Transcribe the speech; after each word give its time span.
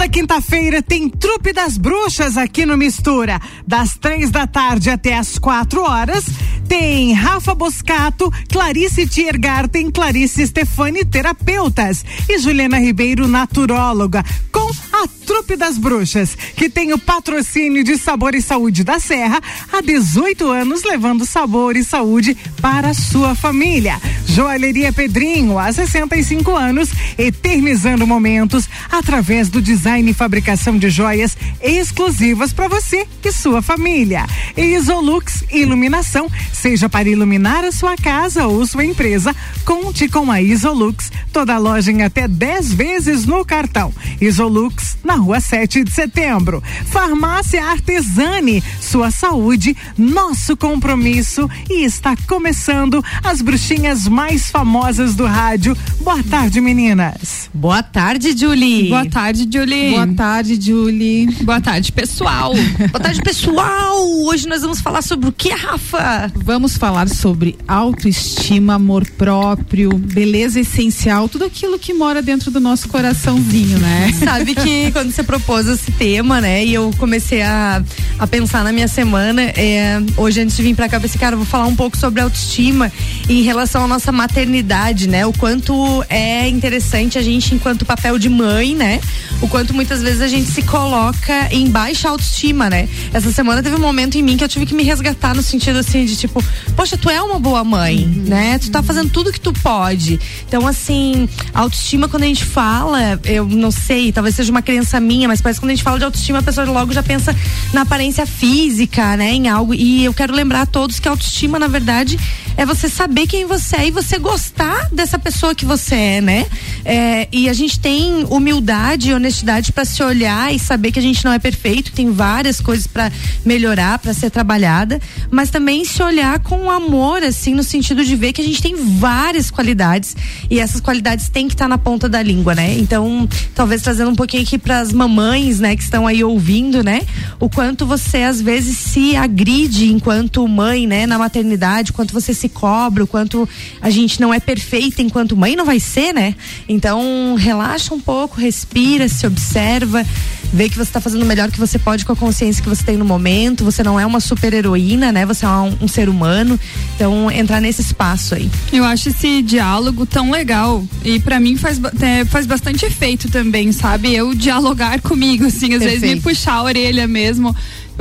Toda 0.00 0.08
quinta-feira 0.12 0.82
tem 0.82 1.10
Trupe 1.10 1.52
das 1.52 1.76
Bruxas 1.76 2.38
aqui 2.38 2.64
no 2.64 2.74
Mistura. 2.74 3.38
Das 3.66 3.98
três 3.98 4.30
da 4.30 4.46
tarde 4.46 4.88
até 4.88 5.14
as 5.14 5.38
quatro 5.38 5.82
horas, 5.82 6.24
tem 6.66 7.12
Rafa 7.12 7.54
Boscato, 7.54 8.32
Clarice 8.50 9.06
Tiergarten, 9.06 9.90
Clarice 9.90 10.46
Stefani, 10.46 11.04
terapeutas. 11.04 12.02
E 12.26 12.38
Juliana 12.38 12.78
Ribeiro, 12.78 13.28
naturóloga. 13.28 14.24
Com 14.50 14.70
a 15.02 15.08
Trupe 15.26 15.56
das 15.56 15.78
Bruxas, 15.78 16.34
que 16.34 16.68
tem 16.68 16.92
o 16.92 16.98
patrocínio 16.98 17.82
de 17.82 17.96
Sabor 17.96 18.34
e 18.34 18.42
Saúde 18.42 18.84
da 18.84 18.98
Serra 18.98 19.40
há 19.72 19.80
18 19.80 20.46
anos, 20.48 20.82
levando 20.82 21.24
sabor 21.24 21.76
e 21.76 21.84
saúde 21.84 22.36
para 22.60 22.90
a 22.90 22.94
sua 22.94 23.34
família. 23.34 24.00
Joalheria 24.26 24.92
Pedrinho, 24.92 25.58
há 25.58 25.72
65 25.72 26.54
anos, 26.54 26.90
eternizando 27.18 28.06
momentos 28.06 28.68
através 28.90 29.48
do 29.48 29.62
design 29.62 30.10
e 30.10 30.14
fabricação 30.14 30.78
de 30.78 30.90
joias 30.90 31.36
exclusivas 31.62 32.52
para 32.52 32.68
você 32.68 33.06
e 33.24 33.32
sua 33.32 33.62
família. 33.62 34.26
Isolux 34.56 35.44
Iluminação, 35.52 36.30
seja 36.52 36.88
para 36.88 37.08
iluminar 37.08 37.64
a 37.64 37.72
sua 37.72 37.96
casa 37.96 38.46
ou 38.46 38.64
sua 38.66 38.84
empresa, 38.84 39.34
conte 39.64 40.08
com 40.08 40.30
a 40.30 40.40
Isolux. 40.40 41.10
Toda 41.32 41.58
loja 41.58 41.90
em 41.90 42.02
até 42.02 42.28
10 42.28 42.72
vezes 42.72 43.26
no 43.26 43.44
cartão. 43.44 43.92
Isolux, 44.20 44.89
na 45.04 45.14
rua 45.14 45.40
7 45.40 45.84
de 45.84 45.90
setembro. 45.90 46.62
Farmácia 46.86 47.64
Artesani, 47.64 48.62
sua 48.80 49.10
saúde, 49.10 49.76
nosso 49.96 50.56
compromisso. 50.56 51.48
E 51.68 51.84
está 51.84 52.16
começando 52.26 53.04
as 53.22 53.42
bruxinhas 53.42 54.06
mais 54.08 54.50
famosas 54.50 55.14
do 55.14 55.26
rádio. 55.26 55.76
Boa 56.00 56.22
tarde, 56.22 56.60
meninas. 56.60 57.48
Boa 57.52 57.82
tarde, 57.82 58.36
Julie. 58.36 58.88
Boa 58.88 59.06
tarde, 59.06 59.48
Julie. 59.50 59.90
Boa 59.90 60.14
tarde, 60.14 60.58
Julie. 60.60 61.26
Boa 61.42 61.60
tarde, 61.60 61.92
pessoal. 61.92 62.52
Boa 62.90 63.00
tarde, 63.00 63.20
pessoal. 63.22 64.08
Hoje 64.24 64.48
nós 64.48 64.62
vamos 64.62 64.80
falar 64.80 65.02
sobre 65.02 65.28
o 65.28 65.32
que, 65.32 65.50
Rafa? 65.50 66.32
Vamos 66.36 66.76
falar 66.76 67.08
sobre 67.08 67.58
autoestima, 67.66 68.74
amor 68.74 69.08
próprio, 69.10 69.96
beleza 69.96 70.60
essencial, 70.60 71.28
tudo 71.28 71.44
aquilo 71.44 71.78
que 71.78 71.92
mora 71.92 72.22
dentro 72.22 72.50
do 72.50 72.60
nosso 72.60 72.88
coraçãozinho, 72.88 73.78
né? 73.78 74.12
Sabe 74.12 74.54
que 74.54 74.79
quando 74.92 75.12
você 75.12 75.22
propôs 75.22 75.66
esse 75.66 75.90
tema, 75.92 76.40
né, 76.40 76.64
e 76.64 76.74
eu 76.74 76.90
comecei 76.98 77.42
a, 77.42 77.82
a 78.18 78.26
pensar 78.26 78.64
na 78.64 78.72
minha 78.72 78.88
semana, 78.88 79.42
é, 79.42 80.00
hoje 80.16 80.40
antes 80.40 80.56
de 80.56 80.62
vir 80.62 80.74
pra 80.74 80.88
cá, 80.88 80.96
eu 80.96 81.00
pensei, 81.00 81.20
cara, 81.20 81.34
eu 81.34 81.38
vou 81.38 81.46
falar 81.46 81.66
um 81.66 81.76
pouco 81.76 81.96
sobre 81.96 82.20
autoestima 82.20 82.90
em 83.28 83.42
relação 83.42 83.84
à 83.84 83.86
nossa 83.86 84.10
maternidade, 84.12 85.08
né? 85.08 85.26
O 85.26 85.32
quanto 85.32 86.04
é 86.08 86.48
interessante 86.48 87.18
a 87.18 87.22
gente, 87.22 87.54
enquanto 87.54 87.84
papel 87.84 88.18
de 88.18 88.28
mãe, 88.28 88.74
né? 88.74 89.00
O 89.40 89.48
quanto 89.48 89.72
muitas 89.74 90.02
vezes 90.02 90.20
a 90.20 90.28
gente 90.28 90.50
se 90.50 90.62
coloca 90.62 91.48
em 91.50 91.68
baixa 91.68 92.08
autoestima, 92.08 92.68
né? 92.68 92.88
Essa 93.12 93.32
semana 93.32 93.62
teve 93.62 93.76
um 93.76 93.80
momento 93.80 94.16
em 94.16 94.22
mim 94.22 94.36
que 94.36 94.44
eu 94.44 94.48
tive 94.48 94.66
que 94.66 94.74
me 94.74 94.82
resgatar 94.82 95.34
no 95.34 95.42
sentido 95.42 95.78
assim 95.78 96.04
de 96.04 96.16
tipo, 96.16 96.42
poxa, 96.76 96.96
tu 96.96 97.08
é 97.08 97.22
uma 97.22 97.38
boa 97.38 97.64
mãe, 97.64 98.04
uhum. 98.04 98.24
né? 98.28 98.58
Tu 98.58 98.70
tá 98.70 98.82
fazendo 98.82 99.10
tudo 99.10 99.32
que 99.32 99.40
tu 99.40 99.52
pode. 99.52 100.20
Então, 100.46 100.66
assim, 100.66 101.28
autoestima, 101.54 102.08
quando 102.08 102.24
a 102.24 102.26
gente 102.26 102.44
fala, 102.44 103.18
eu 103.24 103.46
não 103.46 103.70
sei, 103.70 104.12
talvez 104.12 104.34
seja 104.34 104.50
uma 104.50 104.62
crença 104.70 105.00
minha, 105.00 105.26
mas 105.26 105.40
parece 105.40 105.58
que 105.58 105.66
quando 105.66 105.72
a 105.72 105.74
gente 105.74 105.82
fala 105.82 105.98
de 105.98 106.04
autoestima, 106.04 106.38
a 106.38 106.42
pessoa 106.42 106.64
logo 106.64 106.92
já 106.92 107.02
pensa 107.02 107.34
na 107.72 107.80
aparência 107.80 108.24
física, 108.24 109.16
né? 109.16 109.32
Em 109.32 109.48
algo. 109.48 109.74
E 109.74 110.04
eu 110.04 110.14
quero 110.14 110.32
lembrar 110.32 110.62
a 110.62 110.66
todos 110.66 111.00
que 111.00 111.08
autoestima, 111.08 111.58
na 111.58 111.66
verdade, 111.66 112.16
é 112.56 112.64
você 112.64 112.88
saber 112.88 113.26
quem 113.26 113.46
você 113.46 113.76
é 113.76 113.88
e 113.88 113.90
você 113.90 114.16
gostar 114.16 114.88
dessa 114.92 115.18
pessoa 115.18 115.56
que 115.56 115.64
você 115.64 115.94
é, 115.96 116.20
né? 116.20 116.46
É, 116.84 117.26
e 117.32 117.48
a 117.48 117.52
gente 117.52 117.80
tem 117.80 118.24
humildade 118.30 119.10
e 119.10 119.14
honestidade 119.14 119.72
para 119.72 119.84
se 119.84 120.00
olhar 120.04 120.54
e 120.54 120.58
saber 120.58 120.92
que 120.92 121.00
a 121.00 121.02
gente 121.02 121.24
não 121.24 121.32
é 121.32 121.38
perfeito, 121.40 121.90
tem 121.90 122.12
várias 122.12 122.60
coisas 122.60 122.86
para 122.86 123.10
melhorar, 123.44 123.98
para 123.98 124.14
ser 124.14 124.30
trabalhada, 124.30 125.00
mas 125.32 125.50
também 125.50 125.84
se 125.84 126.00
olhar 126.00 126.38
com 126.38 126.70
amor, 126.70 127.24
assim, 127.24 127.54
no 127.54 127.64
sentido 127.64 128.04
de 128.04 128.14
ver 128.14 128.32
que 128.32 128.40
a 128.40 128.44
gente 128.44 128.62
tem 128.62 128.76
várias 128.76 129.50
qualidades 129.50 130.16
e 130.48 130.60
essas 130.60 130.80
qualidades 130.80 131.28
têm 131.28 131.48
que 131.48 131.54
estar 131.54 131.64
tá 131.64 131.68
na 131.68 131.78
ponta 131.78 132.08
da 132.08 132.22
língua, 132.22 132.54
né? 132.54 132.78
Então, 132.78 133.28
talvez 133.52 133.82
trazendo 133.82 134.12
um 134.12 134.14
pouquinho 134.14 134.44
aqui 134.50 134.58
para 134.58 134.80
as 134.80 134.92
mamães, 134.92 135.60
né, 135.60 135.76
que 135.76 135.82
estão 135.82 136.08
aí 136.08 136.24
ouvindo, 136.24 136.82
né? 136.82 137.02
O 137.38 137.48
quanto 137.48 137.86
você 137.86 138.24
às 138.24 138.40
vezes 138.40 138.76
se 138.76 139.14
agride 139.14 139.92
enquanto 139.92 140.46
mãe, 140.48 140.88
né, 140.88 141.06
na 141.06 141.16
maternidade, 141.16 141.92
quanto 141.92 142.12
você 142.12 142.34
se 142.34 142.48
cobra, 142.48 143.04
o 143.04 143.06
quanto 143.06 143.48
a 143.80 143.90
gente 143.90 144.20
não 144.20 144.34
é 144.34 144.40
perfeita 144.40 145.02
enquanto 145.02 145.36
mãe, 145.36 145.54
não 145.54 145.64
vai 145.64 145.78
ser, 145.78 146.12
né? 146.12 146.34
Então, 146.68 147.36
relaxa 147.38 147.94
um 147.94 148.00
pouco, 148.00 148.40
respira, 148.40 149.08
se 149.08 149.24
observa, 149.24 150.04
vê 150.52 150.68
que 150.68 150.76
você 150.76 150.82
está 150.82 151.00
fazendo 151.00 151.22
o 151.22 151.26
melhor 151.26 151.50
que 151.50 151.58
você 151.58 151.78
pode 151.78 152.04
com 152.04 152.12
a 152.12 152.16
consciência 152.16 152.62
que 152.62 152.68
você 152.68 152.82
tem 152.82 152.96
no 152.96 153.04
momento. 153.04 153.64
Você 153.64 153.82
não 153.82 153.98
é 153.98 154.04
uma 154.04 154.20
super 154.20 154.52
heroína, 154.52 155.12
né? 155.12 155.24
Você 155.26 155.44
é 155.44 155.48
um, 155.48 155.76
um 155.82 155.88
ser 155.88 156.08
humano. 156.08 156.58
Então, 156.94 157.30
entrar 157.30 157.60
nesse 157.60 157.80
espaço 157.80 158.34
aí. 158.34 158.50
Eu 158.72 158.84
acho 158.84 159.08
esse 159.08 159.42
diálogo 159.42 160.04
tão 160.06 160.30
legal. 160.30 160.84
E 161.04 161.20
para 161.20 161.38
mim 161.38 161.56
faz, 161.56 161.80
é, 162.00 162.24
faz 162.24 162.46
bastante 162.46 162.84
efeito 162.84 163.30
também, 163.30 163.72
sabe? 163.72 164.14
Eu 164.14 164.34
dialogar 164.34 165.00
comigo, 165.02 165.46
assim, 165.46 165.74
às 165.74 165.80
Perfeito. 165.80 166.00
vezes 166.00 166.14
me 166.16 166.20
puxar 166.20 166.54
a 166.54 166.62
orelha 166.62 167.06
mesmo 167.06 167.54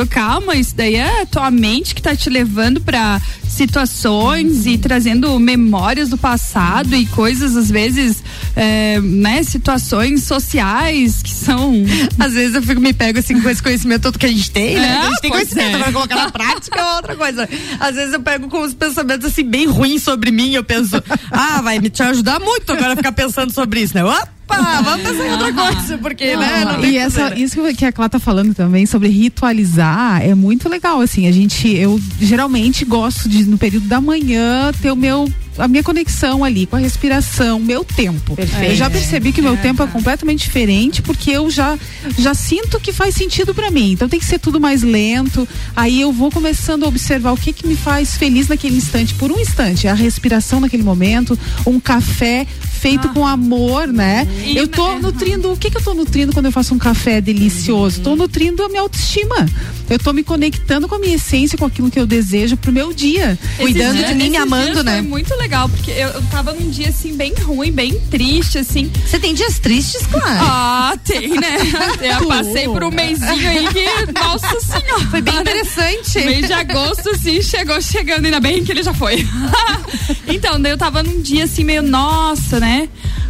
calma, 0.05 0.55
isso 0.55 0.75
daí 0.75 0.95
é 0.95 1.25
tua 1.25 1.51
mente 1.51 1.93
que 1.93 2.01
tá 2.01 2.15
te 2.15 2.29
levando 2.29 2.79
para 2.81 3.21
situações 3.59 4.65
e 4.65 4.77
trazendo 4.77 5.37
memórias 5.37 6.07
do 6.07 6.17
passado 6.17 6.95
e 6.95 7.05
coisas, 7.07 7.57
às 7.57 7.69
vezes, 7.69 8.23
é, 8.55 9.01
né, 9.01 9.43
situações 9.43 10.23
sociais 10.23 11.21
que 11.21 11.31
são. 11.31 11.73
Às 12.17 12.33
vezes 12.33 12.55
eu 12.55 12.63
fico, 12.63 12.79
me 12.79 12.93
pego 12.93 13.19
assim 13.19 13.39
com 13.41 13.49
esse 13.49 13.61
conhecimento 13.61 14.03
todo 14.03 14.17
que 14.17 14.25
a 14.25 14.29
gente 14.29 14.49
tem, 14.49 14.75
né? 14.75 14.87
É, 14.87 14.97
a 14.97 15.09
gente 15.09 15.21
tem 15.21 15.31
conhecimento, 15.31 15.77
é. 15.77 15.91
colocar 15.91 16.15
na 16.15 16.31
prática 16.31 16.79
é 16.79 16.95
outra 16.95 17.15
coisa. 17.17 17.49
Às 17.79 17.95
vezes 17.95 18.13
eu 18.13 18.21
pego 18.21 18.47
com 18.47 18.61
os 18.61 18.73
pensamentos 18.73 19.25
assim, 19.25 19.43
bem 19.43 19.67
ruins 19.67 20.03
sobre 20.03 20.31
mim, 20.31 20.53
eu 20.53 20.63
penso, 20.63 21.03
ah, 21.29 21.61
vai 21.61 21.79
me 21.79 21.89
te 21.89 22.01
ajudar 22.01 22.39
muito 22.39 22.71
agora 22.71 22.95
ficar 22.95 23.11
pensando 23.11 23.53
sobre 23.53 23.81
isso, 23.81 23.93
né? 23.93 24.05
Opa! 24.05 24.39
vamos 24.83 25.07
pensar 25.07 25.27
em 25.27 25.31
outra 25.31 25.53
coisa, 25.53 25.97
porque, 25.97 26.33
não, 26.33 26.41
né? 26.41 26.65
Não 26.65 26.85
e 26.85 26.97
essa, 26.97 27.37
isso 27.37 27.61
que 27.75 27.85
a 27.85 27.91
Clá 27.91 28.09
tá 28.09 28.19
falando 28.19 28.53
também 28.53 28.85
sobre 28.85 29.09
ritualizar 29.09 30.21
é 30.23 30.33
muito 30.33 30.67
legal, 30.67 30.99
assim, 31.01 31.27
a 31.27 31.31
gente, 31.31 31.67
eu 31.67 31.99
geralmente 32.19 32.83
gosto 32.85 33.29
de, 33.29 33.48
no 33.49 33.57
período 33.57 33.87
da 33.87 33.99
manhã, 33.99 34.71
ter 34.81 34.91
o 34.91 34.95
meu 34.95 35.27
a 35.57 35.67
minha 35.67 35.83
conexão 35.83 36.43
ali 36.43 36.65
com 36.65 36.77
a 36.77 36.79
respiração, 36.79 37.59
meu 37.59 37.83
tempo. 37.83 38.35
Perfeito. 38.35 38.71
Eu 38.71 38.75
já 38.75 38.89
percebi 38.89 39.33
que 39.33 39.41
meu 39.41 39.55
é. 39.55 39.57
tempo 39.57 39.83
é 39.83 39.87
completamente 39.87 40.39
diferente 40.39 41.01
porque 41.01 41.31
eu 41.31 41.51
já 41.51 41.77
já 42.17 42.33
sinto 42.33 42.79
que 42.79 42.93
faz 42.93 43.13
sentido 43.15 43.53
para 43.53 43.69
mim. 43.69 43.91
Então 43.91 44.07
tem 44.07 44.19
que 44.19 44.25
ser 44.25 44.39
tudo 44.39 44.59
mais 44.59 44.83
lento. 44.83 45.47
Aí 45.75 45.99
eu 45.99 46.13
vou 46.13 46.31
começando 46.31 46.85
a 46.85 46.87
observar 46.87 47.33
o 47.33 47.37
que 47.37 47.51
que 47.51 47.67
me 47.67 47.75
faz 47.75 48.15
feliz 48.15 48.47
naquele 48.47 48.77
instante, 48.77 49.13
por 49.15 49.31
um 49.31 49.39
instante, 49.39 49.87
a 49.87 49.93
respiração 49.93 50.59
naquele 50.61 50.83
momento, 50.83 51.37
um 51.65 51.79
café 51.79 52.47
feito 52.79 53.07
ah. 53.09 53.13
com 53.13 53.27
amor, 53.27 53.87
né? 53.87 54.27
E 54.43 54.57
eu 54.57 54.67
tô 54.67 54.95
nutrindo, 54.99 55.51
o 55.51 55.57
que 55.57 55.69
que 55.69 55.77
eu 55.77 55.83
tô 55.83 55.93
nutrindo 55.93 56.33
quando 56.33 56.47
eu 56.47 56.51
faço 56.51 56.73
um 56.73 56.79
café 56.79 57.19
delicioso? 57.19 58.01
Tô 58.01 58.15
nutrindo 58.15 58.63
a 58.63 58.69
minha 58.69 58.81
autoestima. 58.81 59.45
Eu 59.89 59.99
tô 59.99 60.13
me 60.13 60.23
conectando 60.23 60.87
com 60.87 60.95
a 60.95 60.99
minha 60.99 61.15
essência, 61.15 61.57
com 61.57 61.65
aquilo 61.65 61.89
que 61.91 61.99
eu 61.99 62.05
desejo 62.05 62.55
pro 62.55 62.71
meu 62.71 62.93
dia, 62.93 63.37
cuidando 63.57 64.03
de 64.03 64.13
mim, 64.13 64.37
amando, 64.37 64.83
né? 64.83 65.01
muito 65.01 65.35
legal 65.35 65.49
legal, 65.49 65.67
porque 65.67 65.91
eu, 65.91 66.09
eu 66.09 66.21
tava 66.31 66.53
num 66.53 66.69
dia 66.69 66.89
assim, 66.89 67.15
bem 67.15 67.33
ruim, 67.33 67.71
bem 67.71 67.99
triste, 68.11 68.59
assim. 68.59 68.91
Você 69.05 69.19
tem 69.19 69.33
dias 69.33 69.57
tristes, 69.59 70.05
claro? 70.05 70.39
Ah, 70.41 70.93
tem, 71.03 71.29
né? 71.29 71.57
Eu 72.19 72.27
passei 72.27 72.65
por 72.65 72.83
um 72.83 72.91
mêsinho 72.91 73.49
aí 73.49 73.67
que, 73.67 74.11
nossa 74.11 74.59
senhora. 74.59 75.05
Foi 75.09 75.21
bem 75.21 75.35
interessante. 75.35 76.19
Mês 76.19 76.47
de 76.47 76.53
agosto, 76.53 77.09
assim, 77.09 77.41
chegou 77.41 77.81
chegando, 77.81 78.25
ainda 78.25 78.39
bem 78.39 78.63
que 78.63 78.71
ele 78.71 78.83
já 78.83 78.93
foi. 78.93 79.27
então, 80.27 80.61
daí 80.61 80.71
eu 80.71 80.77
tava 80.77 81.01
num 81.01 81.21
dia 81.21 81.45
assim, 81.45 81.63
meio, 81.63 81.81
nossa, 81.81 82.59
né? 82.59 82.68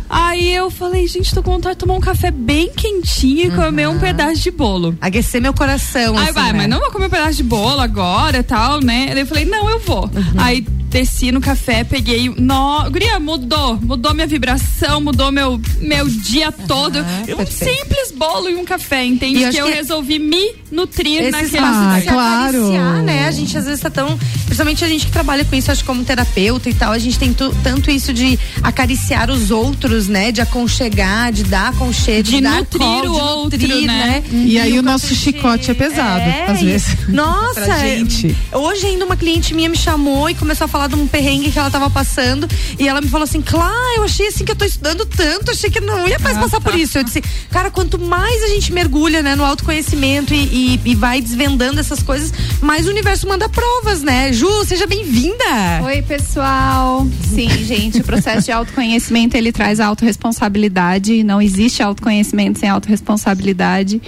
Aí 0.10 0.52
eu 0.54 0.72
falei, 0.72 1.08
gente, 1.08 1.34
tô 1.34 1.44
com 1.44 1.52
vontade 1.52 1.76
de 1.76 1.80
tomar 1.80 1.94
um 1.94 2.00
café 2.00 2.32
bem 2.32 2.72
quentinho 2.74 3.54
e 3.54 3.56
comer 3.56 3.88
um 3.88 4.00
pedaço 4.00 4.42
de 4.42 4.50
bolo. 4.50 4.98
Aquecer 5.00 5.40
meu 5.40 5.54
coração. 5.54 6.18
Aí 6.18 6.26
assim, 6.26 6.34
vai, 6.34 6.52
né? 6.52 6.58
mas 6.60 6.70
não 6.70 6.80
vou 6.80 6.92
comer 6.92 7.06
um 7.06 7.10
pedaço 7.10 7.36
de 7.36 7.44
bolo 7.44 7.80
agora 7.80 8.40
e 8.40 8.44
tal, 8.44 8.80
né? 8.80 9.10
Aí 9.12 9.20
eu 9.20 9.28
falei, 9.28 9.46
não, 9.46 9.70
eu 9.70 9.80
vou. 9.80 10.06
Uhum. 10.06 10.34
Aí 10.38 10.66
desci 10.90 11.32
no 11.32 11.40
café, 11.40 11.84
peguei. 11.84 12.30
No, 12.30 12.90
guria, 12.92 13.20
mudou. 13.20 13.80
Mudou 13.82 14.14
minha 14.14 14.28
vibração, 14.28 15.00
mudou 15.00 15.32
meu, 15.32 15.62
meu 15.80 16.08
dia 16.08 16.52
todo. 16.52 17.00
um 17.00 17.46
simples 17.46 18.12
bolo 18.12 18.50
e 18.50 18.56
um 18.56 18.66
café, 18.66 19.06
entende? 19.06 19.50
Que 19.50 19.58
eu 19.58 19.68
que 19.68 19.74
resolvi 19.74 20.20
me 20.20 20.56
nutrir 20.72 21.32
naquele 21.32 21.58
ah, 21.60 22.02
claro. 22.08 22.72
né? 23.04 23.28
A 23.28 23.32
gente 23.32 23.58
às 23.58 23.66
vezes 23.66 23.80
tá 23.80 23.90
tão. 23.90 24.18
Principalmente 24.46 24.84
a 24.84 24.88
gente 24.88 25.06
que 25.06 25.12
trabalha 25.12 25.46
com 25.46 25.56
isso, 25.56 25.72
acho 25.72 25.86
como 25.86 26.04
terapeuta 26.04 26.70
e 26.70 26.74
tal, 26.74 26.92
a 26.92 26.98
gente 26.98 27.18
tem 27.18 27.34
tanto 27.34 27.92
isso 27.92 28.12
de 28.12 28.38
acariciar 28.64 29.30
os 29.30 29.52
outros 29.52 30.10
né? 30.10 30.32
De 30.32 30.42
aconchegar, 30.42 31.32
de 31.32 31.44
dar 31.44 31.70
aconchego, 31.70 32.24
de, 32.24 32.36
de 32.36 32.42
dar 32.42 32.58
nutrir 32.58 32.80
call, 32.80 33.06
o 33.06 33.14
outro, 33.14 33.60
nutrir, 33.60 33.86
né? 33.86 34.06
né? 34.06 34.24
E, 34.32 34.54
e, 34.54 34.60
aí 34.60 34.78
o, 34.78 34.82
nosso 34.82 35.14
chicote 35.14 35.72
é 35.72 35.74
pesado, 35.74 36.22
é, 36.22 36.46
às 36.48 36.62
vezes. 36.62 36.98
Nossa, 37.08 37.62
hoje 38.54 38.86
ainda 38.88 39.06
uma 39.06 39.16
cliente 39.16 39.54
minha 39.54 39.70
me 39.70 39.78
chamou 39.78 40.30
e 40.30 40.36
começou 40.36 40.66
a 40.66 40.68
falar 40.68 40.79
falar 40.80 40.88
de 40.88 40.96
um 40.96 41.08
perrengue 41.08 41.52
que 41.52 41.60
ela 41.60 41.70
tava 41.70 41.90
passando 41.90 42.48
e 42.78 42.88
ela 42.88 43.02
me 43.02 43.10
falou 43.10 43.26
assim: 43.26 43.42
Claro, 43.42 43.98
eu 43.98 44.04
achei 44.04 44.28
assim 44.28 44.46
que 44.46 44.52
eu 44.52 44.56
tô 44.56 44.64
estudando 44.64 45.06
tanto, 45.06 45.52
achei 45.52 45.70
que 45.70 45.82
não 45.82 46.08
ia 46.08 46.18
mais 46.20 46.38
ah, 46.38 46.42
passar 46.42 46.62
tá. 46.62 46.72
por 46.72 46.80
isso. 46.80 46.98
Eu 46.98 47.04
disse, 47.04 47.22
cara, 47.52 47.70
quanto 47.70 48.00
mais 48.00 48.44
a 48.44 48.48
gente 48.48 48.72
mergulha, 48.72 49.22
né, 49.22 49.36
no 49.36 49.44
autoconhecimento 49.44 50.34
e, 50.34 50.38
e, 50.38 50.82
e 50.86 50.96
vai 50.96 51.22
desvendando 51.22 51.80
essas 51.80 52.02
coisas, 52.02 52.32
mais 52.62 52.88
o 52.88 52.90
universo 52.90 53.28
manda 53.28 53.50
provas, 53.50 54.02
né? 54.02 54.32
Ju, 54.32 54.48
seja 54.66 54.88
bem-vinda! 54.88 55.44
Oi, 55.84 56.02
pessoal. 56.02 57.06
Sim, 57.34 57.50
gente, 57.66 58.00
o 58.00 58.04
processo 58.04 58.46
de 58.46 58.52
autoconhecimento 58.52 59.36
ele 59.36 59.52
traz 59.52 59.82
autorresponsabilidade. 59.82 61.24
Não 61.24 61.42
existe 61.42 61.84
autoconhecimento 61.84 62.60
sem 62.60 62.70
autorresponsabilidade. 62.70 64.02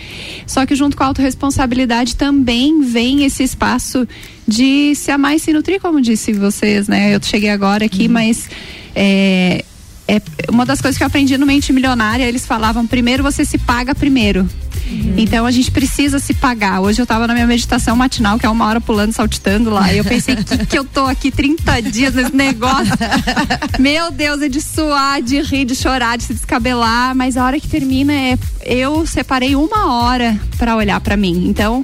Só 0.47 0.65
que 0.65 0.75
junto 0.75 0.95
com 0.95 1.03
a 1.03 1.07
autorresponsabilidade 1.07 2.15
também 2.15 2.81
vem 2.81 3.25
esse 3.25 3.43
espaço 3.43 4.07
de 4.51 4.95
se 4.95 5.11
amar 5.11 5.35
e 5.35 5.39
se 5.39 5.53
nutrir, 5.53 5.79
como 5.79 6.01
disse 6.01 6.33
vocês, 6.33 6.87
né? 6.87 7.15
Eu 7.15 7.19
cheguei 7.21 7.49
agora 7.49 7.85
aqui, 7.85 8.07
uhum. 8.07 8.13
mas 8.13 8.49
é, 8.95 9.63
é 10.07 10.21
uma 10.49 10.65
das 10.65 10.81
coisas 10.81 10.97
que 10.97 11.03
eu 11.03 11.07
aprendi 11.07 11.37
no 11.37 11.45
Mente 11.45 11.71
Milionária, 11.71 12.25
eles 12.25 12.45
falavam, 12.45 12.85
primeiro 12.85 13.23
você 13.23 13.45
se 13.45 13.57
paga 13.57 13.95
primeiro. 13.95 14.47
Uhum. 14.89 15.15
Então 15.17 15.45
a 15.45 15.51
gente 15.51 15.71
precisa 15.71 16.19
se 16.19 16.33
pagar. 16.33 16.81
Hoje 16.81 16.99
eu 16.99 17.03
estava 17.03 17.25
na 17.25 17.33
minha 17.33 17.47
meditação 17.47 17.95
matinal, 17.95 18.37
que 18.37 18.45
é 18.45 18.49
uma 18.49 18.67
hora 18.67 18.81
pulando, 18.81 19.13
saltitando 19.13 19.69
lá. 19.69 19.93
E 19.93 19.99
eu 19.99 20.03
pensei, 20.03 20.35
que, 20.35 20.65
que 20.65 20.77
eu 20.77 20.83
tô 20.83 21.05
aqui 21.05 21.31
30 21.31 21.81
dias 21.83 22.13
nesse 22.13 22.35
negócio? 22.35 22.93
Meu 23.79 24.11
Deus, 24.11 24.41
é 24.41 24.49
de 24.49 24.59
suar, 24.59 25.21
de 25.21 25.41
rir, 25.41 25.65
de 25.65 25.75
chorar, 25.75 26.17
de 26.17 26.25
se 26.25 26.33
descabelar. 26.33 27.15
Mas 27.15 27.37
a 27.37 27.45
hora 27.45 27.59
que 27.59 27.67
termina 27.67 28.13
é. 28.13 28.37
Eu 28.65 29.07
separei 29.07 29.55
uma 29.55 29.93
hora 29.93 30.39
para 30.57 30.75
olhar 30.75 30.99
para 30.99 31.15
mim. 31.15 31.47
Então 31.47 31.83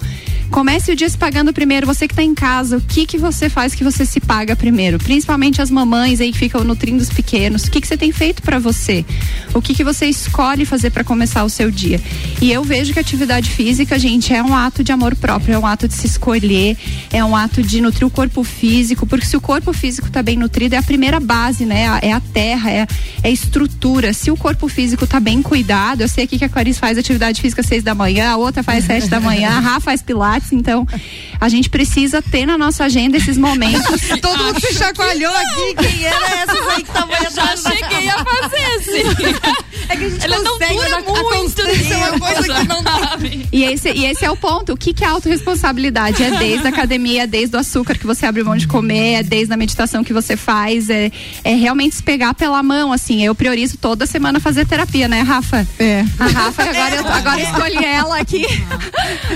Comece 0.51 0.91
o 0.91 0.95
dia 0.95 1.09
se 1.09 1.17
pagando 1.17 1.53
primeiro. 1.53 1.85
Você 1.85 2.07
que 2.07 2.13
está 2.13 2.23
em 2.23 2.33
casa, 2.33 2.77
o 2.77 2.81
que 2.81 3.05
que 3.05 3.17
você 3.17 3.49
faz 3.49 3.75
que 3.75 3.83
você 3.83 4.05
se 4.05 4.19
paga 4.19 4.55
primeiro? 4.55 4.97
Principalmente 4.97 5.61
as 5.61 5.69
mamães 5.69 6.21
aí 6.21 6.31
que 6.31 6.37
ficam 6.37 6.63
nutrindo 6.63 7.01
os 7.01 7.09
pequenos. 7.09 7.65
O 7.65 7.71
que 7.71 7.81
que 7.81 7.87
você 7.87 7.97
tem 7.97 8.11
feito 8.11 8.41
para 8.41 8.57
você? 8.57 9.05
O 9.53 9.61
que 9.61 9.73
que 9.73 9.83
você 9.83 10.05
escolhe 10.07 10.65
fazer 10.65 10.89
para 10.91 11.03
começar 11.03 11.43
o 11.43 11.49
seu 11.49 11.69
dia? 11.69 12.01
E 12.41 12.51
eu 12.51 12.63
vejo 12.63 12.93
que 12.93 12.99
atividade 12.99 13.49
física, 13.49 13.99
gente, 13.99 14.33
é 14.33 14.41
um 14.41 14.55
ato 14.55 14.83
de 14.83 14.91
amor 14.91 15.15
próprio, 15.15 15.55
é 15.55 15.59
um 15.59 15.65
ato 15.65 15.87
de 15.87 15.93
se 15.93 16.07
escolher, 16.07 16.77
é 17.11 17.23
um 17.23 17.35
ato 17.35 17.61
de 17.61 17.81
nutrir 17.81 18.07
o 18.07 18.09
corpo 18.09 18.43
físico, 18.43 19.05
porque 19.05 19.25
se 19.25 19.35
o 19.35 19.41
corpo 19.41 19.73
físico 19.73 20.07
está 20.07 20.23
bem 20.23 20.37
nutrido, 20.37 20.75
é 20.75 20.77
a 20.77 20.83
primeira 20.83 21.19
base, 21.19 21.65
né? 21.65 21.99
É 22.01 22.13
a 22.13 22.19
terra, 22.19 22.71
é, 22.71 22.87
é 23.23 23.27
a 23.27 23.29
estrutura. 23.29 24.13
Se 24.13 24.31
o 24.31 24.37
corpo 24.37 24.67
físico 24.67 25.03
está 25.03 25.19
bem 25.19 25.41
cuidado, 25.41 26.01
eu 26.01 26.07
sei 26.07 26.23
aqui 26.23 26.37
que 26.37 26.45
a 26.45 26.49
Clarice 26.49 26.79
faz 26.79 26.97
atividade 26.97 27.41
física 27.41 27.61
às 27.61 27.67
seis 27.67 27.83
da 27.83 27.93
manhã, 27.93 28.31
a 28.31 28.37
outra 28.37 28.63
faz 28.63 28.85
sete 28.85 29.07
da 29.07 29.19
manhã, 29.19 29.49
a 29.49 29.59
Rafa 29.59 29.87
faz 29.87 30.01
pilates 30.01 30.36
então, 30.51 30.87
a 31.39 31.49
gente 31.49 31.69
precisa 31.69 32.21
ter 32.21 32.45
na 32.45 32.57
nossa 32.57 32.85
agenda 32.85 33.17
esses 33.17 33.37
momentos. 33.37 34.01
Todo 34.21 34.43
mundo 34.43 34.59
se 34.59 34.73
chacoalhou 34.73 35.33
aqui. 35.33 35.75
Quem 35.75 36.05
era 36.05 36.25
essa 36.35 36.71
aí 36.71 36.83
que 36.83 36.91
tava 36.91 37.13
Eu 37.13 37.31
já 37.31 37.57
cheguei 37.57 38.09
a 38.09 38.23
fazer, 38.23 38.65
assim. 38.77 39.67
É 39.89 39.95
que 39.95 40.03
a 40.03 40.09
gente 40.09 40.25
Ela 40.25 40.43
consegue, 40.43 40.75
não 40.75 40.83
dura 40.83 40.99
muito. 41.01 41.61
A, 41.61 41.65
a 41.65 41.69
é 41.69 41.97
uma 41.97 42.19
coisa 42.19 42.53
que 42.53 42.67
não 42.67 42.83
dá. 42.83 43.17
E 43.51 43.63
esse, 43.63 43.91
e 43.91 44.05
esse 44.05 44.25
é 44.25 44.31
o 44.31 44.35
ponto. 44.35 44.73
O 44.73 44.77
que, 44.77 44.93
que 44.93 45.03
é 45.03 45.07
autorresponsabilidade? 45.07 46.23
É 46.23 46.31
desde 46.31 46.65
a 46.67 46.69
academia, 46.69 47.23
é 47.23 47.27
desde 47.27 47.55
o 47.55 47.59
açúcar 47.59 47.97
que 47.97 48.05
você 48.05 48.25
abre 48.25 48.43
mão 48.43 48.57
de 48.57 48.67
comer, 48.67 49.19
é 49.19 49.23
desde 49.23 49.53
a 49.53 49.57
meditação 49.57 50.03
que 50.03 50.13
você 50.13 50.35
faz. 50.35 50.89
É, 50.89 51.11
é 51.43 51.55
realmente 51.55 51.95
se 51.95 52.03
pegar 52.03 52.33
pela 52.33 52.61
mão, 52.61 52.91
assim. 52.91 53.23
Eu 53.23 53.33
priorizo 53.33 53.77
toda 53.77 54.05
semana 54.05 54.39
fazer 54.39 54.65
terapia, 54.65 55.07
né, 55.07 55.21
Rafa? 55.21 55.67
É. 55.79 56.03
A 56.19 56.27
Rafa, 56.27 56.63
agora, 56.63 56.95
eu, 56.95 57.07
agora 57.07 57.41
escolhi 57.41 57.85
ela 57.85 58.19
aqui. 58.19 58.45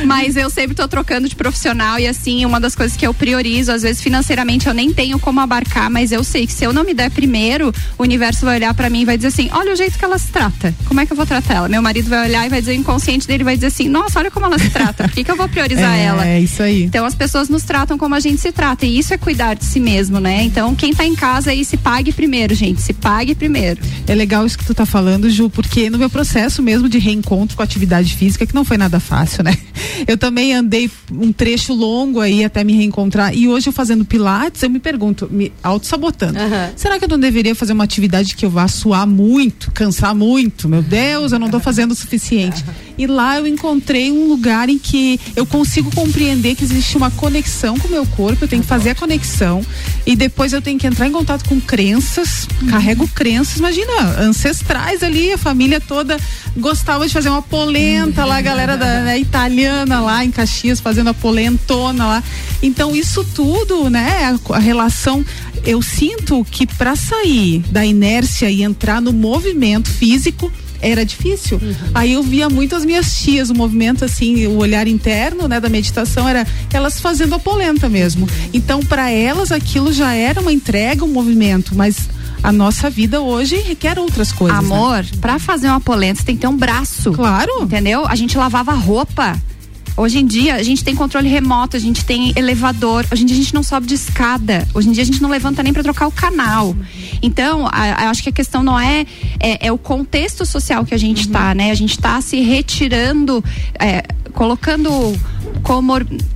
Mas 0.06 0.36
eu 0.36 0.50
sempre 0.50 0.76
tô 0.76 0.88
trocando 0.92 1.28
de 1.28 1.36
profissional 1.36 1.98
e 1.98 2.06
assim, 2.06 2.46
uma 2.46 2.60
das 2.60 2.76
coisas 2.76 2.98
que 2.98 3.08
eu 3.08 3.14
priorizo, 3.14 3.72
às 3.72 3.82
vezes 3.82 4.02
financeiramente 4.02 4.68
eu 4.68 4.74
nem 4.74 4.92
tenho 4.92 5.18
como 5.18 5.40
abarcar, 5.40 5.90
mas 5.90 6.12
eu 6.12 6.22
sei 6.24 6.46
que 6.46 6.52
se 6.52 6.66
eu 6.66 6.74
não 6.74 6.84
me 6.84 6.94
der 6.94 7.10
primeiro, 7.10 7.74
o 7.98 8.04
universo 8.04 8.46
vai 8.46 8.58
olhar 8.58 8.74
para 8.74 8.90
mim 8.90 9.02
e 9.02 9.06
vai 9.06 9.16
dizer 9.16 9.30
assim: 9.30 9.50
olha 9.54 9.72
o 9.72 9.76
jeito 9.76 9.98
que 9.98 10.04
ela 10.04 10.18
se 10.18 10.28
trata. 10.28 10.76
Como 10.86 11.00
é 11.00 11.06
que 11.06 11.14
eu 11.14 11.18
vou 11.18 11.26
tratar 11.26 11.56
ela? 11.56 11.70
Meu 11.70 11.82
marido 11.82 12.10
vai 12.10 12.28
olhar 12.28 12.46
e 12.46 12.50
vai 12.50 12.60
dizer, 12.60 12.74
o 12.74 12.76
inconsciente 12.76 13.26
dele 13.26 13.44
vai 13.44 13.56
dizer 13.56 13.68
assim: 13.68 13.88
nossa, 13.88 14.20
olha 14.20 14.30
como 14.30 14.46
ela 14.46 14.60
se 14.60 14.70
trata. 14.70 15.06
Por 15.06 15.14
que, 15.14 15.24
que 15.24 15.32
eu 15.32 15.38
vou 15.38 15.48
priorizar 15.48 15.96
é, 15.98 16.04
ela? 16.04 16.28
É 16.28 16.42
isso 16.42 16.62
aí. 16.62 16.84
Então 16.84 17.06
as 17.06 17.16
pessoas 17.16 17.48
nos 17.48 17.64
tratam 17.64 17.98
como 17.98 18.14
a 18.14 18.20
gente 18.20 18.42
se 18.42 18.52
trata. 18.52 18.86
E 18.86 19.00
isso 19.00 19.14
é 19.14 19.18
cuidar 19.18 19.54
de 19.54 19.64
si 19.64 19.80
mesmo, 19.80 20.20
né? 20.20 20.44
Então 20.44 20.76
quem 20.76 20.94
tá 20.94 21.06
em 21.06 21.16
casa 21.16 21.52
aí 21.52 21.64
se 21.64 21.78
pague 21.78 22.12
primeiro, 22.12 22.54
gente. 22.54 22.82
Se 22.82 22.92
pague 22.94 23.34
primeiro. 23.34 23.82
É 24.06 24.14
legal 24.14 24.46
isso 24.46 24.58
que 24.58 24.66
tu 24.66 24.74
tá 24.74 24.86
falando, 24.86 25.30
Ju, 25.30 25.50
porque 25.50 25.90
no 25.90 25.98
meu 25.98 26.10
processo 26.10 26.62
mesmo 26.62 26.90
de 26.90 27.00
reencontro 27.00 27.56
com 27.56 27.64
a 27.64 27.66
atividade 27.66 28.16
física, 28.16 28.46
que 28.46 28.54
não 28.54 28.66
foi 28.66 28.78
nada 28.78 29.00
fácil, 29.00 29.44
né? 29.44 29.58
Eu 30.08 30.18
também 30.18 30.54
andei 30.54 30.81
um 31.12 31.32
trecho 31.32 31.74
longo 31.74 32.20
aí 32.20 32.44
até 32.44 32.64
me 32.64 32.74
reencontrar. 32.74 33.36
E 33.36 33.48
hoje 33.48 33.68
eu 33.70 33.74
fazendo 33.74 34.06
pilates, 34.06 34.64
eu 34.64 34.70
me 34.70 34.80
pergunto, 34.80 35.28
me 35.30 35.52
auto-sabotando. 35.62 36.40
Uhum. 36.40 36.72
Será 36.76 36.98
que 36.98 37.06
eu 37.06 37.10
não 37.10 37.20
deveria 37.20 37.54
fazer 37.54 37.74
uma 37.74 37.84
atividade 37.84 38.36
que 38.36 38.46
eu 38.46 38.50
vá 38.50 38.68
suar 38.68 39.06
muito, 39.06 39.72
cansar 39.72 40.16
muito? 40.16 40.70
Meu 40.70 40.82
Deus, 40.82 41.32
eu 41.32 41.40
não 41.40 41.50
tô 41.50 41.60
fazendo 41.60 41.92
o 41.92 41.96
suficiente. 41.96 42.64
E 42.98 43.08
lá 43.08 43.38
eu 43.38 43.48
encontrei 43.48 44.12
um 44.12 44.28
lugar 44.28 44.70
em 44.70 44.78
que 44.78 45.20
eu 45.36 45.46
consigo 45.46 45.92
compreender 45.92 46.56
que 46.56 46.64
existe 46.64 46.96
uma 46.96 47.10
conexão 47.10 47.78
com 47.78 47.88
o 47.88 47.92
meu 47.92 48.06
corpo, 48.06 48.44
eu 48.44 48.48
tenho 48.48 48.62
que 48.62 48.68
fazer 48.68 48.92
a 48.92 48.96
conexão 48.96 49.66
e 50.06 50.16
depois 50.16 50.54
eu 50.54 50.62
tenho 50.62 50.78
que 50.78 50.88
entrar 50.88 51.08
em 51.08 51.12
contato 51.12 51.48
com 51.48 51.60
crenças, 51.60 52.48
uhum. 52.62 52.68
carrego 52.68 53.08
crenças, 53.08 53.58
imagina, 53.58 54.20
ancestrais 54.20 55.04
ali, 55.04 55.32
a 55.32 55.38
família 55.38 55.80
toda 55.80 56.18
gostava 56.58 57.08
de 57.08 57.14
fazer 57.14 57.30
uma 57.30 57.42
polenta 57.42 58.26
lá, 58.26 58.38
a 58.38 58.42
galera 58.42 58.78
da 58.78 59.02
né, 59.02 59.20
italiana 59.20 60.00
lá 60.00 60.24
em 60.24 60.32
Caxias 60.32 60.71
fazendo 60.80 61.10
a 61.10 61.14
polentona 61.14 62.06
lá. 62.06 62.24
Então 62.62 62.96
isso 62.96 63.24
tudo, 63.36 63.90
né, 63.90 64.38
a, 64.50 64.56
a 64.56 64.60
relação 64.60 65.26
eu 65.66 65.82
sinto 65.82 66.46
que 66.50 66.66
para 66.66 66.96
sair 66.96 67.60
da 67.72 67.86
inércia 67.86 68.50
e 68.50 68.64
entrar 68.64 69.02
no 69.02 69.14
movimento 69.14 69.90
físico 69.90 70.52
era 70.82 71.06
difícil. 71.06 71.60
Uhum. 71.62 71.76
Aí 71.94 72.14
eu 72.14 72.24
via 72.24 72.50
muito 72.50 72.76
as 72.76 72.84
minhas 72.84 73.20
tias, 73.20 73.50
o 73.50 73.56
movimento 73.56 74.04
assim, 74.04 74.48
o 74.48 74.58
olhar 74.58 74.88
interno, 74.88 75.48
né, 75.48 75.60
da 75.60 75.70
meditação 75.70 76.28
era 76.28 76.46
elas 76.74 77.00
fazendo 77.00 77.36
a 77.36 77.40
polenta 77.40 77.88
mesmo. 77.88 78.28
Então, 78.52 78.80
para 78.82 79.12
elas 79.12 79.52
aquilo 79.52 79.94
já 79.94 80.14
era 80.14 80.42
uma 80.42 80.52
entrega, 80.52 81.06
um 81.06 81.14
movimento, 81.14 81.76
mas 81.76 82.10
a 82.44 82.52
nossa 82.52 82.90
vida 82.90 83.22
hoje 83.22 83.58
requer 83.58 84.00
outras 84.00 84.32
coisas. 84.32 84.60
Né? 84.60 84.66
Amor, 84.66 84.98
né? 84.98 85.10
para 85.22 85.38
fazer 85.38 85.68
uma 85.68 85.80
polenta 85.80 86.20
você 86.20 86.26
tem 86.26 86.36
que 86.36 86.42
ter 86.42 86.48
um 86.48 86.58
braço. 86.58 87.12
Claro. 87.12 87.62
Entendeu? 87.62 88.06
A 88.08 88.16
gente 88.16 88.38
lavava 88.38 88.74
roupa. 88.74 89.40
Hoje 89.98 90.20
em 90.20 90.26
dia 90.26 90.56
a 90.56 90.64
gente 90.64 90.84
tem 90.84 90.96
controle 90.96 91.28
remoto, 91.28 91.76
a 91.76 91.80
gente 91.80 92.06
tem 92.06 92.34
elevador. 92.36 93.06
Hoje 93.12 93.24
em 93.24 93.26
dia 93.26 93.36
a 93.36 93.40
gente 93.40 93.54
não 93.54 93.64
sobe 93.64 93.88
de 93.88 93.96
escada. 93.96 94.68
Hoje 94.74 94.90
em 94.90 94.92
dia 94.92 95.04
a 95.04 95.06
gente 95.06 95.22
não 95.22 95.30
levanta 95.30 95.62
nem 95.62 95.74
para 95.74 95.84
trocar 95.84 96.08
o 96.08 96.12
canal. 96.12 96.76
Então, 97.22 97.68
a, 97.68 98.06
a, 98.06 98.10
acho 98.10 98.24
que 98.24 98.30
a 98.30 98.32
questão 98.32 98.64
não 98.64 98.80
é, 98.80 99.06
é, 99.40 99.68
é 99.68 99.72
o 99.72 99.78
contexto 99.78 100.46
social 100.46 100.86
que 100.86 100.94
a 100.94 100.98
gente 100.98 101.22
está, 101.22 101.50
uhum. 101.50 101.56
né? 101.56 101.72
A 101.72 101.76
gente 101.76 101.92
está 101.92 102.20
se 102.22 102.40
retirando, 102.42 103.44
é, 103.80 104.04
colocando 104.34 104.90
como 105.72 105.94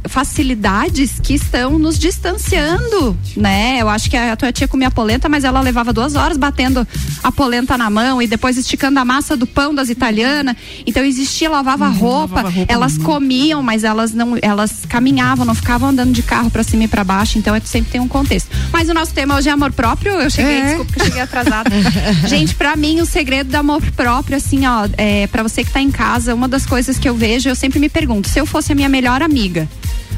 facilidades 0.08 1.20
que 1.22 1.34
estão 1.34 1.78
nos 1.78 2.00
distanciando, 2.00 3.18
né? 3.36 3.80
Eu 3.82 3.90
acho 3.90 4.10
que 4.10 4.16
a 4.16 4.34
tua 4.34 4.50
tia 4.54 4.66
comia 4.66 4.90
polenta, 4.90 5.28
mas 5.28 5.44
ela 5.44 5.60
levava 5.60 5.92
duas 5.92 6.16
horas 6.16 6.38
batendo 6.38 6.88
a 7.22 7.30
polenta 7.34 7.78
na 7.78 7.90
mão 7.90 8.22
e 8.22 8.28
depois 8.28 8.58
esticando 8.58 8.98
a 8.98 9.04
massa 9.04 9.36
do 9.36 9.46
pão 9.46 9.76
das 9.76 9.90
italianas. 9.90 10.56
Então 10.88 11.04
existia 11.04 11.50
lavava, 11.50 11.90
uhum, 11.90 11.98
roupa, 11.98 12.36
lavava 12.36 12.50
roupa, 12.50 12.72
elas 12.72 12.98
comiam, 12.98 13.62
mas 13.62 13.84
elas 13.84 14.14
não, 14.14 14.38
elas 14.42 14.86
caminhavam, 14.88 15.46
não 15.46 15.54
ficavam 15.54 15.90
andando 15.90 16.14
de 16.14 16.24
carro 16.24 16.50
para 16.50 16.64
cima 16.64 16.86
e 16.86 16.88
para 16.88 17.04
baixo. 17.04 17.38
Então 17.38 17.54
é, 17.54 17.60
sempre 17.60 17.92
tem 17.92 18.00
um 18.00 18.08
contexto. 18.08 18.50
Mas 18.72 18.88
o 18.88 18.94
nosso 18.94 19.14
tema 19.14 19.36
hoje 19.36 19.50
é 19.50 19.52
amor 19.52 19.74
próprio. 19.74 20.14
Eu 20.14 20.30
cheguei, 20.30 20.60
é. 20.60 20.66
desculpa 20.68 20.94
que 20.94 21.02
eu 21.02 21.06
cheguei 21.08 21.22
atrasada. 21.22 21.70
Gente, 22.26 22.56
para 22.56 22.74
mim 22.78 23.02
o 23.02 23.06
segredo 23.06 23.52
do 23.52 23.56
amor 23.56 23.82
próprio, 23.98 24.38
assim, 24.38 24.66
ó, 24.66 24.88
é, 24.98 25.28
para 25.28 25.44
você 25.44 25.62
que 25.62 25.72
tá 25.72 25.82
em 25.82 25.92
casa, 25.92 26.34
uma 26.34 26.48
das 26.48 26.66
coisas 26.66 26.98
que 26.98 27.10
eu 27.10 27.16
vejo, 27.16 27.50
eu 27.50 27.56
sempre 27.56 27.80
me 27.80 27.90
pergunto, 27.90 28.30
se 28.30 28.40
eu 28.40 28.46
fosse 28.46 28.72
a 28.72 28.76
minha 28.76 28.88
melhor 28.88 29.25
amiga, 29.26 29.68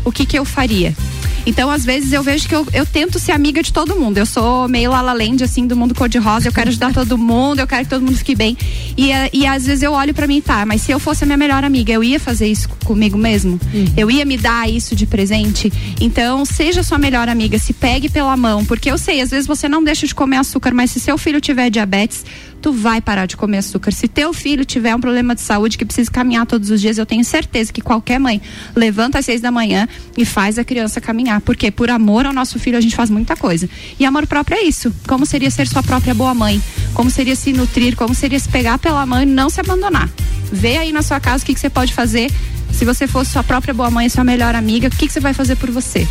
o 0.04 0.12
que 0.12 0.26
que 0.26 0.38
eu 0.38 0.46
faria? 0.46 0.94
Então, 1.48 1.72
às 1.72 1.86
vezes, 1.86 2.12
eu 2.12 2.22
vejo 2.22 2.46
que 2.46 2.54
eu, 2.54 2.68
eu 2.74 2.86
tento 2.86 3.18
ser 3.18 3.32
amiga 3.32 3.63
de 3.63 3.72
todo 3.72 3.96
mundo. 3.96 4.18
Eu 4.18 4.25
sou 4.25 4.68
meio 4.68 4.92
Lala 4.92 5.13
Land, 5.13 5.46
assim, 5.46 5.66
do 5.66 5.77
mundo 5.77 5.96
cor-de-rosa. 5.96 6.50
Eu 6.50 6.51
quero 6.51 6.68
ajudar 6.68 6.94
todo 6.94 7.18
mundo, 7.18 7.62
eu 7.62 7.66
quero 7.66 7.86
que 7.86 7.89
todo 7.89 8.01
mundo 8.01 8.18
fique 8.18 8.36
bem. 8.36 8.58
E, 8.98 9.13
eh, 9.13 9.30
e 9.32 9.48
às 9.48 9.66
vezes 9.66 9.82
eu 9.82 9.94
olho 9.94 10.13
para 10.13 10.27
mim, 10.27 10.42
tá, 10.42 10.66
mas 10.66 10.82
se 10.82 10.92
eu 10.92 11.00
fosse 11.00 11.24
a 11.24 11.25
minha 11.25 11.38
melhor 11.38 11.63
amiga, 11.63 11.94
eu 11.94 12.04
ia 12.04 12.20
fazer 12.20 12.48
isso 12.48 12.68
comigo 12.84 13.18
mesmo? 13.18 13.58
Uhum. 13.74 13.86
Eu 13.96 14.12
ia 14.12 14.25
me 14.25 14.38
dar 14.38 14.70
isso 14.70 14.94
de 14.94 15.06
presente? 15.06 15.72
Então, 16.01 16.44
seja 16.44 16.84
sua 16.84 16.98
melhor 16.98 17.30
amiga, 17.30 17.58
se 17.58 17.72
pegue 17.72 18.10
pela 18.10 18.36
mão. 18.36 18.66
Porque 18.66 18.92
eu 18.92 18.98
sei, 18.98 19.22
às 19.22 19.30
vezes 19.30 19.48
você 19.48 19.70
não 19.70 19.82
deixa 19.82 20.06
de 20.06 20.13
comer 20.13 20.38
açúcar, 20.38 20.74
mas 20.74 20.92
se 20.92 21.00
seu 21.00 21.18
filho 21.18 21.39
tiver 21.39 21.70
diabetes, 21.70 22.25
tu 22.62 22.72
vai 22.72 23.00
parar 23.00 23.25
de 23.25 23.38
comer 23.38 23.60
açúcar. 23.60 23.92
Se 23.92 24.08
teu 24.08 24.34
filho 24.34 24.66
tiver 24.66 24.96
um 24.96 25.00
problema 25.00 25.36
de 25.36 25.42
saúde 25.42 25.77
que 25.77 25.86
precisa 25.86 26.12
caminhar 26.12 26.46
todos 26.46 26.70
os 26.70 26.82
dias, 26.82 26.98
eu 26.98 27.06
tenho 27.06 27.24
certeza 27.24 27.72
que 27.72 27.82
qualquer 27.82 28.20
mãe 28.20 28.42
levanta 28.75 29.20
às 29.20 29.25
seis 29.25 29.42
da 29.42 29.51
manhã 29.51 29.88
e 30.18 30.25
faz 30.25 30.58
a 30.58 30.63
criança 30.63 31.00
caminhar. 31.00 31.37
Porque 31.39 31.72
por 31.72 31.89
amor 31.89 32.25
ao 32.25 32.34
nosso 32.34 32.60
filho 32.60 32.77
a 32.77 32.82
gente 32.82 32.96
faz 32.96 33.10
muita 33.10 33.36
coisa. 33.36 33.70
E 34.00 34.06
amor 34.06 34.27
próprio 34.27 34.58
é 34.58 34.63
isso. 34.63 34.94
Como 35.08 35.25
seria 35.25 35.50
ser 35.50 35.67
sua 35.67 35.84
própria 35.84 36.13
boa 36.13 36.34
mãe? 36.34 36.62
Como 36.94 37.10
seria 37.10 37.36
se 37.36 37.53
nutrir? 37.53 37.96
Como 37.96 38.13
seria 38.13 38.39
se 38.39 38.50
pegar 38.50 38.77
pela 38.77 39.06
mãe 39.06 39.24
e 39.24 39.25
não 39.25 39.50
se 39.50 39.60
abandonar? 39.60 40.10
Vê 40.51 40.77
aí 40.77 40.91
na 40.91 41.01
sua 41.01 41.20
casa 41.20 41.44
o 41.44 41.46
que, 41.46 41.53
que 41.53 41.60
você 41.60 41.70
pode 41.70 41.94
fazer. 41.94 42.32
Se 42.72 42.86
você 42.86 43.08
fosse 43.08 43.32
sua 43.32 43.44
própria 43.44 43.74
boa 43.74 43.89
mãe, 43.89 44.08
sua 44.10 44.24
melhor 44.24 44.56
amiga, 44.56 44.88
o 44.88 44.91
que, 44.91 45.08
que 45.08 45.13
você 45.13 45.20
vai 45.20 45.34
fazer 45.34 45.56
por 45.56 45.72
você? 45.72 46.08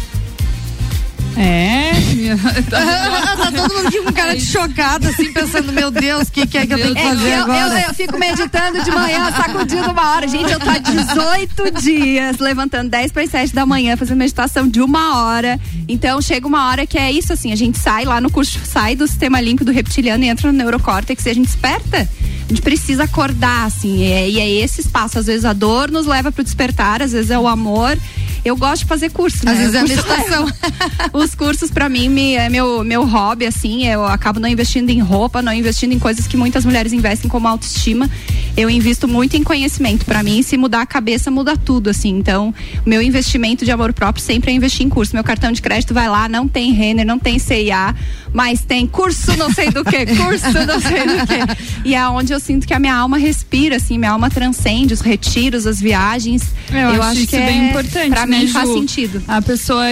É. 1.36 1.92
tá 2.70 3.52
todo 3.52 3.74
mundo 3.74 3.86
aqui 3.88 4.02
com 4.02 4.12
cara 4.12 4.34
de 4.34 4.44
chocado, 4.44 5.08
assim, 5.08 5.32
pensando, 5.32 5.72
meu 5.72 5.90
Deus, 5.90 6.28
o 6.28 6.32
que, 6.32 6.46
que, 6.46 6.58
é 6.58 6.66
que 6.66 6.72
eu 6.72 6.78
tenho 6.78 6.94
que 6.94 7.02
fazer 7.02 7.28
eu, 7.28 7.42
agora? 7.42 7.80
Eu, 7.80 7.88
eu, 7.88 7.94
fico 7.94 8.18
meditando 8.18 8.82
de 8.82 8.90
manhã, 8.90 9.30
sacudindo 9.32 9.90
uma 9.90 10.14
hora. 10.14 10.26
Gente, 10.26 10.50
eu 10.50 10.58
tô 10.58 10.70
há 10.70 10.78
18 10.78 11.80
dias 11.80 12.38
levantando 12.38 12.88
10 12.88 13.12
para 13.12 13.26
7 13.26 13.54
da 13.54 13.66
manhã, 13.66 13.96
fazendo 13.96 14.18
meditação 14.18 14.66
de 14.66 14.80
uma 14.80 15.24
hora. 15.24 15.60
Então 15.86 16.20
chega 16.22 16.46
uma 16.46 16.68
hora 16.68 16.86
que 16.86 16.98
é 16.98 17.12
isso 17.12 17.32
assim, 17.32 17.52
a 17.52 17.56
gente 17.56 17.78
sai 17.78 18.04
lá 18.04 18.20
no 18.20 18.30
curso, 18.30 18.58
sai 18.64 18.96
do 18.96 19.06
sistema 19.06 19.40
limpo 19.40 19.64
do 19.64 19.72
reptiliano 19.72 20.24
e 20.24 20.28
entra 20.28 20.50
no 20.50 20.56
neurocórtex 20.56 21.26
e 21.26 21.30
a 21.30 21.34
gente 21.34 21.46
desperta. 21.46 22.08
A 22.46 22.48
gente 22.48 22.62
precisa 22.62 23.04
acordar, 23.04 23.66
assim, 23.66 23.98
e 23.98 24.12
é, 24.12 24.30
e 24.30 24.40
é 24.40 24.48
esse 24.48 24.80
espaço. 24.80 25.18
Às 25.18 25.26
vezes 25.26 25.44
a 25.44 25.52
dor 25.52 25.90
nos 25.90 26.06
leva 26.06 26.30
para 26.30 26.40
o 26.40 26.44
despertar, 26.44 27.02
às 27.02 27.12
vezes 27.12 27.30
é 27.30 27.38
o 27.38 27.48
amor. 27.48 27.98
Eu 28.46 28.56
gosto 28.56 28.82
de 28.82 28.84
fazer 28.84 29.10
curso, 29.10 29.44
né? 29.44 29.50
Às 29.50 29.58
vezes 29.58 29.74
é 29.74 29.78
a 29.80 29.82
meditação. 29.82 30.46
Os 31.12 31.34
cursos 31.34 31.68
para 31.68 31.88
mim 31.88 32.08
me, 32.08 32.34
é 32.34 32.48
meu, 32.48 32.84
meu 32.84 33.04
hobby, 33.04 33.44
assim, 33.44 33.84
eu 33.88 34.06
acabo 34.06 34.38
não 34.38 34.48
investindo 34.48 34.88
em 34.88 35.00
roupa, 35.00 35.42
não 35.42 35.52
investindo 35.52 35.90
em 35.92 35.98
coisas 35.98 36.28
que 36.28 36.36
muitas 36.36 36.64
mulheres 36.64 36.92
investem 36.92 37.28
como 37.28 37.48
autoestima. 37.48 38.08
Eu 38.56 38.70
invisto 38.70 39.08
muito 39.08 39.36
em 39.36 39.42
conhecimento. 39.42 40.04
Para 40.04 40.22
mim, 40.22 40.42
se 40.42 40.56
mudar 40.56 40.82
a 40.82 40.86
cabeça, 40.86 41.28
muda 41.28 41.56
tudo, 41.56 41.90
assim. 41.90 42.10
Então, 42.10 42.54
o 42.84 42.88
meu 42.88 43.02
investimento 43.02 43.64
de 43.64 43.72
amor 43.72 43.92
próprio 43.92 44.22
sempre 44.22 44.52
é 44.52 44.54
investir 44.54 44.86
em 44.86 44.88
curso. 44.88 45.16
Meu 45.16 45.24
cartão 45.24 45.50
de 45.50 45.60
crédito 45.60 45.92
vai 45.92 46.08
lá, 46.08 46.28
não 46.28 46.46
tem 46.46 46.72
Renner, 46.72 47.04
não 47.04 47.18
tem 47.18 47.40
CIA, 47.40 47.96
mas 48.32 48.60
tem 48.60 48.86
curso 48.86 49.36
não 49.36 49.52
sei 49.52 49.70
do 49.70 49.84
que, 49.84 50.06
curso 50.06 50.52
não 50.66 50.80
sei 50.80 51.04
do 51.04 51.26
que. 51.26 51.88
E 51.88 51.94
é 51.96 52.08
onde 52.08 52.32
eu 52.32 52.38
sinto 52.38 52.64
que 52.64 52.72
a 52.72 52.78
minha 52.78 52.94
alma 52.94 53.18
respira, 53.18 53.76
assim, 53.76 53.98
minha 53.98 54.12
alma 54.12 54.30
transcende 54.30 54.94
os 54.94 55.00
retiros, 55.00 55.66
as 55.66 55.80
viagens. 55.80 56.42
Eu, 56.70 56.78
eu 56.78 57.02
acho, 57.02 57.18
acho 57.18 57.26
que 57.26 57.36
é 57.36 57.46
bem 57.46 57.68
importante. 57.70 58.10
Pra 58.10 58.26
né, 58.26 58.35
Ju? 58.42 58.52
faz 58.52 58.68
sentido. 58.68 59.22
A 59.28 59.42
pessoa 59.42 59.84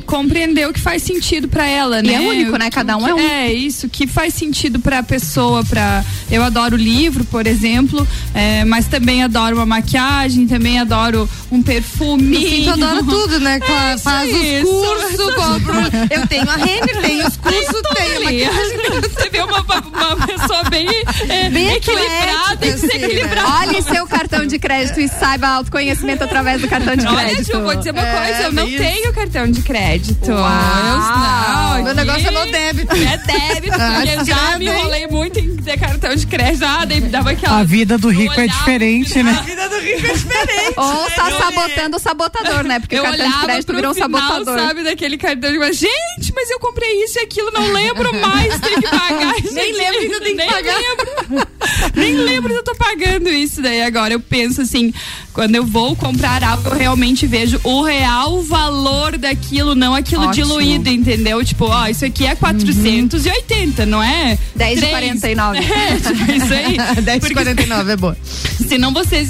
compreender 0.00 0.68
o 0.68 0.72
que 0.72 0.80
faz 0.80 1.02
sentido 1.02 1.48
para 1.48 1.66
ela, 1.66 2.00
e 2.00 2.02
né? 2.02 2.14
é 2.14 2.20
único, 2.20 2.56
né? 2.56 2.70
Cada 2.70 2.96
um 2.96 3.06
é 3.06 3.14
um. 3.14 3.18
É 3.18 3.52
isso 3.52 3.88
que 3.88 4.06
faz 4.06 4.34
sentido 4.34 4.80
para 4.80 4.98
a 5.00 5.02
pessoa. 5.02 5.64
Para 5.64 6.04
eu 6.30 6.42
adoro 6.42 6.76
livro, 6.76 7.24
por 7.24 7.46
exemplo, 7.46 8.06
é, 8.34 8.64
mas 8.64 8.86
também 8.86 9.22
adoro 9.22 9.56
uma 9.56 9.66
maquiagem, 9.66 10.46
também 10.46 10.78
adoro 10.78 11.28
um 11.50 11.62
perfume. 11.62 12.36
Sim, 12.36 12.64
tu 12.64 12.70
adora 12.70 13.02
tudo, 13.04 13.40
né? 13.40 13.58
É, 13.62 13.98
Faz 13.98 14.30
os 14.32 14.70
cursos, 14.70 15.34
compro. 15.34 15.74
Eu 16.10 16.26
tenho 16.26 16.48
a 16.48 16.56
Renner, 16.56 17.00
tenho 17.02 17.26
os 17.26 17.36
cursos, 17.36 17.82
tenho 17.94 18.16
a 18.16 18.20
maquiagem. 18.24 18.78
Você 19.12 19.30
vê 19.30 19.40
uma, 19.42 19.60
uma 19.60 20.26
pessoa 20.26 20.64
bem, 20.70 20.86
é, 21.28 21.50
bem 21.50 21.68
equilibrada, 21.74 22.56
tem 22.58 22.72
que 22.72 22.78
ser 22.78 22.86
assim, 22.86 23.04
equilibrada. 23.04 23.42
Né? 23.42 23.68
Olhe 23.68 23.82
seu 23.82 24.06
cartão 24.06 24.46
de 24.46 24.58
crédito 24.58 25.00
e 25.00 25.08
saiba 25.08 25.48
autoconhecimento 25.48 26.24
através 26.24 26.60
do 26.60 26.68
cartão 26.68 26.96
de 26.96 27.06
crédito. 27.06 27.52
Olha, 27.52 27.60
Ju, 27.60 27.62
vou 27.62 27.74
dizer 27.76 27.90
uma 27.90 28.02
É, 28.02 28.24
coisa, 28.26 28.42
eu 28.44 28.52
não 28.52 28.66
tenho 28.66 29.12
cartão 29.12 29.50
de 29.50 29.62
crédito. 29.62 29.81
Uau. 30.28 31.78
Eu, 31.78 31.78
não, 31.78 31.84
Meu 31.84 31.94
negócio 31.94 32.28
é 32.28 32.30
no 32.30 32.52
débito. 32.52 32.94
É 32.94 33.16
débito, 33.18 33.76
porque 33.78 34.10
eu 34.10 34.24
já 34.24 34.36
credo, 34.46 34.58
me 34.58 34.66
enrolei 34.66 35.06
muito 35.06 35.38
em 35.38 35.56
ter 35.56 35.78
cartão 35.78 36.14
de 36.14 36.26
crédito. 36.26 36.64
Ah, 36.64 36.84
daí 36.84 37.00
me 37.00 37.08
dava 37.08 37.30
aquela. 37.30 37.58
A 37.58 37.64
vida 37.64 37.98
do 37.98 38.08
rico 38.08 38.38
é 38.40 38.46
diferente, 38.46 39.22
né? 39.22 39.36
A 39.38 39.42
vida 39.42 39.68
do 39.68 39.78
rico 39.78 40.06
é 40.06 40.12
diferente. 40.12 40.74
Ou 40.76 41.10
tá 41.10 41.30
sabotando 41.30 41.96
o 41.96 42.00
sabotador, 42.00 42.64
né? 42.64 42.80
Porque 42.80 42.96
eu 42.96 43.02
o 43.02 43.04
cartão 43.04 43.30
de 43.30 43.38
crédito 43.40 43.74
virou 43.74 43.90
um 43.90 43.94
final, 43.94 44.10
sabotador. 44.20 44.58
sabe, 44.58 44.82
daquele 44.84 45.18
cartão 45.18 45.50
de 45.50 45.58
crédito. 45.58 45.80
Gente, 45.80 46.32
mas 46.34 46.50
eu 46.50 46.58
comprei 46.60 47.04
isso 47.04 47.18
e 47.18 47.22
aquilo, 47.22 47.50
não 47.52 47.72
lembro 47.72 48.12
mais, 48.20 48.60
tenho 48.60 48.80
que 48.82 48.88
pagar 48.88 49.38
isso 49.38 49.52
Nem 49.54 49.72
lembro 49.72 50.00
que 50.00 50.06
eu 50.06 50.20
tenho 50.20 50.36
que 50.36 50.44
Nem 50.44 50.50
pagar. 50.50 50.76
lembro. 50.78 51.48
Nem 51.94 52.14
lembro 52.16 52.52
que 52.52 52.58
eu 52.58 52.64
tô 52.64 52.74
pagando 52.74 53.28
isso. 53.28 53.60
Daí 53.62 53.82
agora 53.82 54.14
eu 54.14 54.20
penso 54.20 54.60
assim, 54.62 54.92
quando 55.32 55.54
eu 55.54 55.64
vou 55.64 55.96
comprar 55.96 56.42
algo, 56.44 56.68
eu 56.68 56.74
realmente 56.74 57.26
vejo 57.26 57.58
o 57.64 57.82
real 57.82 58.42
valor 58.42 59.16
daquilo, 59.16 59.74
não 59.74 59.94
aquilo 59.94 60.24
Ótimo. 60.24 60.46
diluído, 60.46 60.90
entendeu? 60.90 61.42
Tipo, 61.44 61.66
ó, 61.66 61.86
isso 61.86 62.04
aqui 62.04 62.26
é 62.26 62.34
480, 62.34 63.86
não 63.86 64.02
é? 64.02 64.38
10 64.54 64.74
de 64.74 64.80
Três. 64.80 64.92
49. 64.92 65.58
É, 65.72 65.96
tipo, 65.96 66.32
isso 66.32 66.52
aí. 66.52 66.76
10,49 67.02 67.88
é 67.88 67.96
boa. 67.96 68.16
Senão 68.68 68.92
você 68.92 69.26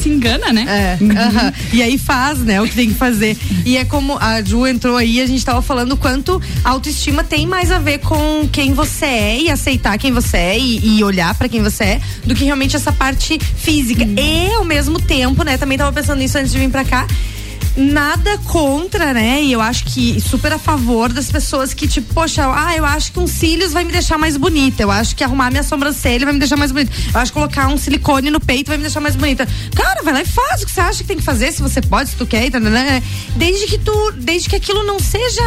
se, 0.00 0.08
engana, 0.08 0.52
né? 0.52 0.64
É, 0.68 0.98
aham. 1.04 1.52
E 1.72 1.82
aí 1.82 1.98
faz, 1.98 2.38
né, 2.40 2.60
o 2.60 2.66
que 2.66 2.74
tem 2.74 2.88
que 2.88 2.94
fazer. 2.94 3.36
E 3.64 3.76
é 3.76 3.84
como 3.84 4.16
a 4.18 4.42
Ju 4.42 4.66
entrou 4.66 4.96
aí, 4.96 5.20
a 5.20 5.26
gente 5.26 5.44
tava 5.44 5.62
falando 5.62 5.92
o 5.92 5.96
quanto 5.96 6.40
a 6.64 6.70
autoestima 6.70 7.22
tem 7.24 7.46
mais 7.46 7.70
a 7.70 7.78
ver 7.78 7.98
com 7.98 8.48
quem 8.50 8.72
você 8.72 9.06
é 9.06 9.40
e 9.42 9.50
aceitar 9.50 9.98
quem 9.98 10.12
você 10.12 10.36
é 10.36 10.58
e, 10.58 10.98
e 10.98 11.04
olhar 11.04 11.34
pra 11.34 11.48
quem 11.48 11.62
você 11.62 11.84
é, 11.84 12.00
do 12.24 12.34
que 12.34 12.44
realmente 12.44 12.76
essa 12.76 12.92
parte 12.92 13.38
física. 13.56 14.04
E 14.04 14.52
ao 14.54 14.64
mesmo 14.64 15.00
tempo, 15.00 15.42
né, 15.42 15.56
também 15.56 15.78
tava 15.78 15.92
pensando 15.92 16.18
nisso 16.18 16.38
antes 16.38 16.52
de 16.52 16.58
vir 16.58 16.70
pra 16.70 16.84
cá. 16.84 17.06
Nada 17.78 18.36
contra, 18.38 19.14
né? 19.14 19.40
E 19.40 19.52
eu 19.52 19.60
acho 19.60 19.84
que 19.84 20.20
super 20.20 20.52
a 20.52 20.58
favor 20.58 21.12
das 21.12 21.30
pessoas 21.30 21.72
que, 21.72 21.86
tipo, 21.86 22.12
poxa, 22.12 22.42
ah, 22.52 22.76
eu 22.76 22.84
acho 22.84 23.12
que 23.12 23.20
um 23.20 23.26
cílios 23.26 23.72
vai 23.72 23.84
me 23.84 23.92
deixar 23.92 24.18
mais 24.18 24.36
bonita. 24.36 24.82
Eu 24.82 24.90
acho 24.90 25.14
que 25.14 25.22
arrumar 25.22 25.50
minha 25.50 25.62
sobrancelha 25.62 26.24
vai 26.24 26.32
me 26.32 26.40
deixar 26.40 26.56
mais 26.56 26.72
bonita. 26.72 26.92
Eu 27.14 27.20
acho 27.20 27.32
que 27.32 27.38
colocar 27.38 27.68
um 27.68 27.78
silicone 27.78 28.30
no 28.30 28.40
peito 28.40 28.66
vai 28.66 28.76
me 28.76 28.82
deixar 28.82 29.00
mais 29.00 29.14
bonita. 29.14 29.46
Cara, 29.76 30.02
vai 30.02 30.12
lá 30.12 30.22
e 30.22 30.26
faz 30.26 30.62
o 30.62 30.66
que 30.66 30.72
você 30.72 30.80
acha 30.80 30.98
que 30.98 31.08
tem 31.08 31.18
que 31.18 31.22
fazer, 31.22 31.52
se 31.52 31.62
você 31.62 31.80
pode, 31.80 32.10
se 32.10 32.16
tu 32.16 32.26
quer, 32.26 32.50
tá, 32.50 32.58
né, 32.58 32.68
né? 32.70 33.02
Desde 33.36 33.66
que 33.66 33.78
tu, 33.78 34.12
desde 34.16 34.48
que 34.48 34.56
aquilo 34.56 34.82
não 34.82 34.98
seja 34.98 35.44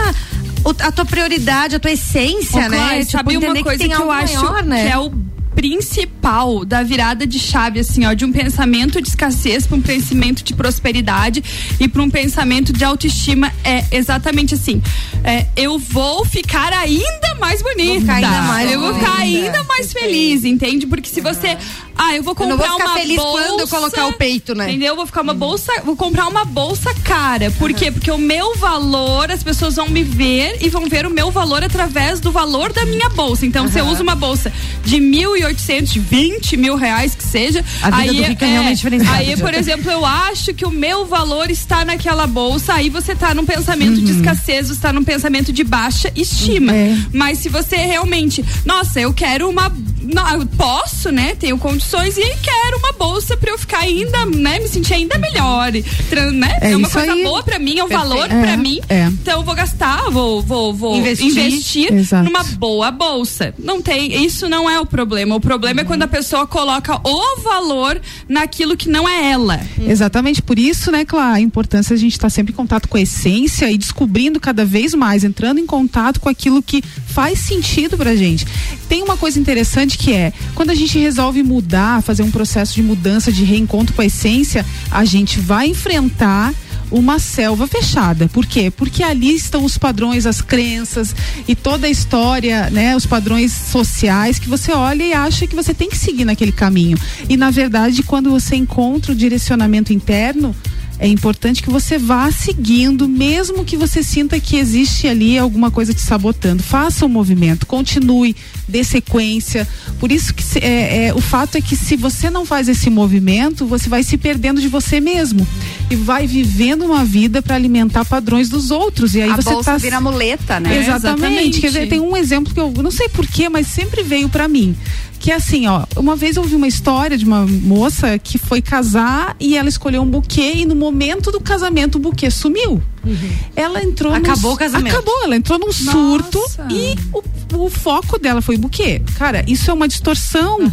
a 0.80 0.92
tua 0.92 1.06
prioridade, 1.06 1.76
a 1.76 1.80
tua 1.80 1.92
essência, 1.92 2.66
Ô, 2.66 2.70
né? 2.70 3.00
Tipo, 3.00 3.12
sabe 3.12 3.38
uma 3.38 3.64
coisa 3.64 3.78
tem 3.80 3.90
que, 3.90 3.96
eu 3.96 4.12
algo 4.12 4.12
acho 4.12 4.46
maior, 4.46 4.64
né? 4.64 4.86
que 4.86 4.92
é 4.92 4.98
o 4.98 5.10
principal 5.56 6.64
da 6.66 6.84
virada 6.84 7.28
de 7.28 7.38
chave, 7.38 7.80
assim, 7.80 8.06
ó, 8.06 8.14
de 8.14 8.26
um 8.26 8.32
pensamento 8.32 9.02
de 9.02 9.10
escassez 9.10 9.68
para 9.68 9.78
um 9.78 9.82
pensamento 9.82 10.44
de 10.44 10.54
prosperidade 10.54 11.44
e 11.80 11.88
para 11.88 12.02
um 12.02 12.10
pensamento 12.10 12.74
de 12.74 12.84
autoestima 12.84 13.52
é 13.64 13.86
exatamente 13.92 14.56
assim. 14.56 14.82
É, 15.24 15.46
eu 15.56 15.78
vou 15.78 16.26
ficar 16.26 16.74
ainda 16.74 17.36
mais 17.40 17.62
bonita. 17.62 18.02
ficar 18.02 18.16
ainda 18.16 18.42
mais 18.44 18.72
eu 18.72 18.80
vou 18.80 18.94
ficar 18.94 19.18
ainda 19.18 19.64
mais 19.64 19.92
feliz, 19.92 20.46
entende? 20.46 20.88
Porque 20.88 21.10
se 21.10 21.22
você, 21.22 21.58
ah, 22.04 22.16
eu 22.16 22.24
vou 22.24 22.32
Eu 22.32 22.36
comprar 22.36 22.50
não 22.50 22.58
vou 22.58 22.68
ficar 22.80 22.86
uma 22.90 22.94
feliz 22.98 23.16
bolsa, 23.18 23.48
quando 23.48 23.60
eu 23.60 23.68
colocar 23.68 24.08
o 24.08 24.14
peito, 24.14 24.56
né? 24.56 24.70
Entendeu? 24.70 24.88
Eu 24.90 24.96
vou 24.96 25.06
ficar 25.06 25.22
uma 25.22 25.34
bolsa, 25.34 25.72
vou 25.84 25.96
comprar 25.96 26.28
uma 26.28 26.44
bolsa 26.46 26.94
cara. 27.04 27.52
Por 27.52 27.72
quê? 27.74 27.92
Porque 27.92 28.10
o 28.12 28.18
meu 28.18 28.56
valor, 28.58 29.30
as 29.32 29.44
pessoas 29.44 29.76
vão 29.76 29.88
me 29.88 30.04
ver 30.04 30.58
e 30.62 30.70
vão 30.70 30.88
ver 30.88 31.06
o 31.06 31.10
meu 31.10 31.32
valor 31.32 31.64
através 31.64 32.20
do 32.20 32.32
valor 32.32 32.74
da 32.74 32.86
minha 32.86 33.10
bolsa. 33.10 33.46
Então, 33.46 33.68
se 33.70 33.80
eu 33.80 33.86
uso 33.86 34.02
uma 34.04 34.16
bolsa 34.16 34.52
de 34.84 34.98
1.800, 34.98 35.84
de 35.84 36.00
20 36.00 36.58
mil 36.58 36.76
reais 36.76 37.16
que 37.16 37.24
seja, 37.24 37.64
A 37.82 37.92
vida 37.92 37.98
aí 38.12 38.18
do 38.18 38.24
rico 38.24 38.44
é 38.44 38.48
realmente 38.48 38.78
diferenciada, 38.78 39.18
Aí, 39.18 39.38
por 39.38 39.54
exemplo, 39.54 39.92
eu 39.92 40.06
acho 40.06 40.54
que 40.54 40.66
o 40.66 40.72
meu 40.72 41.06
valor 41.06 41.50
está 41.52 41.86
naquela 41.86 42.26
bolsa, 42.28 42.74
aí 42.74 42.90
você 42.90 43.16
tá 43.16 43.34
num 43.34 43.46
pensamento 43.46 43.98
Uhum. 44.00 44.04
de 44.06 44.12
escassez, 44.12 44.70
você 44.70 44.80
tá 44.80 44.92
num 44.94 45.04
pensamento 45.04 45.52
de 45.54 45.64
baixa 45.64 46.12
estima. 46.16 46.72
É. 46.74 46.98
Mas 47.14 47.40
se 47.40 47.50
você 47.50 47.76
realmente, 47.78 48.44
nossa, 48.66 49.00
eu 49.00 49.14
quero 49.14 49.50
uma. 49.50 49.72
Não, 50.04 50.46
posso, 50.48 51.12
né? 51.12 51.36
Tenho 51.36 51.58
condições 51.58 52.18
e 52.18 52.22
quero 52.22 52.78
uma 52.78 52.92
bolsa 52.94 53.38
pra 53.38 53.52
eu 53.52 53.58
ficar 53.58 53.80
ainda, 53.80 54.26
né? 54.26 54.60
Me 54.60 54.68
sentir 54.68 54.94
ainda 54.96 55.18
melhor. 55.18 55.72
né? 55.72 56.58
É 56.62 56.72
É, 56.72 56.76
uma 56.78 56.90
coisa 56.90 57.14
aí. 57.14 57.24
boa 57.24 57.44
pra 57.44 57.60
mim, 57.60 57.78
é 57.80 57.84
um 57.84 57.88
Perfeito. 57.88 58.10
valor 58.10 58.26
É, 58.32 58.42
pra 58.42 58.58
mim. 58.58 58.80
é. 58.90 59.06
Então 59.06 59.40
eu 59.40 59.44
vou 59.44 59.54
gastar, 59.56 60.10
vou, 60.10 60.42
vou, 60.42 60.74
vou 60.74 60.98
Investir. 60.98 61.28
investir, 61.28 61.94
Exato. 61.94 62.24
numa 62.26 62.44
boa 62.44 62.90
bolsa. 62.92 63.54
Não 63.60 63.82
tem, 63.82 64.24
isso 64.24 64.50
não 64.50 64.70
é 64.70 64.80
o 64.80 64.86
problema. 64.86 65.36
O 65.36 65.40
problema 65.40 65.82
é 65.82 65.84
quando 65.84 66.04
a 66.04 66.08
pessoa 66.08 66.48
coloca 66.48 67.00
o 67.08 67.42
valor 67.42 68.00
naquilo 68.28 68.76
que 68.76 68.90
não 68.90 69.08
é 69.08 69.32
ela. 69.32 69.60
Exatamente, 69.80 70.42
por 70.42 70.58
isso, 70.58 70.92
né, 70.92 71.06
Clá, 71.06 71.34
a 71.34 71.40
importância 71.40 71.94
a 71.94 71.98
gente 71.98 72.14
estar 72.14 72.30
sempre 72.30 72.52
em 72.54 72.56
contato 72.56 72.88
com 72.88 72.98
a 72.98 73.02
essência 73.02 73.70
e 73.72 73.78
descobrindo 73.78 74.40
cada 74.40 74.66
vez 74.66 74.94
mais, 74.94 75.24
entrando 75.24 75.60
em 75.60 75.66
contato 75.66 76.20
com 76.20 76.30
aquilo 76.30 76.62
que 76.62 76.82
faz 77.08 77.40
sentido 77.40 77.98
pra 77.98 78.16
gente. 78.16 78.46
Tem 78.92 79.02
uma 79.02 79.16
coisa 79.16 79.40
interessante 79.40 79.98
que 79.98 80.12
é, 80.12 80.34
quando 80.54 80.70
a 80.70 80.76
gente 80.76 81.00
resolve 81.00 81.42
mudar, 81.44 82.02
fazer 82.02 82.24
um 82.24 82.30
processo 82.30 82.76
de 82.76 82.84
mudança, 82.84 83.32
de 83.32 83.46
reencontro 83.46 83.96
com 83.96 84.02
a 84.02 84.06
essência, 84.06 84.66
a 84.92 85.06
gente 85.06 85.40
vai 85.40 85.68
enfrentar 85.68 86.54
uma 86.92 87.18
selva 87.18 87.66
fechada. 87.68 88.28
Por 88.28 88.46
quê? 88.46 88.70
Porque 88.70 89.02
ali 89.02 89.34
estão 89.34 89.64
os 89.64 89.78
padrões, 89.78 90.26
as 90.26 90.42
crenças 90.42 91.16
e 91.48 91.56
toda 91.56 91.88
a 91.88 91.90
história, 91.90 92.70
né, 92.70 92.94
os 92.94 93.06
padrões 93.06 93.54
sociais 93.54 94.38
que 94.38 94.50
você 94.50 94.74
olha 94.74 95.04
e 95.04 95.14
acha 95.14 95.48
que 95.48 95.56
você 95.56 95.74
tem 95.74 95.90
que 95.90 95.98
seguir 95.98 96.26
naquele 96.26 96.52
caminho. 96.52 96.98
E 97.30 97.38
na 97.38 97.50
verdade, 97.50 98.04
quando 98.04 98.30
você 98.30 98.58
encontra 98.58 99.14
o 99.14 99.16
direcionamento 99.16 99.94
interno, 99.94 100.54
é 101.02 101.08
importante 101.08 101.64
que 101.64 101.70
você 101.72 101.98
vá 101.98 102.32
seguindo, 102.32 103.10
mesmo 103.10 103.66
que 103.66 103.76
você 103.76 104.04
sinta 104.04 104.40
que 104.40 104.56
existe 104.56 105.08
ali 105.08 105.36
alguma 105.36 105.72
coisa 105.72 105.96
te 105.96 106.00
sabotando. 106.00 106.62
Faça 106.62 107.08
o 107.08 107.10
movimento, 107.10 107.66
continue, 107.66 108.36
dê 108.68 108.84
sequência. 108.84 109.68
Por 110.00 110.12
isso 110.12 110.32
que 110.32 110.44
é, 110.60 111.08
é, 111.08 111.14
o 111.16 111.20
fato 111.20 111.56
é 111.56 111.62
que 111.62 111.76
se 111.76 111.96
você 111.96 112.30
não 112.30 112.46
faz 112.46 112.70
esse 112.70 112.88
movimento, 112.88 113.66
você 113.66 113.90
vai 113.90 114.04
se 114.04 114.16
perdendo 114.16 114.62
de 114.62 114.68
você 114.68 115.00
mesmo 115.00 115.46
e 115.90 115.96
vai 115.96 116.28
vivendo 116.28 116.86
uma 116.86 117.04
vida 117.04 117.42
para 117.42 117.56
alimentar 117.56 118.06
padrões 118.06 118.48
dos 118.48 118.70
outros. 118.70 119.16
E 119.16 119.24
aí 119.24 119.32
a 119.32 119.38
você 119.38 119.54
bolsa 119.54 119.72
tá 119.72 119.78
vira 119.78 120.00
muleta, 120.00 120.60
né? 120.60 120.78
Exatamente. 120.78 121.26
exatamente. 121.26 121.62
Quer 121.62 121.68
dizer, 121.68 121.90
tem 121.90 122.00
um 122.00 122.16
exemplo 122.16 122.54
que 122.54 122.60
eu 122.60 122.72
não 122.72 122.92
sei 122.92 123.10
porquê, 123.10 123.50
mas 123.50 123.66
sempre 123.66 124.04
veio 124.04 124.30
pra 124.30 124.48
mim. 124.48 124.76
Que 125.22 125.32
é 125.32 125.36
assim, 125.36 125.68
ó, 125.68 125.86
uma 125.96 126.16
vez 126.16 126.36
eu 126.36 126.42
ouvi 126.42 126.56
uma 126.56 126.68
história 126.68 127.16
de 127.16 127.24
uma 127.24 127.46
moça 127.46 128.18
que 128.18 128.40
foi 128.40 128.60
casar 128.60 129.36
e 129.40 129.56
ela 129.56 129.70
escolheu 129.70 130.02
um 130.02 130.10
buquê 130.10 130.54
e 130.56 130.66
no 130.66 130.76
momento 130.76 131.32
do 131.32 131.40
casamento 131.40 131.98
o 131.98 132.00
buquê 132.00 132.32
sumiu. 132.32 132.82
Uhum. 133.04 133.32
Ela 133.56 133.84
entrou 133.84 134.14
Acabou 134.14 134.52
no, 134.52 134.56
o 134.56 134.60
casamento. 134.60 134.94
Acabou, 134.94 135.24
ela 135.24 135.36
entrou 135.36 135.58
num 135.58 135.72
surto 135.72 136.40
e 136.70 136.96
o, 137.12 137.24
o, 137.58 137.70
foco 137.70 138.20
dela 138.20 138.42
foi 138.42 138.56
o 138.56 138.70
quê? 138.70 139.02
Cara, 139.18 139.44
isso 139.48 139.72
é 139.72 139.74
uma 139.74 139.88
distorção, 139.88 140.60
uhum. 140.60 140.72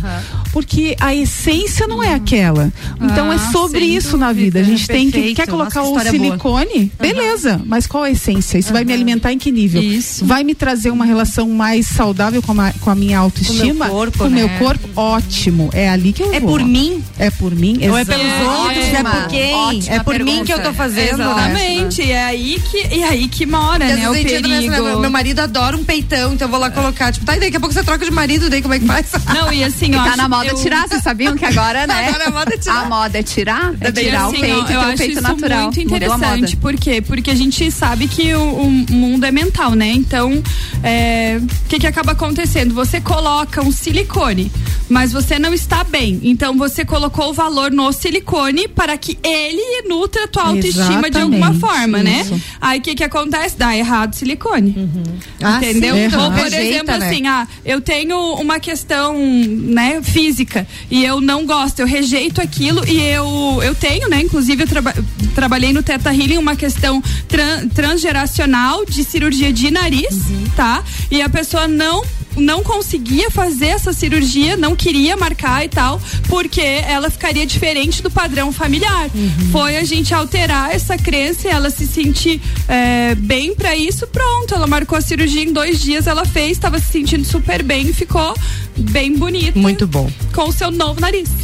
porque 0.53 0.95
a 1.01 1.15
essência 1.15 1.87
não 1.87 2.03
é 2.03 2.13
aquela. 2.13 2.73
Então 3.01 3.33
é 3.33 3.37
ah, 3.37 3.49
é 3.49 3.53
sobre 3.53 3.85
isso 3.85 4.13
dúvida. 4.13 4.27
na 4.27 4.33
vida. 4.33 4.61
A 4.61 4.63
gente 4.63 4.87
tem 4.87 5.11
que 5.11 5.35
quer 5.35 5.47
colocar 5.47 5.83
Nossa, 5.83 6.09
o 6.09 6.11
silicone, 6.11 6.93
beleza, 6.99 7.61
mas 7.65 7.87
qual 7.87 8.05
a 8.05 8.11
essência? 8.11 8.59
Isso 8.59 8.73
vai 8.73 8.85
me 8.85 8.93
alimentar 8.93 9.33
em 9.33 9.39
que 9.39 9.51
nível? 9.51 9.83
Isso. 9.83 10.25
Vai 10.27 10.45
me 10.45 10.55
trazer 10.55 10.91
uma 10.91 11.05
relação 11.05 11.49
mais 11.49 11.87
saudável 11.87 12.43
com 12.43 12.59
a, 12.61 12.73
com 12.73 12.91
a 12.91 12.95
minha 12.95 13.19
autoestima? 13.19 13.59
Com 13.59 13.71
o 13.71 13.75
meu 13.75 13.89
corpo, 13.89 14.19
com 14.19 14.29
né? 14.29 14.31
meu 14.31 14.49
corpo, 14.59 14.89
ótimo. 14.95 15.71
É 15.73 15.89
ali 15.89 16.13
que 16.13 16.23
eu 16.23 16.33
é 16.33 16.41
vou. 16.41 16.51
É 16.51 16.59
por 16.59 16.65
mim? 16.65 17.05
É 17.19 17.31
por 17.31 17.55
mim? 17.55 17.79
Ou 17.89 17.97
é 17.97 18.05
pelos 18.05 18.33
outros? 18.43 18.87
É 18.87 19.03
por 19.03 19.29
quem? 19.29 19.55
Ótima 19.55 19.97
é 19.97 19.99
por 20.01 20.13
pergunta. 20.15 20.39
mim 20.39 20.45
que 20.45 20.53
eu 20.53 20.63
tô 20.63 20.73
fazendo, 20.73 21.19
né? 21.19 21.25
Exatamente. 21.25 22.07
Né? 22.07 22.18
É 22.19 22.25
aí 22.25 22.61
que, 22.61 22.79
é 22.79 23.05
aí 23.05 23.29
que 23.29 23.47
mora, 23.47 23.87
Porque 23.87 24.01
né? 24.01 24.11
O 24.11 24.13
perigo. 24.13 24.99
Meu 24.99 25.11
marido 25.11 25.39
adora 25.39 25.77
um 25.77 25.85
peitão, 25.85 26.35
então 26.35 26.49
eu 26.49 26.51
vou 26.51 26.59
lá 26.59 26.69
colocar. 26.69 27.13
Tipo, 27.13 27.25
tá, 27.25 27.37
e 27.37 27.41
daqui 27.41 27.57
a 27.57 27.61
pouco 27.61 27.73
você 27.73 27.85
troca 27.85 28.05
de 28.05 28.11
marido, 28.11 28.51
daí 28.51 28.61
como 28.61 28.75
é 28.75 28.81
que 28.81 28.87
faz? 28.87 29.13
Não, 29.33 29.53
e 29.53 29.63
assim, 29.63 29.95
ó. 29.95 30.03
Tá 30.03 30.17
na 30.17 30.29
moda 30.29 30.47
eu... 30.47 30.57
tirar, 30.57 30.89
vocês 30.89 31.01
sabiam 31.01 31.37
que 31.37 31.45
agora, 31.45 31.87
né? 31.87 32.09
Agora 32.09 32.27
a 32.27 32.31
moda 32.33 32.55
é 32.55 32.59
tirar. 32.59 32.83
A 32.83 32.89
moda 32.89 33.19
é 33.19 33.23
tirar? 33.23 33.75
É 33.81 33.93
tirar 33.93 34.27
assim, 34.27 34.37
o 34.37 34.41
peito, 34.41 34.67
ó, 34.69 34.73
eu 34.73 34.81
acho 34.81 34.95
o 34.95 34.99
peito 34.99 35.13
isso 35.13 35.23
natural. 35.23 35.63
muito 35.63 35.81
interessante. 35.81 36.57
Por 36.57 36.75
quê? 36.75 37.01
Porque 37.01 37.31
a 37.31 37.37
gente 37.37 37.71
sabe 37.71 38.09
que 38.09 38.35
o, 38.35 38.43
o 38.43 38.69
mundo 38.69 39.25
é 39.25 39.31
mental, 39.31 39.77
né? 39.77 39.93
Então, 39.93 40.33
o 40.33 40.43
é, 40.83 41.41
que 41.69 41.79
que 41.79 41.87
acaba 41.87 42.13
acontecendo? 42.13 42.75
Você 42.75 43.01
coloca 43.01 43.63
um 43.63 43.71
silicone, 43.71 44.51
mas 44.89 45.13
você 45.13 45.39
não 45.39 45.55
está 45.55 45.85
bem. 45.85 46.19
Então, 46.25 46.59
você 46.59 46.85
colocou 46.85 47.31
o 47.31 47.33
valor 47.33 47.71
no 47.71 47.93
silicone 47.93 48.67
para 48.67 48.99
que 48.99 49.17
ele 49.23 49.89
nutra 49.89 50.25
a 50.25 50.29
tua 50.29 50.43
autoestima 50.49 51.07
Exatamente, 51.07 51.11
de 51.13 51.21
alguma 51.21 51.55
forma, 51.55 52.03
né? 52.03 52.08
Né? 52.09 52.41
Aí, 52.61 52.79
o 52.79 52.83
que 52.83 52.95
que 52.95 53.05
acontece? 53.05 53.57
Dá 53.57 53.77
errado 53.77 54.13
o 54.13 54.17
silicone. 54.17 54.75
Uhum. 54.77 55.03
Ah, 55.43 55.59
entendeu? 55.59 55.95
Sim, 55.95 56.17
Ou, 56.17 56.31
por 56.31 56.45
Rejeita, 56.45 56.65
exemplo, 56.65 56.97
né? 56.99 57.07
assim, 57.07 57.27
ah, 57.27 57.47
eu 57.65 57.81
tenho 57.81 58.35
uma 58.35 58.59
questão, 58.59 59.17
né, 59.19 60.01
física 60.03 60.67
e 60.91 61.05
eu 61.05 61.21
não 61.21 61.47
gosto, 61.47 61.81
eu 61.81 61.87
rejeito 61.87 62.41
aquilo 62.41 62.87
e 62.87 63.01
eu, 63.01 63.61
eu 63.63 63.75
tenho, 63.75 64.09
né, 64.09 64.21
inclusive 64.21 64.63
eu 64.63 64.67
traba, 64.67 64.95
trabalhei 65.35 65.73
no 65.73 65.83
Teta 65.83 66.13
Healing 66.13 66.39
uma 66.39 66.57
questão 66.57 67.03
tran, 67.27 67.69
transgeracional 67.69 68.85
de 68.85 69.05
cirurgia 69.05 69.53
de 69.53 69.71
nariz, 69.71 70.13
uhum. 70.13 70.45
tá? 70.57 70.83
E 71.11 71.23
a 71.23 71.29
pessoa 71.29 71.67
não 71.69 72.03
não 72.39 72.63
conseguia 72.63 73.31
fazer 73.31 73.69
essa 73.69 73.93
cirurgia, 73.93 74.57
não 74.57 74.75
queria 74.75 75.17
marcar 75.17 75.65
e 75.65 75.69
tal, 75.69 76.01
porque 76.29 76.61
ela 76.61 77.11
ficaria 77.11 77.47
diferente 77.47 78.03
do 78.03 78.11
padrão 78.11 78.53
familiar. 78.53 79.11
Uhum. 79.15 79.51
Foi 79.51 79.77
a 79.77 79.85
gente 79.85 80.15
alterar 80.15 80.75
essa 80.75 80.97
crença 80.97 81.49
e 81.49 81.51
ela 81.51 81.71
se 81.71 81.87
sentir 81.87 82.41
é, 82.69 83.15
bem 83.15 83.55
para 83.55 83.77
isso, 83.77 84.07
pronto. 84.07 84.55
Ela 84.55 84.67
marcou 84.67 84.97
a 84.97 85.01
cirurgia 85.01 85.43
em 85.43 85.53
dois 85.53 85.81
dias, 85.81 86.07
ela 86.07 86.25
fez, 86.25 86.53
estava 86.53 86.79
se 86.79 86.93
sentindo 86.93 87.25
super 87.25 87.63
bem 87.63 87.89
e 87.89 87.93
ficou 87.93 88.35
bem 88.77 89.17
bonita. 89.17 89.59
Muito 89.59 89.87
bom. 89.87 90.11
Com 90.33 90.49
o 90.49 90.53
seu 90.53 90.71
novo 90.71 91.01
nariz. 91.01 91.29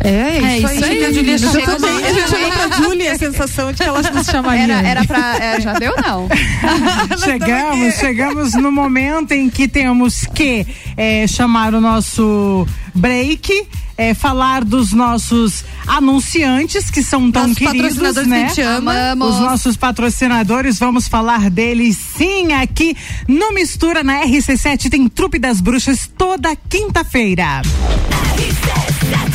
É, 0.00 0.08
é 0.08 0.58
isso, 0.58 0.72
isso 0.72 0.84
aí. 0.84 0.98
aí. 0.98 1.04
A 1.04 1.12
Julia 1.12 1.38
chegou 1.38 1.62
também. 1.62 2.04
A 2.04 2.12
gente 2.12 2.34
olhou 2.34 2.50
pra 2.50 2.76
Julia 2.76 3.12
a 3.12 3.18
sensação 3.18 3.72
de 3.72 3.78
que 3.78 3.88
ela 3.88 4.02
nos 4.02 4.26
chamaria. 4.26 4.74
Era, 4.74 4.88
era 4.88 5.04
pra. 5.04 5.36
É, 5.38 5.60
já 5.60 5.72
deu, 5.74 5.94
não? 5.96 6.28
chegamos, 7.24 7.94
chegamos 7.94 8.54
no 8.54 8.70
momento 8.72 9.32
em 9.32 9.48
que 9.48 9.68
temos 9.68 10.26
que 10.34 10.66
é, 10.96 11.26
chamar 11.26 11.74
o 11.74 11.80
nosso 11.80 12.66
break. 12.94 13.66
É, 13.96 14.12
falar 14.12 14.64
dos 14.64 14.92
nossos 14.92 15.64
anunciantes 15.86 16.90
que 16.90 17.00
são 17.00 17.30
tão 17.30 17.46
nossos 17.46 17.58
queridos, 17.58 18.26
né? 18.26 18.50
Que 18.52 18.60
Amamos. 18.60 19.34
Os 19.34 19.38
nossos 19.38 19.76
patrocinadores, 19.76 20.80
vamos 20.80 21.06
falar 21.06 21.48
deles 21.48 21.96
sim 21.96 22.52
aqui 22.54 22.96
no 23.28 23.54
Mistura 23.54 24.02
na 24.02 24.22
RC7 24.26 24.90
tem 24.90 25.08
Trupe 25.08 25.38
das 25.38 25.60
Bruxas 25.60 26.10
toda 26.18 26.56
quinta-feira. 26.68 27.62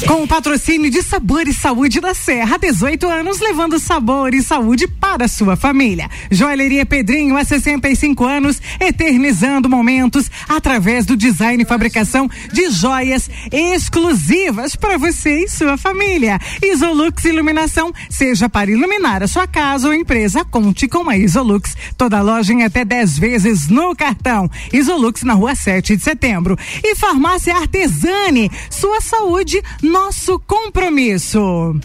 Com 0.07 0.23
o 0.23 0.27
patrocínio 0.27 0.89
de 0.89 1.03
Sabor 1.03 1.47
e 1.47 1.53
Saúde 1.53 1.99
da 1.99 2.13
Serra, 2.13 2.57
18 2.57 3.07
anos 3.07 3.39
levando 3.39 3.77
sabor 3.77 4.33
e 4.33 4.41
saúde 4.41 4.87
para 4.87 5.27
sua 5.27 5.55
família. 5.55 6.09
Joalheria 6.31 6.85
Pedrinho, 6.85 7.35
há 7.35 7.43
65 7.43 8.25
anos, 8.25 8.61
eternizando 8.79 9.69
momentos 9.69 10.31
através 10.47 11.05
do 11.05 11.17
design 11.17 11.61
e 11.61 11.65
fabricação 11.65 12.29
de 12.51 12.71
joias 12.71 13.29
exclusivas 13.51 14.75
para 14.75 14.97
você 14.97 15.43
e 15.43 15.49
sua 15.49 15.77
família. 15.77 16.39
Isolux 16.63 17.25
Iluminação, 17.25 17.91
seja 18.09 18.49
para 18.49 18.71
iluminar 18.71 19.21
a 19.21 19.27
sua 19.27 19.47
casa 19.47 19.89
ou 19.89 19.93
empresa, 19.93 20.45
conte 20.45 20.87
com 20.87 21.09
a 21.09 21.17
Isolux. 21.17 21.75
Toda 21.97 22.21
loja 22.21 22.53
em 22.53 22.63
até 22.63 22.83
10 22.85 23.19
vezes 23.19 23.67
no 23.67 23.95
cartão. 23.95 24.49
Isolux 24.73 25.23
na 25.23 25.33
rua 25.33 25.53
7 25.55 25.97
de 25.97 26.03
setembro. 26.03 26.57
E 26.83 26.95
Farmácia 26.95 27.55
Artesani, 27.55 28.49
sua 28.69 29.01
saúde 29.01 29.61
nosso 29.89 30.39
compromisso. 30.39 31.75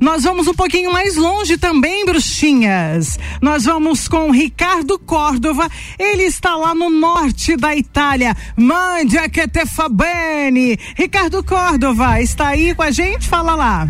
Nós 0.00 0.22
vamos 0.22 0.46
um 0.46 0.54
pouquinho 0.54 0.92
mais 0.92 1.16
longe 1.16 1.58
também, 1.58 2.04
bruxinhas. 2.04 3.18
Nós 3.42 3.64
vamos 3.64 4.06
com 4.06 4.30
Ricardo 4.30 4.98
Córdova. 4.98 5.68
Ele 5.98 6.22
está 6.22 6.56
lá 6.56 6.74
no 6.74 6.88
norte 6.88 7.56
da 7.56 7.74
Itália. 7.74 8.36
Mande 8.56 9.18
a 9.18 9.28
que 9.28 9.46
te 9.48 9.66
fa 9.66 9.88
bene. 9.88 10.78
Ricardo 10.96 11.42
Córdova, 11.42 12.22
está 12.22 12.48
aí 12.48 12.74
com 12.74 12.82
a 12.82 12.92
gente? 12.92 13.28
Fala 13.28 13.54
lá. 13.56 13.88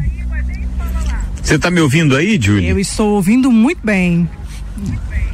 Você 1.43 1.57
está 1.57 1.71
me 1.71 1.81
ouvindo 1.81 2.17
aí, 2.17 2.39
Júlia? 2.41 2.71
Eu 2.71 2.79
estou 2.79 3.11
ouvindo 3.15 3.53
muito 3.53 3.81
bem. 3.85 4.29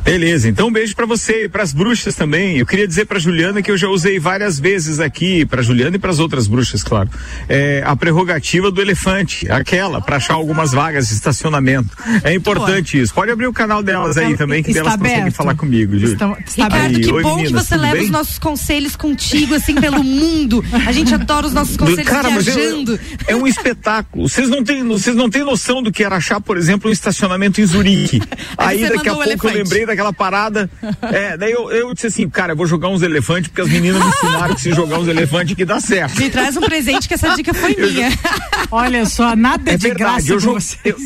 Beleza, 0.04 0.50
então 0.50 0.68
um 0.68 0.72
beijo 0.72 0.94
para 0.94 1.06
você 1.06 1.44
e 1.44 1.48
para 1.48 1.62
as 1.62 1.72
bruxas 1.72 2.14
também. 2.14 2.58
Eu 2.58 2.66
queria 2.66 2.86
dizer 2.86 3.06
para 3.06 3.18
Juliana 3.18 3.62
que 3.62 3.70
eu 3.70 3.76
já 3.76 3.88
usei 3.88 4.18
várias 4.18 4.60
vezes 4.60 5.00
aqui, 5.00 5.46
para 5.46 5.62
Juliana 5.62 5.96
e 5.96 5.98
para 5.98 6.10
as 6.10 6.18
outras 6.18 6.46
bruxas, 6.46 6.82
claro, 6.82 7.08
é, 7.48 7.82
a 7.86 7.96
prerrogativa 7.96 8.70
do 8.70 8.82
elefante, 8.82 9.50
aquela, 9.50 10.02
para 10.02 10.16
achar 10.16 10.34
algumas 10.34 10.72
vagas 10.72 11.08
de 11.08 11.14
estacionamento. 11.14 11.96
É 12.22 12.34
importante 12.34 13.00
isso. 13.00 13.14
Pode 13.14 13.30
abrir 13.30 13.46
o 13.46 13.52
canal 13.52 13.82
delas 13.82 14.18
aí 14.18 14.36
também, 14.36 14.62
que 14.62 14.74
delas 14.74 14.94
conseguem 14.96 15.30
falar 15.30 15.54
comigo. 15.54 15.96
Está, 15.96 16.36
está 16.46 16.64
Ricardo, 16.64 16.96
aí, 16.96 17.00
que 17.00 17.10
bom 17.10 17.36
meninas, 17.36 17.62
que 17.62 17.68
você 17.68 17.76
leva 17.76 17.94
bem? 17.94 18.04
os 18.04 18.10
nossos 18.10 18.38
conselhos 18.38 18.96
contigo, 18.96 19.54
assim, 19.54 19.74
pelo 19.74 20.04
mundo. 20.04 20.62
A 20.86 20.92
gente 20.92 21.14
adora 21.14 21.46
os 21.46 21.54
nossos 21.54 21.78
conselhos 21.78 22.04
Cara, 22.04 22.28
viajando. 22.28 23.00
É, 23.26 23.32
é, 23.32 23.36
um 23.36 23.46
espetáculo. 23.46 24.28
Vocês 24.28 24.50
não 24.50 24.62
têm, 24.62 24.86
vocês 24.86 25.16
não 25.16 25.30
têm 25.30 25.42
noção 25.42 25.82
do 25.82 25.90
que 25.90 26.04
era 26.04 26.16
achar, 26.16 26.42
por 26.42 26.58
exemplo, 26.58 26.90
um 26.90 26.92
estacionamento 26.92 27.58
em 27.60 27.64
Zurique. 27.64 28.20
aí 28.58 28.82
daqui 28.82 29.08
a 29.08 29.14
pouco 29.14 29.48
eu 29.48 29.54
lembrei 29.54 29.86
da 29.86 29.93
aquela 29.94 30.12
parada. 30.12 30.70
É, 31.02 31.36
daí 31.36 31.52
eu, 31.52 31.70
eu 31.70 31.94
disse 31.94 32.08
assim, 32.08 32.28
cara, 32.28 32.52
eu 32.52 32.56
vou 32.56 32.66
jogar 32.66 32.88
uns 32.88 33.02
elefantes, 33.02 33.48
porque 33.48 33.62
as 33.62 33.68
meninas 33.68 34.02
me 34.02 34.08
ensinaram 34.08 34.54
que 34.54 34.60
se 34.60 34.72
jogar 34.72 34.98
uns 34.98 35.08
elefantes 35.08 35.54
que 35.54 35.64
dá 35.64 35.80
certo. 35.80 36.18
Me 36.18 36.30
traz 36.30 36.56
um 36.56 36.60
presente 36.60 37.08
que 37.08 37.14
essa 37.14 37.34
dica 37.34 37.54
foi 37.54 37.74
minha. 37.76 38.10
Olha 38.70 39.06
só, 39.06 39.34
nada 39.34 39.70
é 39.70 39.76
de 39.76 39.88
verdade, 39.88 40.26
graça 40.26 40.32
eu 40.32 40.40
jogo, 40.40 40.58
eu, 40.84 40.96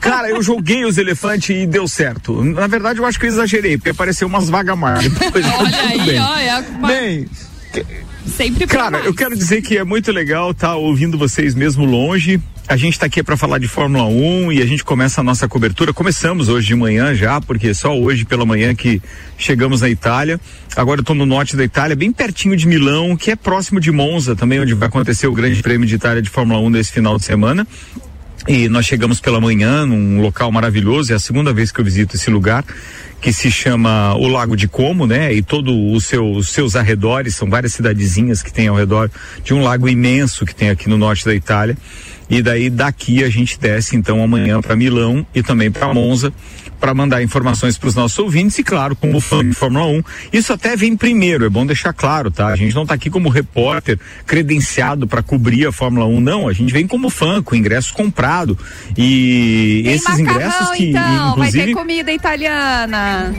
Cara, 0.00 0.28
eu 0.28 0.42
joguei 0.42 0.84
os 0.84 0.98
elefantes 0.98 1.50
e 1.50 1.66
deu 1.66 1.88
certo. 1.88 2.42
Na 2.42 2.66
verdade, 2.66 2.98
eu 2.98 3.06
acho 3.06 3.18
que 3.18 3.26
eu 3.26 3.30
exagerei, 3.30 3.76
porque 3.76 3.90
apareceu 3.90 4.28
umas 4.28 4.48
vagas 4.48 4.76
mais. 4.76 5.06
olha 5.06 5.80
aí, 5.88 6.00
bem. 6.00 6.20
olha. 6.20 6.62
Bem, 6.86 7.28
Sempre 8.26 8.66
Cara, 8.66 8.98
eu 8.98 9.14
quero 9.14 9.36
dizer 9.36 9.62
que 9.62 9.76
é 9.76 9.84
muito 9.84 10.10
legal 10.10 10.50
estar 10.50 10.68
tá 10.68 10.76
ouvindo 10.76 11.16
vocês 11.16 11.54
mesmo 11.54 11.84
longe. 11.84 12.40
A 12.66 12.76
gente 12.76 12.94
está 12.94 13.06
aqui 13.06 13.22
para 13.22 13.36
falar 13.36 13.58
de 13.58 13.68
Fórmula 13.68 14.04
1 14.04 14.52
e 14.52 14.62
a 14.62 14.66
gente 14.66 14.82
começa 14.82 15.20
a 15.20 15.24
nossa 15.24 15.46
cobertura. 15.46 15.92
Começamos 15.92 16.48
hoje 16.48 16.68
de 16.68 16.74
manhã 16.74 17.14
já, 17.14 17.38
porque 17.40 17.74
só 17.74 17.94
hoje 17.96 18.24
pela 18.24 18.46
manhã 18.46 18.74
que 18.74 19.02
chegamos 19.36 19.82
na 19.82 19.90
Itália. 19.90 20.40
Agora 20.74 21.00
estou 21.00 21.14
no 21.14 21.26
norte 21.26 21.56
da 21.56 21.62
Itália, 21.62 21.94
bem 21.94 22.10
pertinho 22.10 22.56
de 22.56 22.66
Milão, 22.66 23.16
que 23.16 23.30
é 23.30 23.36
próximo 23.36 23.78
de 23.78 23.92
Monza 23.92 24.34
também, 24.34 24.60
onde 24.60 24.72
vai 24.72 24.88
acontecer 24.88 25.26
o 25.26 25.32
Grande 25.32 25.62
Prêmio 25.62 25.86
de 25.86 25.94
Itália 25.94 26.22
de 26.22 26.30
Fórmula 26.30 26.58
1 26.60 26.70
nesse 26.70 26.92
final 26.92 27.18
de 27.18 27.24
semana. 27.24 27.66
E 28.46 28.68
nós 28.68 28.84
chegamos 28.84 29.20
pela 29.20 29.40
manhã 29.40 29.86
num 29.86 30.20
local 30.20 30.52
maravilhoso, 30.52 31.12
é 31.12 31.16
a 31.16 31.18
segunda 31.18 31.50
vez 31.50 31.72
que 31.72 31.80
eu 31.80 31.84
visito 31.84 32.14
esse 32.14 32.30
lugar 32.30 32.62
que 33.18 33.32
se 33.32 33.50
chama 33.50 34.14
o 34.16 34.28
Lago 34.28 34.54
de 34.54 34.68
Como, 34.68 35.06
né? 35.06 35.32
E 35.32 35.40
todo 35.40 35.92
os 35.92 36.04
seu, 36.04 36.42
seus 36.42 36.76
arredores, 36.76 37.34
são 37.34 37.48
várias 37.48 37.72
cidadezinhas 37.72 38.42
que 38.42 38.52
tem 38.52 38.68
ao 38.68 38.76
redor 38.76 39.10
de 39.42 39.54
um 39.54 39.62
lago 39.62 39.88
imenso 39.88 40.44
que 40.44 40.54
tem 40.54 40.68
aqui 40.68 40.90
no 40.90 40.98
norte 40.98 41.24
da 41.24 41.34
Itália. 41.34 41.74
E 42.28 42.42
daí 42.42 42.68
daqui 42.68 43.24
a 43.24 43.30
gente 43.30 43.58
desce 43.58 43.96
então 43.96 44.22
amanhã 44.22 44.60
para 44.60 44.76
Milão 44.76 45.26
e 45.34 45.42
também 45.42 45.70
para 45.70 45.94
Monza 45.94 46.34
para 46.80 46.94
mandar 46.94 47.22
informações 47.22 47.78
para 47.78 47.88
os 47.88 47.94
nossos 47.94 48.18
ouvintes 48.18 48.58
e, 48.58 48.62
claro, 48.62 48.94
como 48.96 49.20
fã 49.20 49.46
de 49.46 49.54
Fórmula 49.54 49.86
1. 49.86 50.02
Isso 50.32 50.52
até 50.52 50.76
vem 50.76 50.96
primeiro, 50.96 51.44
é 51.44 51.48
bom 51.48 51.64
deixar 51.64 51.92
claro, 51.92 52.30
tá? 52.30 52.48
A 52.48 52.56
gente 52.56 52.74
não 52.74 52.82
está 52.82 52.94
aqui 52.94 53.10
como 53.10 53.28
repórter 53.28 53.98
credenciado 54.26 55.06
para 55.06 55.22
cobrir 55.22 55.66
a 55.66 55.72
Fórmula 55.72 56.06
1, 56.06 56.20
não. 56.20 56.48
A 56.48 56.52
gente 56.52 56.72
vem 56.72 56.86
como 56.86 57.10
fã, 57.10 57.42
com 57.42 57.54
ingresso 57.54 57.92
comprado. 57.94 58.58
E 58.96 59.82
Tem 59.84 59.94
esses 59.94 60.18
macarrão, 60.18 60.32
ingressos 60.32 60.70
que. 60.70 60.90
Então, 60.90 61.30
inclusive... 61.30 61.58
vai 61.58 61.66
ter 61.66 61.74
comida 61.74 62.12
italiana. 62.12 63.34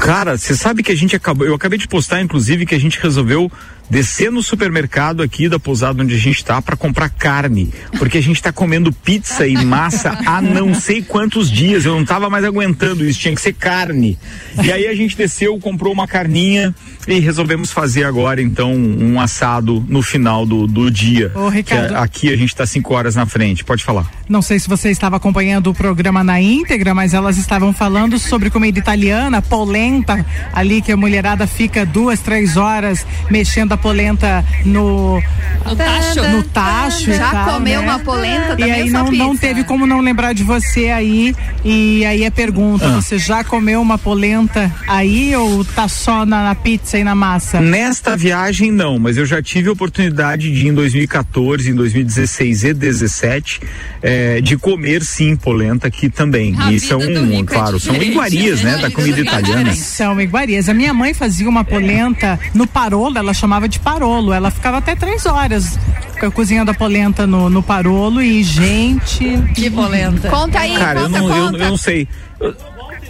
Cara, 0.00 0.36
você 0.36 0.54
sabe 0.54 0.82
que 0.82 0.92
a 0.92 0.96
gente 0.96 1.16
acabou. 1.16 1.46
Eu 1.46 1.54
acabei 1.54 1.78
de 1.78 1.88
postar, 1.88 2.20
inclusive, 2.20 2.66
que 2.66 2.74
a 2.74 2.80
gente 2.80 3.00
resolveu 3.00 3.50
descer 3.88 4.30
no 4.30 4.42
supermercado 4.42 5.22
aqui 5.22 5.48
da 5.48 5.58
pousada 5.58 6.02
onde 6.02 6.14
a 6.14 6.18
gente 6.18 6.36
está 6.36 6.60
para 6.60 6.76
comprar 6.76 7.08
carne, 7.08 7.72
porque 7.98 8.18
a 8.18 8.22
gente 8.22 8.36
está 8.36 8.52
comendo 8.52 8.92
pizza 8.92 9.46
e 9.46 9.56
massa 9.64 10.18
há 10.26 10.40
não 10.40 10.74
sei 10.74 11.02
quantos 11.02 11.50
dias. 11.50 11.84
Eu 11.84 11.94
não 11.94 12.02
estava 12.02 12.28
mais 12.28 12.44
aguentando 12.44 13.04
isso, 13.04 13.20
tinha 13.20 13.34
que 13.34 13.40
ser 13.40 13.52
carne. 13.52 14.18
E 14.62 14.72
aí 14.72 14.86
a 14.86 14.94
gente 14.94 15.16
desceu, 15.16 15.58
comprou 15.58 15.92
uma 15.92 16.06
carninha 16.06 16.74
e 17.06 17.18
resolvemos 17.20 17.70
fazer 17.70 18.04
agora 18.04 18.42
então 18.42 18.74
um 18.74 19.20
assado 19.20 19.84
no 19.88 20.02
final 20.02 20.44
do, 20.44 20.66
do 20.66 20.90
dia. 20.90 21.30
Ô, 21.34 21.48
Ricardo. 21.48 21.94
É, 21.94 21.98
aqui 21.98 22.28
a 22.32 22.36
gente 22.36 22.48
está 22.48 22.66
cinco 22.66 22.94
horas 22.94 23.14
na 23.14 23.26
frente. 23.26 23.64
Pode 23.64 23.84
falar. 23.84 24.10
Não 24.28 24.42
sei 24.42 24.58
se 24.58 24.68
você 24.68 24.90
estava 24.90 25.16
acompanhando 25.16 25.68
o 25.68 25.74
programa 25.74 26.24
na 26.24 26.40
íntegra, 26.40 26.94
mas 26.94 27.14
elas 27.14 27.38
estavam 27.38 27.72
falando 27.72 28.18
sobre 28.18 28.50
comida 28.50 28.78
italiana, 28.78 29.40
polenta, 29.40 30.24
ali 30.52 30.82
que 30.82 30.90
a 30.90 30.96
mulherada 30.96 31.46
fica 31.46 31.86
duas, 31.86 32.20
três 32.20 32.56
horas 32.56 33.06
mexendo 33.30 33.72
a 33.72 33.75
polenta 33.76 34.44
no 34.64 35.22
no 35.64 35.76
tacho, 35.76 36.28
no 36.28 36.42
tacho 36.44 37.12
Já 37.12 37.30
tal, 37.30 37.54
comeu 37.54 37.80
né? 37.80 37.86
uma 37.86 37.98
polenta 37.98 38.52
E 38.52 38.56
também 38.56 38.72
aí 38.72 38.88
é 38.88 38.90
só 38.90 39.02
não, 39.04 39.12
não 39.12 39.36
teve 39.36 39.64
como 39.64 39.86
não 39.86 40.00
lembrar 40.00 40.32
de 40.32 40.44
você 40.44 40.90
aí. 40.90 41.34
E 41.64 42.04
aí 42.04 42.24
a 42.24 42.30
pergunta: 42.30 42.86
Ah. 42.86 43.00
você 43.00 43.18
já 43.18 43.42
comeu 43.42 43.80
uma 43.80 43.98
polenta 43.98 44.72
aí 44.86 45.34
ou 45.34 45.64
tá 45.64 45.88
só 45.88 46.24
na, 46.24 46.44
na 46.44 46.54
pizza 46.54 46.98
e 46.98 47.04
na 47.04 47.14
massa? 47.14 47.60
Nesta 47.60 48.16
viagem 48.16 48.70
não, 48.70 48.98
mas 48.98 49.16
eu 49.16 49.26
já 49.26 49.42
tive 49.42 49.68
a 49.68 49.72
oportunidade 49.72 50.52
de 50.52 50.68
em 50.68 50.74
2014, 50.74 51.70
em 51.70 51.74
2016 51.74 52.64
e 52.64 52.72
2017 52.74 53.60
eh, 54.02 54.40
de 54.40 54.56
comer 54.56 55.02
sim 55.02 55.36
polenta 55.36 55.88
aqui 55.88 56.08
também. 56.08 56.54
A 56.58 56.70
e 56.70 56.74
vida 56.74 56.86
são, 56.86 56.98
do 56.98 57.24
rico 57.24 57.52
é 57.52 57.56
claro, 57.56 57.80
são 57.80 57.94
iguarias, 57.96 58.62
né? 58.62 58.72
né, 58.72 58.78
A 58.78 58.88
da 58.88 58.90
comida 58.90 59.18
é 59.18 59.22
italiana. 59.22 59.72
São 59.74 60.20
iguarias. 60.20 60.68
A 60.68 60.74
minha 60.74 60.92
mãe 60.94 61.14
fazia 61.14 61.48
uma 61.48 61.64
polenta 61.64 62.38
no 62.54 62.66
parolo, 62.66 63.18
ela 63.18 63.34
chamava 63.34 63.65
de 63.68 63.78
parolo. 63.78 64.32
Ela 64.32 64.50
ficava 64.50 64.78
até 64.78 64.94
três 64.94 65.26
horas 65.26 65.78
co- 66.20 66.30
cozinhando 66.30 66.70
a 66.70 66.74
polenta 66.74 67.26
no, 67.26 67.48
no 67.50 67.62
parolo 67.62 68.20
e, 68.22 68.42
gente. 68.42 69.24
Que 69.54 69.70
polenta. 69.70 70.28
Conta 70.28 70.60
aí, 70.60 70.76
Cara, 70.76 71.00
eu 71.00 71.06
conta, 71.06 71.18
não, 71.20 71.28
eu, 71.36 71.44
conta. 71.46 71.58
eu 71.64 71.68
não 71.70 71.76
sei. 71.76 72.08
Eu- 72.40 72.54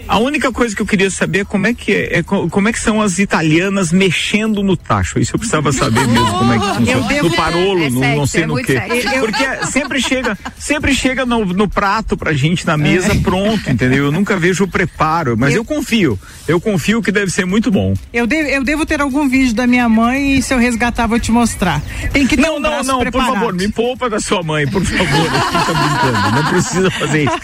A 0.08 0.18
única 0.18 0.52
coisa 0.52 0.74
que 0.74 0.82
eu 0.82 0.86
queria 0.86 1.10
saber 1.10 1.40
é 1.40 1.44
como 1.44 1.66
é 1.66 1.74
que 1.74 1.92
é, 1.92 2.18
é 2.18 2.22
co- 2.22 2.48
como 2.48 2.68
é 2.68 2.72
que 2.72 2.78
são 2.78 3.00
as 3.02 3.18
italianas 3.18 3.92
mexendo 3.92 4.62
no 4.62 4.76
tacho. 4.76 5.18
Isso 5.18 5.34
eu 5.34 5.38
precisava 5.38 5.72
saber 5.72 6.06
mesmo 6.08 6.38
como 6.38 6.52
é 6.52 6.58
que 6.58 6.66
funciona. 6.76 7.08
devo- 7.08 7.28
no 7.28 7.34
parolo, 7.36 7.82
é 7.82 7.90
no, 7.90 8.00
sexy, 8.00 8.16
não 8.16 8.26
sei 8.26 8.42
é 8.42 8.46
no 8.46 8.56
quê. 8.56 8.72
sexy. 8.80 9.18
Porque 9.20 9.66
sempre 9.66 10.00
chega, 10.00 10.38
sempre 10.58 10.94
chega 10.94 11.26
no, 11.26 11.44
no 11.44 11.68
prato 11.68 12.16
pra 12.16 12.32
gente 12.32 12.66
na 12.66 12.76
mesa 12.76 13.14
pronto, 13.16 13.68
entendeu? 13.70 14.06
Eu 14.06 14.12
nunca 14.12 14.36
vejo 14.36 14.64
o 14.64 14.68
preparo, 14.68 15.36
mas 15.36 15.54
eu, 15.54 15.64
confio. 15.64 16.18
Eu 16.46 16.60
confio 16.60 17.02
que 17.02 17.10
deve 17.10 17.30
ser 17.30 17.44
muito 17.44 17.70
bom. 17.70 17.94
Eu, 18.12 18.26
de- 18.26 18.36
eu 18.36 18.62
devo 18.62 18.86
ter 18.86 19.00
algum 19.00 19.28
vídeo 19.28 19.54
da 19.54 19.66
minha 19.66 19.88
mãe 19.88 20.36
e 20.38 20.42
se 20.42 20.54
eu 20.54 20.58
resgatar 20.58 21.06
vou 21.06 21.18
te 21.18 21.32
mostrar. 21.32 21.82
Tem 22.12 22.26
que 22.26 22.36
ter 22.36 22.42
Não, 22.42 22.56
um 22.56 22.60
não, 22.60 22.82
não, 22.84 22.94
por 22.98 23.02
preparado. 23.10 23.32
favor, 23.34 23.54
me 23.54 23.68
poupa 23.68 24.08
da 24.08 24.20
sua 24.20 24.42
mãe, 24.42 24.66
por 24.68 24.84
favor. 24.84 25.30
Tá 25.66 25.72
brincando, 25.74 26.36
não 26.36 26.44
precisa 26.50 26.90
fazer 26.90 27.24
isso. 27.24 27.36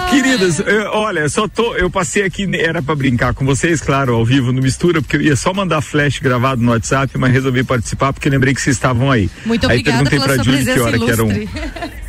Queridas, 0.09 0.59
eu- 0.59 0.89
olha, 0.91 1.29
só 1.29 1.47
tô, 1.47 1.75
eu 1.75 1.89
passei 1.89 2.23
aqui, 2.23 2.45
era 2.57 2.81
pra 2.81 2.93
brincar 2.95 3.33
com 3.33 3.45
vocês, 3.45 3.79
claro, 3.81 4.13
ao 4.13 4.25
vivo 4.25 4.51
no 4.51 4.61
Mistura, 4.61 5.01
porque 5.01 5.15
eu 5.17 5.21
ia 5.21 5.35
só 5.35 5.53
mandar 5.53 5.81
flash 5.81 6.19
gravado 6.19 6.61
no 6.61 6.71
WhatsApp, 6.71 7.17
mas 7.17 7.31
resolvi 7.31 7.63
participar 7.63 8.11
porque 8.11 8.29
lembrei 8.29 8.53
que 8.53 8.61
vocês 8.61 8.75
estavam 8.75 9.09
aí. 9.09 9.29
Muito 9.45 9.65
aí 9.69 9.79
obrigada 9.79 10.03
perguntei 10.09 10.19
pela 10.19 10.33
pra 10.35 10.43
Julie 10.43 10.65
que 10.65 10.79
hora 10.79 10.99
que 10.99 11.11
era 11.11 11.23
um. 11.23 11.29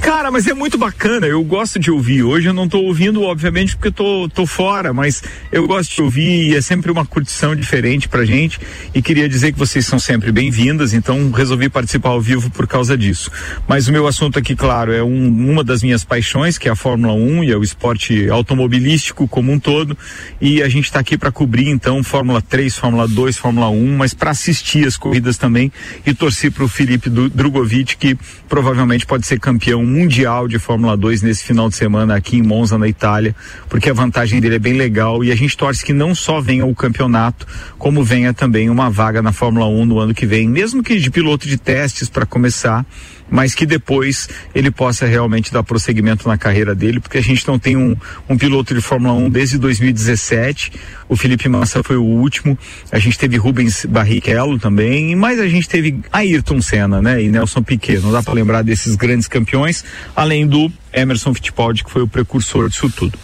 Cara, 0.00 0.30
mas 0.30 0.46
é 0.46 0.54
muito 0.54 0.78
bacana, 0.78 1.26
eu 1.26 1.42
gosto 1.44 1.78
de 1.78 1.90
ouvir. 1.90 2.22
Hoje 2.22 2.48
eu 2.48 2.54
não 2.54 2.66
tô 2.66 2.80
ouvindo, 2.80 3.22
obviamente, 3.22 3.76
porque 3.76 3.90
tô, 3.90 4.28
tô 4.28 4.46
fora, 4.46 4.94
mas 4.94 5.22
eu 5.52 5.66
gosto 5.66 5.94
de 5.94 6.02
ouvir 6.02 6.50
e 6.50 6.56
é 6.56 6.60
sempre 6.62 6.90
uma 6.90 7.04
curtição 7.04 7.54
diferente 7.54 8.08
pra 8.08 8.24
gente. 8.24 8.58
E 8.94 9.02
queria 9.02 9.28
dizer 9.28 9.52
que 9.52 9.58
vocês 9.58 9.86
são 9.86 9.98
sempre 9.98 10.32
bem-vindas, 10.32 10.94
então 10.94 11.30
resolvi 11.30 11.68
participar 11.68 12.10
ao 12.10 12.20
vivo 12.20 12.50
por 12.50 12.66
causa 12.66 12.96
disso. 12.96 13.30
Mas 13.68 13.88
o 13.88 13.92
meu 13.92 14.06
assunto 14.06 14.38
aqui, 14.38 14.56
claro, 14.56 14.90
é 14.92 15.02
um, 15.02 15.28
uma 15.28 15.62
das 15.62 15.82
minhas 15.82 16.02
paixões, 16.02 16.56
que 16.56 16.66
é 16.66 16.72
a 16.72 16.76
Fórmula 16.76 17.12
1 17.12 17.44
e 17.44 17.52
é 17.52 17.56
o 17.56 17.62
esporte 17.62 18.28
automobilístico 18.30 19.28
como 19.28 19.52
um 19.52 19.58
todo. 19.58 19.96
E 20.40 20.62
a 20.62 20.68
gente 20.68 20.86
está 20.86 21.00
aqui 21.00 21.18
para 21.18 21.30
cobrir, 21.30 21.68
então, 21.68 22.02
Fórmula 22.02 22.40
3, 22.40 22.76
Fórmula 22.76 23.06
2, 23.06 23.36
Fórmula 23.36 23.68
1, 23.68 23.96
mas 23.98 24.14
para 24.14 24.30
assistir 24.30 24.86
as 24.86 24.96
corridas 24.96 25.36
também 25.36 25.70
e 26.06 26.14
torcer 26.14 26.50
para 26.50 26.64
o 26.64 26.68
Felipe 26.68 27.10
Drogovic, 27.10 27.96
que 27.96 28.16
provavelmente 28.48 29.04
pode 29.04 29.26
ser 29.26 29.38
campeão 29.38 29.89
mundial 29.90 30.48
de 30.48 30.58
Fórmula 30.58 30.96
2 30.96 31.22
nesse 31.22 31.44
final 31.44 31.68
de 31.68 31.74
semana 31.74 32.14
aqui 32.14 32.38
em 32.38 32.42
Monza, 32.42 32.78
na 32.78 32.88
Itália, 32.88 33.34
porque 33.68 33.90
a 33.90 33.92
vantagem 33.92 34.40
dele 34.40 34.54
é 34.54 34.58
bem 34.58 34.74
legal 34.74 35.22
e 35.24 35.30
a 35.30 35.34
gente 35.34 35.56
torce 35.56 35.84
que 35.84 35.92
não 35.92 36.14
só 36.14 36.40
venha 36.40 36.64
o 36.64 36.74
campeonato, 36.74 37.46
como 37.76 38.02
venha 38.02 38.32
também 38.32 38.70
uma 38.70 38.88
vaga 38.88 39.20
na 39.20 39.32
Fórmula 39.32 39.66
1 39.66 39.84
no 39.86 39.98
ano 39.98 40.14
que 40.14 40.24
vem, 40.24 40.48
mesmo 40.48 40.82
que 40.82 40.98
de 40.98 41.10
piloto 41.10 41.48
de 41.48 41.58
testes 41.58 42.08
para 42.08 42.24
começar, 42.24 42.86
mas 43.30 43.54
que 43.54 43.64
depois 43.64 44.28
ele 44.54 44.70
possa 44.70 45.06
realmente 45.06 45.52
dar 45.52 45.62
prosseguimento 45.62 46.28
na 46.28 46.36
carreira 46.36 46.74
dele, 46.74 47.00
porque 47.00 47.18
a 47.18 47.22
gente 47.22 47.46
não 47.46 47.58
tem 47.58 47.76
um, 47.76 47.96
um 48.28 48.36
piloto 48.36 48.74
de 48.74 48.80
Fórmula 48.80 49.14
1 49.14 49.30
desde 49.30 49.58
2017. 49.58 50.72
O 51.08 51.16
Felipe 51.16 51.48
Massa 51.48 51.82
foi 51.82 51.96
o 51.96 52.04
último. 52.04 52.58
A 52.90 52.98
gente 52.98 53.18
teve 53.18 53.36
Rubens 53.36 53.86
Barrichello 53.86 54.58
também, 54.58 55.14
mas 55.14 55.38
a 55.38 55.48
gente 55.48 55.68
teve 55.68 56.00
Ayrton 56.12 56.60
Senna, 56.60 57.00
né? 57.00 57.22
E 57.22 57.28
Nelson 57.28 57.62
Piquet. 57.62 58.00
Não 58.00 58.12
dá 58.12 58.22
para 58.22 58.34
lembrar 58.34 58.62
desses 58.62 58.96
grandes 58.96 59.28
campeões, 59.28 59.84
além 60.14 60.46
do 60.46 60.70
Emerson 60.92 61.32
Fittipaldi, 61.34 61.84
que 61.84 61.90
foi 61.90 62.02
o 62.02 62.08
precursor 62.08 62.68
disso 62.68 62.90
tudo. 62.90 63.18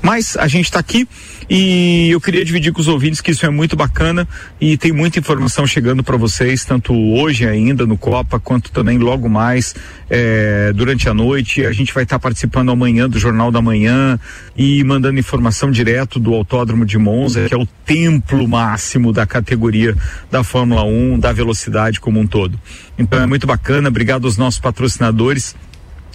Mas 0.00 0.36
a 0.36 0.48
gente 0.48 0.66
está 0.66 0.78
aqui 0.78 1.06
e 1.48 2.10
eu 2.10 2.20
queria 2.20 2.44
dividir 2.44 2.72
com 2.72 2.80
os 2.80 2.88
ouvintes 2.88 3.20
que 3.20 3.30
isso 3.30 3.44
é 3.44 3.50
muito 3.50 3.76
bacana 3.76 4.26
e 4.60 4.76
tem 4.76 4.92
muita 4.92 5.18
informação 5.18 5.66
chegando 5.66 6.02
para 6.02 6.16
vocês, 6.16 6.64
tanto 6.64 6.94
hoje 6.94 7.46
ainda 7.46 7.86
no 7.86 7.98
Copa, 7.98 8.40
quanto 8.40 8.70
também 8.70 8.98
logo 8.98 9.28
mais 9.28 9.74
eh, 10.08 10.72
durante 10.74 11.08
a 11.08 11.14
noite. 11.14 11.66
A 11.66 11.72
gente 11.72 11.92
vai 11.92 12.04
estar 12.04 12.18
participando 12.18 12.70
amanhã 12.70 13.08
do 13.08 13.18
Jornal 13.18 13.50
da 13.50 13.60
Manhã 13.60 14.18
e 14.56 14.82
mandando 14.84 15.18
informação 15.18 15.70
direto 15.70 16.18
do 16.18 16.34
Autódromo 16.34 16.84
de 16.84 16.98
Monza, 16.98 17.46
que 17.46 17.54
é 17.54 17.58
o 17.58 17.66
templo 17.84 18.46
máximo 18.48 19.12
da 19.12 19.26
categoria 19.26 19.96
da 20.30 20.42
Fórmula 20.42 20.84
1, 20.84 21.18
da 21.18 21.32
velocidade 21.32 22.00
como 22.00 22.20
um 22.20 22.26
todo. 22.26 22.58
Então 22.98 23.20
é 23.20 23.26
muito 23.26 23.46
bacana. 23.46 23.88
Obrigado 23.88 24.26
aos 24.26 24.36
nossos 24.36 24.60
patrocinadores 24.60 25.54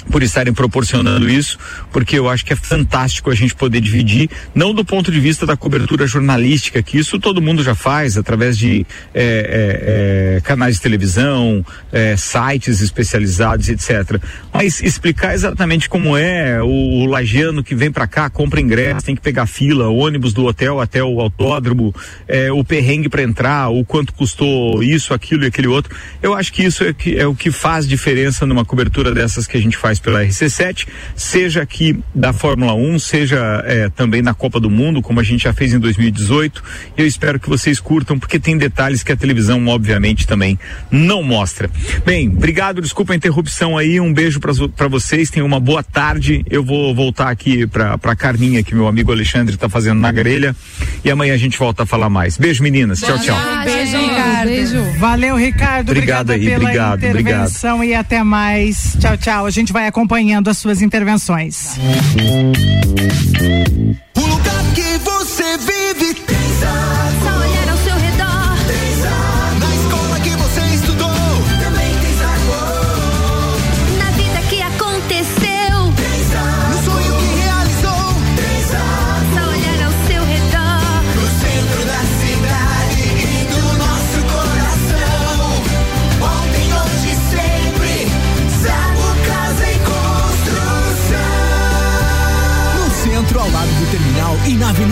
por 0.09 0.23
estarem 0.23 0.53
proporcionando 0.53 1.29
isso, 1.29 1.57
porque 1.91 2.17
eu 2.17 2.29
acho 2.29 2.45
que 2.45 2.53
é 2.53 2.55
fantástico 2.55 3.29
a 3.29 3.35
gente 3.35 3.55
poder 3.55 3.81
dividir, 3.81 4.29
não 4.53 4.73
do 4.73 4.83
ponto 4.83 5.11
de 5.11 5.19
vista 5.19 5.45
da 5.45 5.55
cobertura 5.55 6.07
jornalística, 6.07 6.81
que 6.81 6.97
isso 6.97 7.19
todo 7.19 7.41
mundo 7.41 7.63
já 7.63 7.75
faz 7.75 8.17
através 8.17 8.57
de 8.57 8.85
é, 9.13 10.35
é, 10.35 10.37
é, 10.37 10.41
canais 10.41 10.75
de 10.75 10.81
televisão, 10.81 11.65
é, 11.91 12.15
sites 12.15 12.81
especializados, 12.81 13.69
etc. 13.69 14.21
Mas 14.53 14.81
explicar 14.81 15.33
exatamente 15.33 15.89
como 15.89 16.15
é 16.17 16.61
o, 16.61 16.67
o 16.67 17.05
lagiano 17.05 17.63
que 17.63 17.75
vem 17.75 17.91
para 17.91 18.07
cá, 18.07 18.29
compra 18.29 18.61
ingresso, 18.61 19.05
tem 19.05 19.15
que 19.15 19.21
pegar 19.21 19.45
fila, 19.45 19.89
ônibus 19.89 20.33
do 20.33 20.45
hotel 20.45 20.79
até 20.79 21.03
o 21.03 21.19
autódromo, 21.19 21.93
é, 22.27 22.51
o 22.51 22.63
perrengue 22.63 23.09
para 23.09 23.21
entrar, 23.21 23.69
o 23.69 23.83
quanto 23.83 24.13
custou 24.13 24.81
isso, 24.83 25.13
aquilo 25.13 25.43
e 25.43 25.47
aquele 25.47 25.67
outro. 25.67 25.95
Eu 26.21 26.33
acho 26.33 26.51
que 26.51 26.63
isso 26.63 26.83
é, 26.83 26.93
que, 26.93 27.17
é 27.17 27.25
o 27.25 27.35
que 27.35 27.51
faz 27.51 27.87
diferença 27.87 28.45
numa 28.45 28.65
cobertura 28.65 29.13
dessas 29.13 29.47
que 29.47 29.57
a 29.57 29.61
gente 29.61 29.77
faz 29.77 29.96
pela 29.99 30.23
RC7, 30.23 30.87
seja 31.15 31.61
aqui 31.61 31.99
da 32.13 32.33
Fórmula 32.33 32.73
1, 32.73 32.99
seja 32.99 33.63
é, 33.65 33.89
também 33.89 34.21
na 34.21 34.33
Copa 34.33 34.59
do 34.59 34.69
Mundo, 34.69 35.01
como 35.01 35.19
a 35.19 35.23
gente 35.23 35.43
já 35.43 35.53
fez 35.53 35.73
em 35.73 35.79
2018. 35.79 36.63
Eu 36.97 37.07
espero 37.07 37.39
que 37.39 37.49
vocês 37.49 37.79
curtam, 37.79 38.19
porque 38.19 38.39
tem 38.39 38.57
detalhes 38.57 39.03
que 39.03 39.11
a 39.11 39.15
televisão, 39.15 39.65
obviamente, 39.67 40.27
também 40.27 40.59
não 40.91 41.23
mostra. 41.23 41.69
Bem, 42.05 42.29
obrigado, 42.29 42.81
desculpa 42.81 43.13
a 43.13 43.15
interrupção 43.15 43.77
aí, 43.77 43.99
um 43.99 44.13
beijo 44.13 44.39
para 44.39 44.87
vocês, 44.87 45.29
tenham 45.29 45.47
uma 45.47 45.59
boa 45.59 45.81
tarde. 45.81 46.43
Eu 46.49 46.63
vou 46.63 46.93
voltar 46.93 47.29
aqui 47.29 47.65
para 47.65 47.93
a 48.01 48.15
Carninha, 48.15 48.63
que 48.63 48.75
meu 48.75 48.87
amigo 48.87 49.11
Alexandre 49.11 49.55
está 49.55 49.69
fazendo 49.69 49.99
na 49.99 50.11
grelha, 50.11 50.55
e 51.03 51.09
amanhã 51.09 51.33
a 51.33 51.37
gente 51.37 51.57
volta 51.57 51.83
a 51.83 51.85
falar 51.85 52.09
mais. 52.09 52.37
Beijo, 52.37 52.61
meninas. 52.61 52.99
Tchau, 52.99 53.17
tchau. 53.19 53.37
Beijo, 53.63 53.97
Ricardo. 53.97 54.47
Beijo. 54.47 54.83
Valeu, 54.99 55.35
Ricardo. 55.35 55.91
Obrigado 55.91 56.07
Obrigada 56.07 56.33
aí, 56.33 56.45
pela 56.45 56.57
obrigado, 56.57 56.97
intervenção 56.97 57.83
e 57.83 57.93
até 57.93 58.23
mais. 58.23 58.97
Tchau, 58.99 59.17
tchau. 59.17 59.45
A 59.45 59.49
gente 59.49 59.71
vai 59.71 59.86
acompanhando 59.87 60.49
as 60.49 60.57
suas 60.57 60.81
intervenções. 60.81 61.77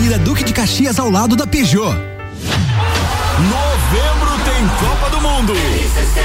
Avenida 0.06 0.18
Duque 0.20 0.44
de 0.44 0.52
Caxias, 0.52 1.00
ao 1.00 1.10
lado 1.10 1.34
da 1.34 1.48
Peugeot. 1.48 1.92
Copa 4.78 5.10
do 5.10 5.20
Mundo. 5.20 5.52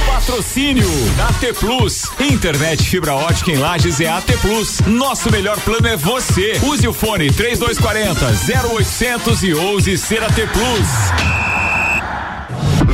Patrocínio 0.05 0.87
AT 1.27 1.53
Plus. 1.59 2.03
Internet 2.19 2.83
fibra 2.83 3.15
ótica 3.15 3.51
em 3.51 3.57
Lages 3.57 3.99
é 3.99 4.07
AT 4.07 4.25
Plus. 4.39 4.81
Nosso 4.81 5.31
melhor 5.31 5.59
plano 5.61 5.87
é 5.87 5.95
você. 5.95 6.59
Use 6.63 6.87
o 6.87 6.93
fone 6.93 7.31
3240 7.31 8.27
0800 8.75 9.43
e 9.43 9.53
ouse 9.53 9.97
ser 9.97 10.23
AT 10.23 10.35
Plus. 10.35 11.80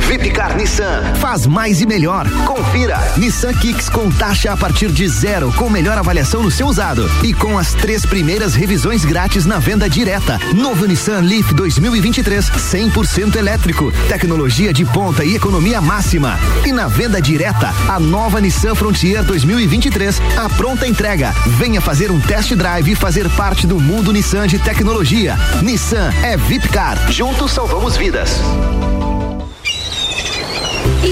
Vipcar 0.08 0.56
Nissan 0.56 1.02
faz 1.16 1.46
mais 1.46 1.82
e 1.82 1.86
melhor. 1.86 2.26
Confira. 2.46 2.98
Nissan 3.18 3.52
Kicks 3.52 3.90
com 3.90 4.10
taxa 4.10 4.50
a 4.50 4.56
partir 4.56 4.90
de 4.90 5.06
zero, 5.06 5.52
com 5.52 5.68
melhor 5.68 5.98
avaliação 5.98 6.42
no 6.42 6.50
seu 6.50 6.66
usado 6.66 7.06
e 7.22 7.34
com 7.34 7.58
as 7.58 7.74
três 7.74 8.06
primeiras 8.06 8.54
revisões 8.54 9.04
grátis 9.04 9.44
na 9.44 9.58
venda 9.58 9.86
direta. 9.86 10.40
Novo 10.54 10.86
Nissan 10.86 11.20
Leaf 11.20 11.52
2023, 11.52 12.50
100% 12.50 13.36
elétrico, 13.36 13.92
tecnologia 14.08 14.72
de 14.72 14.82
ponta 14.86 15.22
e 15.22 15.36
economia 15.36 15.78
máxima. 15.78 16.40
E 16.64 16.72
na 16.72 16.88
venda 16.88 17.20
direta, 17.20 17.74
a 17.86 18.00
nova 18.00 18.40
Nissan 18.40 18.74
Frontier 18.74 19.22
2023, 19.22 20.22
a 20.38 20.48
pronta 20.48 20.86
entrega. 20.86 21.34
Venha 21.58 21.82
fazer 21.82 22.10
um 22.10 22.18
test 22.18 22.54
drive 22.54 22.92
e 22.92 22.96
fazer 22.96 23.28
parte 23.36 23.66
do 23.66 23.78
mundo 23.78 24.10
Nissan 24.10 24.46
de 24.46 24.58
tecnologia. 24.58 25.36
Nissan 25.60 26.10
é 26.22 26.34
Vipcar. 26.34 27.12
Juntos 27.12 27.52
salvamos 27.52 27.94
vidas. 27.94 28.40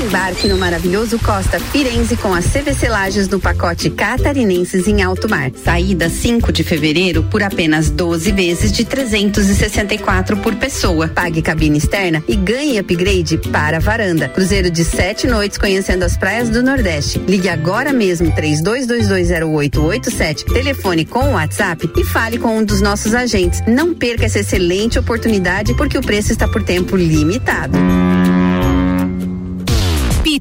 Embarque 0.06 0.46
no 0.46 0.56
maravilhoso 0.56 1.18
Costa 1.18 1.58
Firenze 1.58 2.16
com 2.16 2.32
as 2.32 2.46
CVC 2.46 2.88
Lages 2.88 3.28
no 3.28 3.40
pacote 3.40 3.90
Catarinenses 3.90 4.86
em 4.86 5.02
Alto 5.02 5.28
Mar. 5.28 5.50
Saída 5.64 6.08
5 6.08 6.52
de 6.52 6.62
fevereiro 6.62 7.24
por 7.24 7.42
apenas 7.42 7.90
12 7.90 8.30
vezes 8.30 8.70
de 8.70 8.84
364 8.84 10.36
por 10.36 10.54
pessoa. 10.54 11.08
Pague 11.08 11.42
cabine 11.42 11.78
externa 11.78 12.22
e 12.28 12.36
ganhe 12.36 12.78
upgrade 12.78 13.36
para 13.50 13.78
a 13.78 13.80
varanda. 13.80 14.28
Cruzeiro 14.28 14.70
de 14.70 14.84
sete 14.84 15.26
noites 15.26 15.58
conhecendo 15.58 16.04
as 16.04 16.16
praias 16.16 16.50
do 16.50 16.62
Nordeste. 16.62 17.18
Ligue 17.26 17.48
agora 17.48 17.92
mesmo 17.92 18.30
32220887, 18.30 20.52
telefone 20.52 21.04
com 21.04 21.30
o 21.30 21.32
WhatsApp 21.32 21.90
e 21.96 22.04
fale 22.04 22.38
com 22.38 22.58
um 22.58 22.64
dos 22.64 22.80
nossos 22.80 23.12
agentes. 23.12 23.60
Não 23.66 23.92
perca 23.92 24.26
essa 24.26 24.38
excelente 24.38 25.00
oportunidade 25.00 25.74
porque 25.74 25.98
o 25.98 26.02
preço 26.02 26.30
está 26.30 26.46
por 26.46 26.62
tempo 26.62 26.94
limitado. 26.94 27.76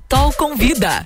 Pitol 0.08 0.34
convida. 0.38 1.04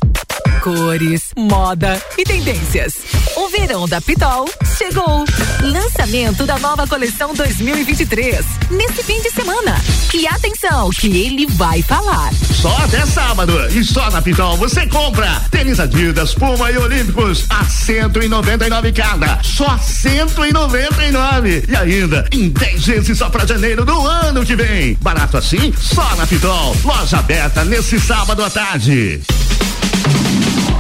Cores, 0.61 1.31
moda 1.37 2.01
e 2.17 2.23
tendências. 2.23 2.95
O 3.37 3.47
verão 3.49 3.87
da 3.87 4.01
Pitol 4.01 4.49
chegou. 4.77 5.23
Lançamento 5.61 6.45
da 6.45 6.59
nova 6.59 6.85
coleção 6.85 7.33
2023. 7.33 8.45
Nesse 8.69 9.03
fim 9.03 9.21
de 9.21 9.31
semana. 9.31 9.79
E 10.13 10.27
atenção, 10.27 10.89
que 10.89 11.07
ele 11.07 11.45
vai 11.47 11.81
falar. 11.81 12.33
Só 12.61 12.75
até 12.77 13.05
sábado. 13.05 13.53
E 13.69 13.83
só 13.83 14.09
na 14.11 14.21
Pitol 14.21 14.57
você 14.57 14.85
compra 14.87 15.41
tênis 15.49 15.79
Adidas, 15.79 16.33
Puma 16.33 16.69
e 16.71 16.77
Olímpicos 16.77 17.45
a 17.49 17.63
199 17.63 18.91
cada. 18.91 19.41
Só 19.43 19.77
199. 19.77 21.63
E 21.69 21.75
ainda 21.75 22.27
em 22.31 22.49
10 22.49 22.85
vezes 22.85 23.17
só 23.17 23.29
pra 23.29 23.45
janeiro 23.45 23.85
do 23.85 24.05
ano 24.05 24.45
que 24.45 24.55
vem. 24.55 24.97
Barato 25.01 25.37
assim? 25.37 25.73
Só 25.79 26.15
na 26.15 26.27
Pitol. 26.27 26.75
Loja 26.83 27.19
aberta 27.19 27.63
nesse 27.63 27.99
sábado 27.99 28.43
à 28.43 28.49
tarde. 28.49 29.21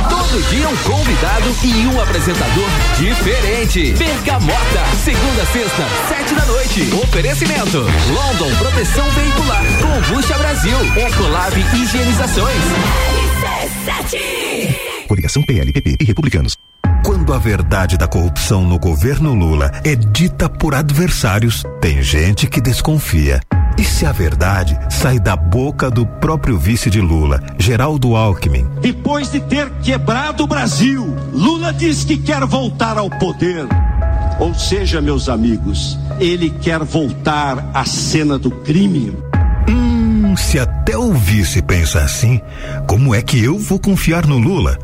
Todo 0.07 0.49
dia 0.49 0.69
um 0.69 0.77
convidado 0.77 1.55
e 1.63 1.87
um 1.87 1.99
apresentador 1.99 2.69
diferente. 2.97 3.93
Bergamota, 3.93 4.85
segunda, 5.03 5.45
sexta, 5.47 5.83
sete 6.07 6.35
da 6.35 6.45
noite. 6.45 6.89
Oferecimento: 7.03 7.79
London 7.79 8.55
Proteção 8.57 9.09
Veicular, 9.11 9.63
Combucha 9.81 10.37
Brasil, 10.37 10.77
Ecolab 10.95 11.59
Higienizações. 11.73 12.63
Coligação 15.07 15.41
PLPP 15.43 15.97
e 15.99 16.03
Republicanos. 16.05 16.55
Quando 17.03 17.33
a 17.33 17.39
verdade 17.39 17.97
da 17.97 18.07
corrupção 18.07 18.63
no 18.63 18.77
governo 18.77 19.33
Lula 19.33 19.71
é 19.83 19.95
dita 19.95 20.47
por 20.47 20.75
adversários, 20.75 21.63
tem 21.81 22.03
gente 22.03 22.45
que 22.45 22.61
desconfia. 22.61 23.39
E 23.79 23.83
se 23.85 24.05
a 24.05 24.11
verdade 24.11 24.77
sai 24.89 25.17
da 25.17 25.37
boca 25.37 25.89
do 25.89 26.05
próprio 26.05 26.59
vice 26.59 26.89
de 26.89 26.99
Lula, 26.99 27.41
Geraldo 27.57 28.13
Alckmin? 28.13 28.67
Depois 28.81 29.31
de 29.31 29.39
ter 29.39 29.69
quebrado 29.81 30.43
o 30.43 30.47
Brasil, 30.47 31.15
Lula 31.31 31.71
diz 31.71 32.03
que 32.03 32.17
quer 32.17 32.45
voltar 32.45 32.97
ao 32.97 33.09
poder. 33.09 33.65
Ou 34.37 34.53
seja, 34.53 34.99
meus 34.99 35.29
amigos, 35.29 35.97
ele 36.19 36.49
quer 36.49 36.83
voltar 36.83 37.71
à 37.73 37.85
cena 37.85 38.37
do 38.37 38.51
crime. 38.51 39.17
Hum, 39.69 40.35
se 40.35 40.59
até 40.59 40.97
o 40.97 41.13
vice 41.13 41.61
pensa 41.61 42.01
assim, 42.01 42.41
como 42.85 43.15
é 43.15 43.21
que 43.21 43.41
eu 43.41 43.57
vou 43.57 43.79
confiar 43.79 44.27
no 44.27 44.37
Lula? 44.37 44.77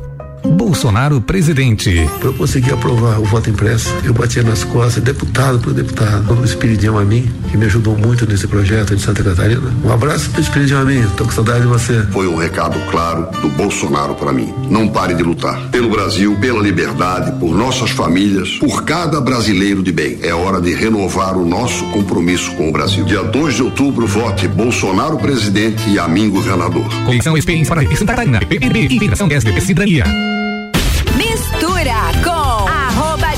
Bolsonaro 0.46 1.20
presidente. 1.22 2.08
Para 2.20 2.30
eu 2.30 2.34
conseguir 2.34 2.74
aprovar 2.74 3.20
o 3.20 3.26
voto 3.26 3.50
impresso, 3.50 3.94
eu 4.04 4.14
batia 4.14 4.44
nas 4.44 4.64
costas, 4.64 5.04
deputado 5.04 5.60
por 5.60 5.74
deputado. 5.74 6.34
O 6.34 6.46
Espiridião 6.46 6.98
a 6.98 7.04
mim, 7.04 7.30
que 7.50 7.58
me 7.58 7.66
ajudou 7.66 7.98
muito 7.98 8.28
nesse 8.28 8.48
projeto 8.48 8.96
de 8.96 9.02
Santa 9.02 9.24
Catarina. 9.24 9.74
Um 9.84 9.92
abraço 9.92 10.30
pro 10.30 10.42
Espiridião 10.42 10.82
a 10.82 10.86
mim, 10.86 11.06
tô 11.18 11.26
com 11.26 11.32
saudade 11.32 11.62
de 11.62 11.68
você. 11.68 12.04
Foi 12.12 12.28
um 12.28 12.36
recado 12.36 12.80
claro 12.92 13.28
do 13.42 13.50
Bolsonaro 13.50 14.16
para 14.16 14.32
mim. 14.32 14.54
Não 14.70 14.88
pare 14.88 15.14
de 15.14 15.24
lutar. 15.24 15.70
Pelo 15.70 15.90
Brasil, 15.90 16.36
pela 16.40 16.62
liberdade, 16.62 17.32
por 17.40 17.56
nossas 17.56 17.92
famílias, 17.92 18.58
por 18.58 18.84
cada 18.84 19.20
brasileiro 19.22 19.82
de 19.82 19.92
bem. 19.92 20.20
É 20.22 20.34
hora 20.34 20.62
de 20.62 20.74
renovar 20.74 21.38
o 21.38 21.46
nosso 21.46 21.86
compromisso 21.92 22.52
com 22.56 22.70
o 22.70 22.72
Brasil. 22.72 23.06
Dia 23.06 23.24
2 23.24 23.56
de 23.56 23.64
outubro, 23.64 24.06
vote 24.06 24.48
Bolsonaro 24.48 25.18
presidente 25.18 25.90
e 25.90 25.98
a 25.98 26.08
mim 26.08 26.30
governador. 26.30 26.86
Comissão 27.06 27.38
Experiência 27.38 27.74
para 27.74 27.96
Santa 27.96 28.14
Catarina, 28.14 28.40
PPB 28.40 28.88
e 28.92 29.00
Federação 29.00 29.28
SBP 29.30 29.62
Cidadania. 29.62 30.35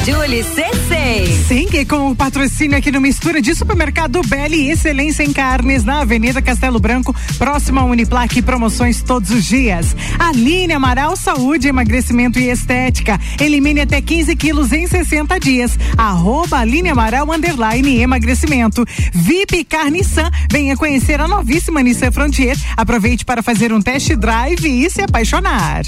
Julie 0.07 0.41
C6. 0.41 1.47
Sim, 1.49 1.67
com 1.85 2.11
o 2.11 2.15
patrocínio 2.15 2.77
aqui 2.77 2.89
no 2.89 3.01
Mistura 3.01 3.41
de 3.41 3.53
Supermercado 3.53 4.21
Belli, 4.25 4.71
excelência 4.71 5.21
em 5.21 5.33
carnes 5.33 5.83
na 5.83 5.99
Avenida 5.99 6.41
Castelo 6.41 6.79
Branco, 6.79 7.13
próximo 7.37 7.81
ao 7.81 7.87
Uniplaque, 7.87 8.41
promoções 8.41 9.01
todos 9.01 9.31
os 9.31 9.43
dias. 9.43 9.93
Aline 10.17 10.71
Amaral 10.71 11.17
Saúde, 11.17 11.67
emagrecimento 11.67 12.39
e 12.39 12.49
estética. 12.49 13.19
Elimine 13.37 13.81
até 13.81 14.01
15 14.01 14.33
quilos 14.37 14.71
em 14.71 14.87
60 14.87 15.37
dias. 15.41 15.77
Arroba 15.97 16.59
Aline 16.59 16.87
Amaral 16.87 17.29
underline 17.29 17.99
emagrecimento. 17.99 18.85
VIP 19.13 19.65
Carniçan, 19.65 20.31
venha 20.49 20.77
conhecer 20.77 21.19
a 21.19 21.27
novíssima 21.27 21.83
Nissan 21.83 22.13
Frontier. 22.13 22.57
Aproveite 22.77 23.25
para 23.25 23.43
fazer 23.43 23.73
um 23.73 23.81
test 23.81 24.15
drive 24.15 24.85
e 24.85 24.89
se 24.89 25.01
apaixonar. 25.01 25.81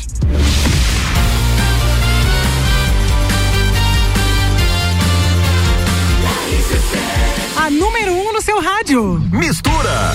Número 7.79 8.13
um 8.13 8.33
no 8.33 8.41
seu 8.41 8.59
rádio. 8.59 9.21
Mistura. 9.31 10.13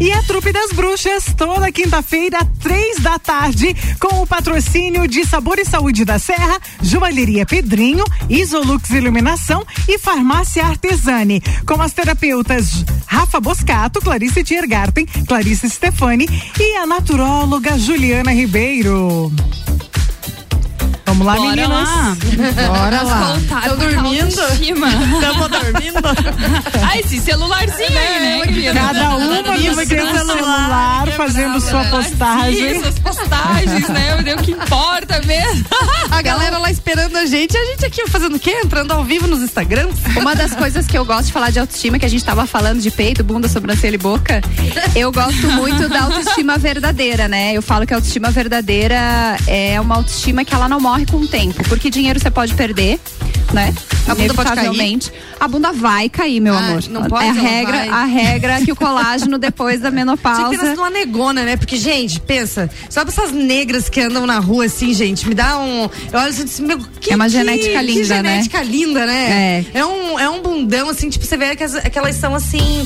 E 0.00 0.10
a 0.10 0.22
Trupe 0.22 0.50
das 0.50 0.72
Bruxas, 0.72 1.26
toda 1.36 1.70
quinta-feira, 1.70 2.38
três 2.58 3.00
da 3.00 3.18
tarde, 3.18 3.76
com 4.00 4.22
o 4.22 4.26
patrocínio 4.26 5.06
de 5.06 5.26
Sabor 5.26 5.58
e 5.58 5.64
Saúde 5.66 6.06
da 6.06 6.18
Serra, 6.18 6.58
Joalheria 6.80 7.44
Pedrinho, 7.44 8.04
Isolux 8.30 8.88
Iluminação 8.88 9.62
e 9.86 9.98
Farmácia 9.98 10.64
Artesani. 10.64 11.42
Com 11.66 11.82
as 11.82 11.92
terapeutas 11.92 12.82
Rafa 13.06 13.38
Boscato, 13.40 14.00
Clarice 14.00 14.42
Tiergarten, 14.42 15.04
Clarice 15.28 15.68
Stefani 15.68 16.26
e 16.58 16.76
a 16.76 16.86
naturóloga 16.86 17.78
Juliana 17.78 18.32
Ribeiro. 18.32 19.30
Vamos 21.14 21.26
lá, 21.26 21.36
Bora 21.36 21.50
meninas. 21.50 21.88
lá. 21.88 22.16
Bora 22.66 23.02
lá. 23.02 23.38
com 23.48 23.54
aquela 23.56 24.02
autoestima. 24.02 24.88
Tamo 25.20 25.48
dormindo? 25.48 25.94
Ah, 26.86 26.98
esse 26.98 27.18
celularzinho 27.18 27.98
aí, 27.98 28.20
né? 28.20 28.40
querida? 28.44 28.74
Cada 28.74 29.16
uma 29.16 29.42
no 29.42 29.52
Viva 29.54 29.86
seu 29.86 30.12
celular, 30.12 31.06
fazendo 31.16 31.60
sua 31.60 31.84
postagem. 31.84 32.78
Isso, 32.78 32.88
as 32.88 32.98
postagens, 32.98 33.88
né? 33.88 34.34
O 34.34 34.42
que 34.42 34.52
importa 34.52 35.20
mesmo. 35.22 35.64
A 36.10 36.22
galera 36.22 36.58
lá 36.58 36.70
esperando 36.70 37.16
a 37.16 37.26
gente, 37.26 37.54
e 37.54 37.56
a 37.56 37.64
gente 37.66 37.86
aqui 37.86 38.08
fazendo 38.08 38.36
o 38.36 38.38
quê? 38.38 38.60
Entrando 38.64 38.92
ao 38.92 39.02
vivo 39.02 39.26
nos 39.26 39.40
Instagrams? 39.40 39.96
Uma 40.16 40.34
das 40.34 40.54
coisas 40.54 40.86
que 40.86 40.96
eu 40.96 41.04
gosto 41.04 41.26
de 41.26 41.32
falar 41.32 41.50
de 41.50 41.58
autoestima, 41.58 41.98
que 41.98 42.06
a 42.06 42.08
gente 42.08 42.24
tava 42.24 42.46
falando 42.46 42.80
de 42.80 42.90
peito, 42.90 43.24
bunda, 43.24 43.48
sobrancelha 43.48 43.94
e 43.94 43.98
boca, 43.98 44.40
eu 44.94 45.10
gosto 45.10 45.48
muito 45.48 45.88
da 45.88 46.02
autoestima 46.02 46.58
verdadeira, 46.58 47.28
né? 47.28 47.52
Eu 47.54 47.62
falo 47.62 47.86
que 47.86 47.94
a 47.94 47.96
autoestima 47.96 48.30
verdadeira 48.30 49.36
é 49.46 49.80
uma 49.80 49.96
autoestima 49.96 50.44
que 50.44 50.54
ela 50.54 50.68
não 50.68 50.80
morre 50.80 51.03
com 51.06 51.18
o 51.18 51.26
tempo, 51.28 51.62
porque 51.68 51.90
dinheiro 51.90 52.18
você 52.20 52.30
pode 52.30 52.54
perder, 52.54 52.98
né? 53.52 53.74
A 54.06 54.14
bunda 54.14 54.34
pode 54.34 54.50
cair? 54.54 55.00
A 55.40 55.48
bunda 55.48 55.72
vai 55.72 56.08
cair, 56.08 56.40
meu 56.40 56.54
Ah, 56.54 56.58
amor. 56.58 56.82
não 56.90 57.04
pode, 57.04 57.24
é 57.24 57.28
a 57.30 57.32
regra, 57.32 57.72
vai. 57.78 57.88
a 57.88 58.04
regra 58.04 58.60
que 58.62 58.72
o 58.72 58.76
colágeno 58.76 59.38
depois 59.38 59.80
da 59.80 59.90
menopausa. 59.90 60.50
pensa 60.50 60.74
numa 60.74 60.90
negona, 60.90 61.42
né? 61.44 61.56
Porque, 61.56 61.76
gente, 61.76 62.20
pensa, 62.20 62.68
sabe 62.90 63.10
essas 63.10 63.32
negras 63.32 63.88
que 63.88 64.00
andam 64.00 64.26
na 64.26 64.38
rua 64.38 64.66
assim, 64.66 64.92
gente? 64.92 65.26
Me 65.28 65.34
dá 65.34 65.58
um. 65.58 65.88
Eu 66.12 66.20
olho 66.20 66.28
assim, 66.28 66.62
meu, 66.66 66.78
que, 67.00 67.12
É 67.12 67.16
uma 67.16 67.24
que- 67.26 67.30
genética 67.32 67.78
que 67.80 67.86
linda, 67.86 68.22
né? 68.22 68.30
genética 68.30 68.62
linda, 68.62 69.06
né? 69.06 69.64
É. 69.74 69.84
um, 69.84 70.18
é 70.18 70.28
um 70.28 70.42
bundão, 70.42 70.88
assim, 70.88 71.08
tipo, 71.08 71.24
você 71.24 71.36
vê 71.36 71.54
que, 71.56 71.64
as- 71.64 71.80
que 71.80 71.98
elas 71.98 72.16
são 72.16 72.34
assim. 72.34 72.84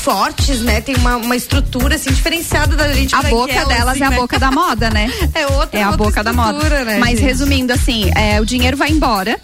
Fortes, 0.00 0.60
né? 0.60 0.80
Tem 0.80 0.96
uma, 0.96 1.16
uma 1.16 1.36
estrutura 1.36 1.94
assim 1.94 2.10
diferenciada 2.10 2.74
da 2.74 2.92
gente. 2.92 3.14
A 3.14 3.22
boca 3.22 3.64
delas 3.66 3.88
assim, 3.88 4.02
é 4.02 4.06
a 4.06 4.10
né? 4.10 4.16
boca 4.16 4.38
da 4.38 4.50
moda, 4.50 4.90
né? 4.90 5.10
É 5.34 5.46
outra 5.46 5.78
É 5.78 5.82
a 5.82 5.90
outra 5.90 6.04
boca 6.04 6.24
da 6.24 6.32
moda. 6.32 6.52
estrutura, 6.52 6.84
né, 6.84 6.98
Mas 6.98 7.18
gente? 7.18 7.22
resumindo, 7.22 7.72
assim, 7.72 8.10
é, 8.16 8.40
o 8.40 8.44
dinheiro 8.44 8.76
vai 8.76 8.90
embora. 8.90 9.38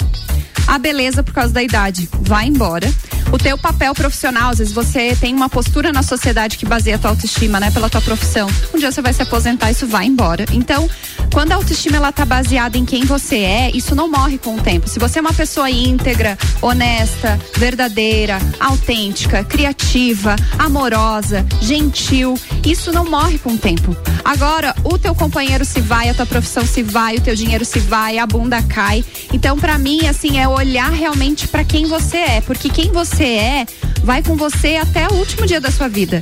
A 0.66 0.78
beleza, 0.78 1.22
por 1.22 1.32
causa 1.32 1.52
da 1.52 1.62
idade, 1.62 2.08
vai 2.22 2.46
embora. 2.46 2.92
O 3.32 3.38
teu 3.38 3.58
papel 3.58 3.94
profissional, 3.94 4.50
às 4.50 4.58
vezes 4.58 4.72
você 4.72 5.16
tem 5.16 5.34
uma 5.34 5.48
postura 5.48 5.92
na 5.92 6.02
sociedade 6.02 6.56
que 6.56 6.64
baseia 6.64 6.96
a 6.96 6.98
tua 6.98 7.10
autoestima, 7.10 7.58
né? 7.58 7.70
Pela 7.70 7.90
tua 7.90 8.00
profissão. 8.00 8.48
Um 8.72 8.78
dia 8.78 8.90
você 8.90 9.02
vai 9.02 9.12
se 9.12 9.22
aposentar, 9.22 9.70
isso 9.70 9.86
vai 9.86 10.06
embora. 10.06 10.46
Então, 10.52 10.88
quando 11.32 11.52
a 11.52 11.56
autoestima 11.56 11.96
ela 11.96 12.12
tá 12.12 12.24
baseada 12.24 12.78
em 12.78 12.84
quem 12.84 13.04
você 13.04 13.38
é, 13.38 13.70
isso 13.74 13.94
não 13.94 14.10
morre 14.10 14.38
com 14.38 14.56
o 14.56 14.60
tempo. 14.60 14.88
Se 14.88 14.98
você 14.98 15.18
é 15.18 15.22
uma 15.22 15.32
pessoa 15.32 15.68
íntegra, 15.68 16.38
honesta, 16.62 17.38
verdadeira, 17.56 18.38
autêntica, 18.60 19.44
criativa, 19.44 20.36
amorosa, 20.58 21.44
gentil, 21.60 22.38
isso 22.64 22.92
não 22.92 23.04
morre 23.04 23.38
com 23.38 23.52
o 23.52 23.58
tempo. 23.58 23.96
Agora, 24.24 24.74
o 24.82 24.98
teu 24.98 25.14
companheiro 25.14 25.64
se 25.64 25.80
vai, 25.80 26.08
a 26.08 26.14
tua 26.14 26.26
profissão 26.26 26.64
se 26.66 26.82
vai, 26.82 27.16
o 27.16 27.20
teu 27.20 27.34
dinheiro 27.34 27.64
se 27.64 27.78
vai, 27.80 28.18
a 28.18 28.26
bunda 28.26 28.62
cai. 28.62 29.04
Então, 29.32 29.58
pra 29.58 29.78
mim, 29.78 30.06
assim, 30.06 30.38
é 30.38 30.48
olhar 30.48 30.90
realmente 30.90 31.46
pra 31.48 31.64
quem 31.64 31.86
você 31.86 32.16
é, 32.16 32.40
porque 32.40 32.68
quem 32.68 32.90
você 32.90 33.15
é 33.24 33.66
vai 34.02 34.22
com 34.22 34.36
você 34.36 34.76
até 34.76 35.08
o 35.08 35.14
último 35.14 35.46
dia 35.46 35.60
da 35.60 35.70
sua 35.70 35.88
vida. 35.88 36.20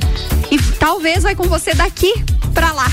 E 0.51 0.57
talvez 0.79 1.23
vai 1.23 1.35
com 1.35 1.43
você 1.43 1.73
daqui 1.73 2.13
pra 2.53 2.71
lá. 2.71 2.91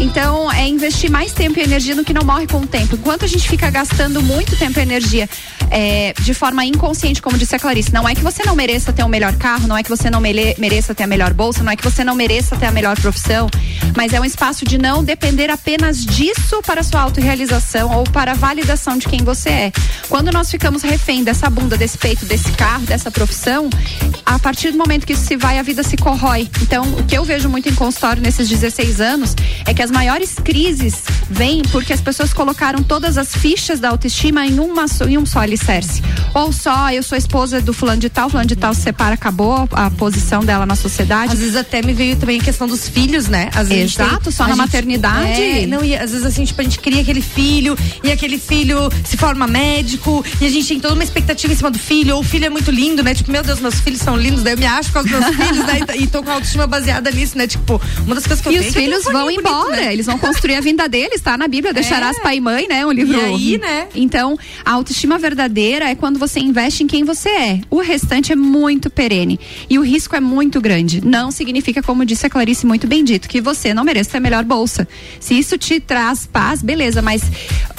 Então, 0.00 0.50
é 0.52 0.66
investir 0.66 1.10
mais 1.10 1.32
tempo 1.32 1.58
e 1.58 1.62
energia 1.62 1.94
no 1.94 2.04
que 2.04 2.14
não 2.14 2.24
morre 2.24 2.46
com 2.46 2.58
o 2.58 2.66
tempo. 2.66 2.94
Enquanto 2.94 3.24
a 3.24 3.28
gente 3.28 3.48
fica 3.48 3.68
gastando 3.68 4.22
muito 4.22 4.56
tempo 4.56 4.78
e 4.78 4.82
energia 4.82 5.28
é, 5.70 6.14
de 6.20 6.34
forma 6.34 6.64
inconsciente, 6.64 7.20
como 7.20 7.36
disse 7.36 7.54
a 7.54 7.58
Clarice, 7.58 7.92
não 7.92 8.08
é 8.08 8.14
que 8.14 8.22
você 8.22 8.42
não 8.44 8.54
mereça 8.54 8.92
ter 8.92 9.04
um 9.04 9.08
melhor 9.08 9.34
carro, 9.36 9.66
não 9.66 9.76
é 9.76 9.82
que 9.82 9.88
você 9.88 10.10
não 10.10 10.20
mereça 10.20 10.94
ter 10.94 11.04
a 11.04 11.06
melhor 11.06 11.32
bolsa, 11.34 11.62
não 11.62 11.72
é 11.72 11.76
que 11.76 11.84
você 11.84 12.02
não 12.02 12.14
mereça 12.14 12.56
ter 12.56 12.66
a 12.66 12.72
melhor 12.72 12.98
profissão, 12.98 13.48
mas 13.96 14.12
é 14.12 14.20
um 14.20 14.24
espaço 14.24 14.64
de 14.64 14.78
não 14.78 15.04
depender 15.04 15.50
apenas 15.50 16.04
disso 16.04 16.62
para 16.64 16.82
sua 16.82 17.02
autorrealização 17.02 17.96
ou 17.96 18.04
para 18.04 18.32
a 18.32 18.34
validação 18.34 18.96
de 18.96 19.06
quem 19.06 19.22
você 19.22 19.48
é. 19.48 19.72
Quando 20.08 20.32
nós 20.32 20.50
ficamos 20.50 20.82
refém 20.82 21.22
dessa 21.22 21.50
bunda, 21.50 21.76
desse 21.76 21.98
peito, 21.98 22.24
desse 22.24 22.50
carro, 22.52 22.84
dessa 22.86 23.10
profissão, 23.10 23.68
a 24.24 24.38
partir 24.38 24.70
do 24.70 24.78
momento 24.78 25.06
que 25.06 25.12
isso 25.12 25.26
se 25.26 25.36
vai, 25.36 25.58
a 25.58 25.62
vida 25.62 25.82
se 25.82 25.96
corrói. 25.96 26.48
Então, 26.62 26.84
o 26.84 27.04
que 27.04 27.16
eu 27.16 27.24
vejo 27.24 27.48
muito 27.48 27.68
em 27.68 27.74
consultório 27.74 28.22
nesses 28.22 28.48
16 28.48 29.00
anos 29.00 29.34
é 29.66 29.74
que 29.74 29.82
as 29.82 29.90
maiores 29.90 30.34
crises 30.34 31.02
vêm 31.30 31.62
porque 31.70 31.92
as 31.92 32.00
pessoas 32.00 32.32
colocaram 32.32 32.82
todas 32.82 33.18
as 33.18 33.34
fichas 33.34 33.80
da 33.80 33.90
autoestima 33.90 34.46
em, 34.46 34.58
uma, 34.58 34.86
em 35.06 35.18
um 35.18 35.26
só 35.26 35.40
alicerce. 35.40 35.57
Ou 36.34 36.52
só, 36.52 36.90
eu 36.92 37.02
sou 37.02 37.16
esposa 37.16 37.60
do 37.60 37.72
fulano 37.72 38.00
de 38.00 38.08
tal, 38.08 38.28
fulano 38.28 38.48
de 38.48 38.56
tal 38.56 38.72
se 38.74 38.82
separa, 38.82 39.14
acabou 39.14 39.68
a 39.72 39.90
posição 39.90 40.44
dela 40.44 40.64
na 40.66 40.76
sociedade. 40.76 41.32
Às 41.32 41.38
vezes 41.40 41.56
até 41.56 41.82
me 41.82 41.92
veio 41.92 42.16
também 42.16 42.40
a 42.40 42.42
questão 42.44 42.66
dos 42.66 42.88
filhos, 42.88 43.28
né? 43.28 43.50
Às 43.54 43.68
vezes 43.68 43.94
Exato, 43.98 44.24
tem- 44.24 44.32
só 44.32 44.44
na 44.44 44.50
gente- 44.50 44.58
maternidade. 44.58 45.40
É, 45.42 45.66
não, 45.66 45.84
e 45.84 45.96
às 45.96 46.10
vezes 46.10 46.24
assim, 46.26 46.44
tipo, 46.44 46.60
a 46.60 46.64
gente 46.64 46.78
cria 46.78 47.00
aquele 47.02 47.20
filho 47.22 47.76
e 48.02 48.10
aquele 48.12 48.38
filho 48.38 48.76
se 49.04 49.16
forma 49.16 49.46
médico 49.46 50.24
e 50.40 50.46
a 50.46 50.48
gente 50.50 50.66
tem 50.68 50.80
toda 50.80 50.94
uma 50.94 51.04
expectativa 51.04 51.52
em 51.52 51.56
cima 51.56 51.70
do 51.70 51.78
filho, 51.78 52.14
ou 52.16 52.20
o 52.20 52.24
filho 52.24 52.46
é 52.46 52.50
muito 52.50 52.70
lindo, 52.70 53.02
né? 53.02 53.14
Tipo, 53.14 53.30
meu 53.32 53.42
Deus, 53.42 53.60
meus 53.60 53.80
filhos 53.80 54.00
são 54.00 54.16
lindos, 54.16 54.42
daí 54.42 54.54
eu 54.54 54.58
me 54.58 54.66
acho 54.66 54.92
com 54.92 55.00
os 55.00 55.06
meus 55.06 55.24
filhos, 55.34 55.64
né? 55.66 55.80
E, 55.98 56.06
tô 56.06 56.22
com 56.22 56.30
a 56.30 56.34
autoestima 56.34 56.66
baseada 56.66 57.10
nisso, 57.10 57.36
né? 57.36 57.46
Tipo, 57.46 57.80
uma 58.04 58.14
das 58.14 58.26
coisas 58.26 58.40
que 58.42 58.48
eu 58.48 58.52
E 58.52 58.58
os 58.58 58.66
é 58.66 58.68
que 58.68 58.74
filhos 58.80 59.06
um 59.06 59.12
vão 59.12 59.22
bonito, 59.24 59.40
embora, 59.40 59.76
né? 59.76 59.92
eles 59.92 60.06
vão 60.06 60.18
construir 60.18 60.54
a 60.56 60.60
vinda 60.60 60.88
deles, 60.88 61.20
tá 61.20 61.36
na 61.36 61.48
Bíblia, 61.48 61.72
deixarás 61.72 62.16
É. 62.18 62.20
pai 62.20 62.36
e 62.36 62.40
mãe, 62.40 62.68
né? 62.68 62.84
Um 62.86 62.92
livro. 62.92 63.16
E 63.18 63.24
aí, 63.24 63.58
né? 63.58 63.88
Então, 63.94 64.38
a 64.64 64.72
autoestima 64.72 65.18
verdadeira 65.18 65.47
é 65.56 65.94
quando 65.94 66.18
você 66.18 66.40
investe 66.40 66.82
em 66.82 66.86
quem 66.86 67.04
você 67.04 67.28
é. 67.28 67.60
O 67.70 67.80
restante 67.80 68.32
é 68.32 68.36
muito 68.36 68.90
perene. 68.90 69.38
E 69.68 69.78
o 69.78 69.82
risco 69.82 70.14
é 70.14 70.20
muito 70.20 70.60
grande. 70.60 71.04
Não 71.04 71.30
significa, 71.30 71.82
como 71.82 72.04
disse 72.04 72.26
a 72.26 72.30
Clarice 72.30 72.66
muito 72.66 72.86
bem 72.86 73.04
dito, 73.04 73.28
que 73.28 73.40
você 73.40 73.72
não 73.72 73.84
merece 73.84 74.10
ter 74.10 74.18
a 74.18 74.20
melhor 74.20 74.44
bolsa. 74.44 74.86
Se 75.20 75.38
isso 75.38 75.56
te 75.56 75.80
traz 75.80 76.26
paz, 76.26 76.62
beleza, 76.62 77.00
mas 77.02 77.22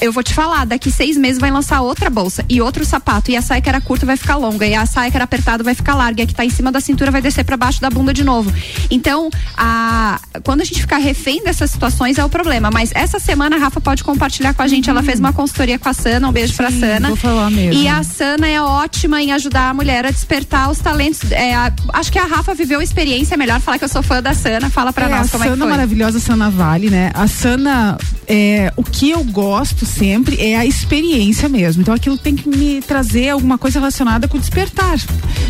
eu 0.01 0.11
vou 0.11 0.23
te 0.23 0.33
falar, 0.33 0.65
daqui 0.65 0.91
seis 0.91 1.17
meses 1.17 1.39
vai 1.39 1.51
lançar 1.51 1.81
outra 1.81 2.09
bolsa 2.09 2.43
e 2.49 2.61
outro 2.61 2.85
sapato. 2.85 3.31
E 3.31 3.35
a 3.35 3.41
saia 3.41 3.61
que 3.61 3.69
era 3.69 3.81
curta 3.81 4.05
vai 4.05 4.17
ficar 4.17 4.35
longa. 4.35 4.65
E 4.65 4.73
a 4.73 4.85
saia 4.85 5.11
que 5.11 5.17
era 5.17 5.25
apertada 5.25 5.63
vai 5.63 5.75
ficar 5.75 5.95
larga. 5.95 6.21
E 6.21 6.23
a 6.23 6.27
que 6.27 6.35
tá 6.35 6.45
em 6.45 6.49
cima 6.49 6.71
da 6.71 6.79
cintura 6.79 7.11
vai 7.11 7.21
descer 7.21 7.43
para 7.43 7.57
baixo 7.57 7.81
da 7.81 7.89
bunda 7.89 8.13
de 8.13 8.23
novo. 8.23 8.51
Então, 8.89 9.29
a, 9.57 10.19
quando 10.43 10.61
a 10.61 10.63
gente 10.63 10.81
ficar 10.81 10.97
refém 10.97 11.43
dessas 11.43 11.71
situações 11.71 12.17
é 12.17 12.25
o 12.25 12.29
problema. 12.29 12.71
Mas 12.71 12.91
essa 12.93 13.19
semana 13.19 13.55
a 13.55 13.59
Rafa 13.59 13.81
pode 13.81 14.03
compartilhar 14.03 14.53
com 14.53 14.61
a 14.61 14.67
gente. 14.67 14.89
Ela 14.89 15.03
fez 15.03 15.19
uma 15.19 15.33
consultoria 15.33 15.77
com 15.77 15.89
a 15.89 15.93
Sana. 15.93 16.27
Um 16.27 16.31
beijo 16.31 16.55
pra 16.55 16.71
Sana. 16.71 17.09
vou 17.09 17.17
falar 17.17 17.49
mesmo. 17.49 17.58
E 17.73 17.87
a 17.87 18.03
Sana 18.03 18.47
é 18.47 18.61
ótima 18.61 19.21
em 19.21 19.31
ajudar 19.31 19.69
a 19.69 19.73
mulher 19.73 20.05
a 20.05 20.11
despertar 20.11 20.69
os 20.69 20.79
talentos. 20.79 21.31
É, 21.31 21.53
a- 21.55 21.71
acho 21.93 22.11
que 22.11 22.19
a 22.19 22.25
Rafa 22.25 22.53
viveu 22.53 22.79
a 22.79 22.83
experiência. 22.83 23.33
É 23.35 23.37
melhor 23.37 23.59
falar 23.59 23.77
que 23.77 23.83
eu 23.85 23.89
sou 23.89 24.01
fã 24.03 24.21
da 24.21 24.33
Sana. 24.33 24.69
Fala 24.69 24.91
pra 24.93 25.05
É, 25.07 25.09
nós 25.09 25.27
a 25.27 25.31
como 25.31 25.43
é 25.43 25.47
que 25.47 25.53
Sana 25.53 25.65
foi. 25.65 25.71
maravilhosa, 25.71 26.19
Sana 26.19 26.49
Vale, 26.49 26.89
né? 26.89 27.11
A 27.13 27.27
Sana, 27.27 27.97
é, 28.27 28.71
o 28.75 28.83
que 28.83 29.09
eu 29.09 29.23
gosto 29.23 29.85
sempre 29.85 30.39
é 30.41 30.57
a 30.57 30.65
experiência 30.65 31.47
mesmo. 31.49 31.81
Então 31.81 31.93
aquilo 31.93 32.17
tem 32.17 32.35
que 32.35 32.47
me 32.49 32.81
trazer 32.81 33.29
alguma 33.29 33.57
coisa 33.57 33.79
relacionada 33.79 34.27
com 34.27 34.37
o 34.37 34.39
despertar. 34.39 34.97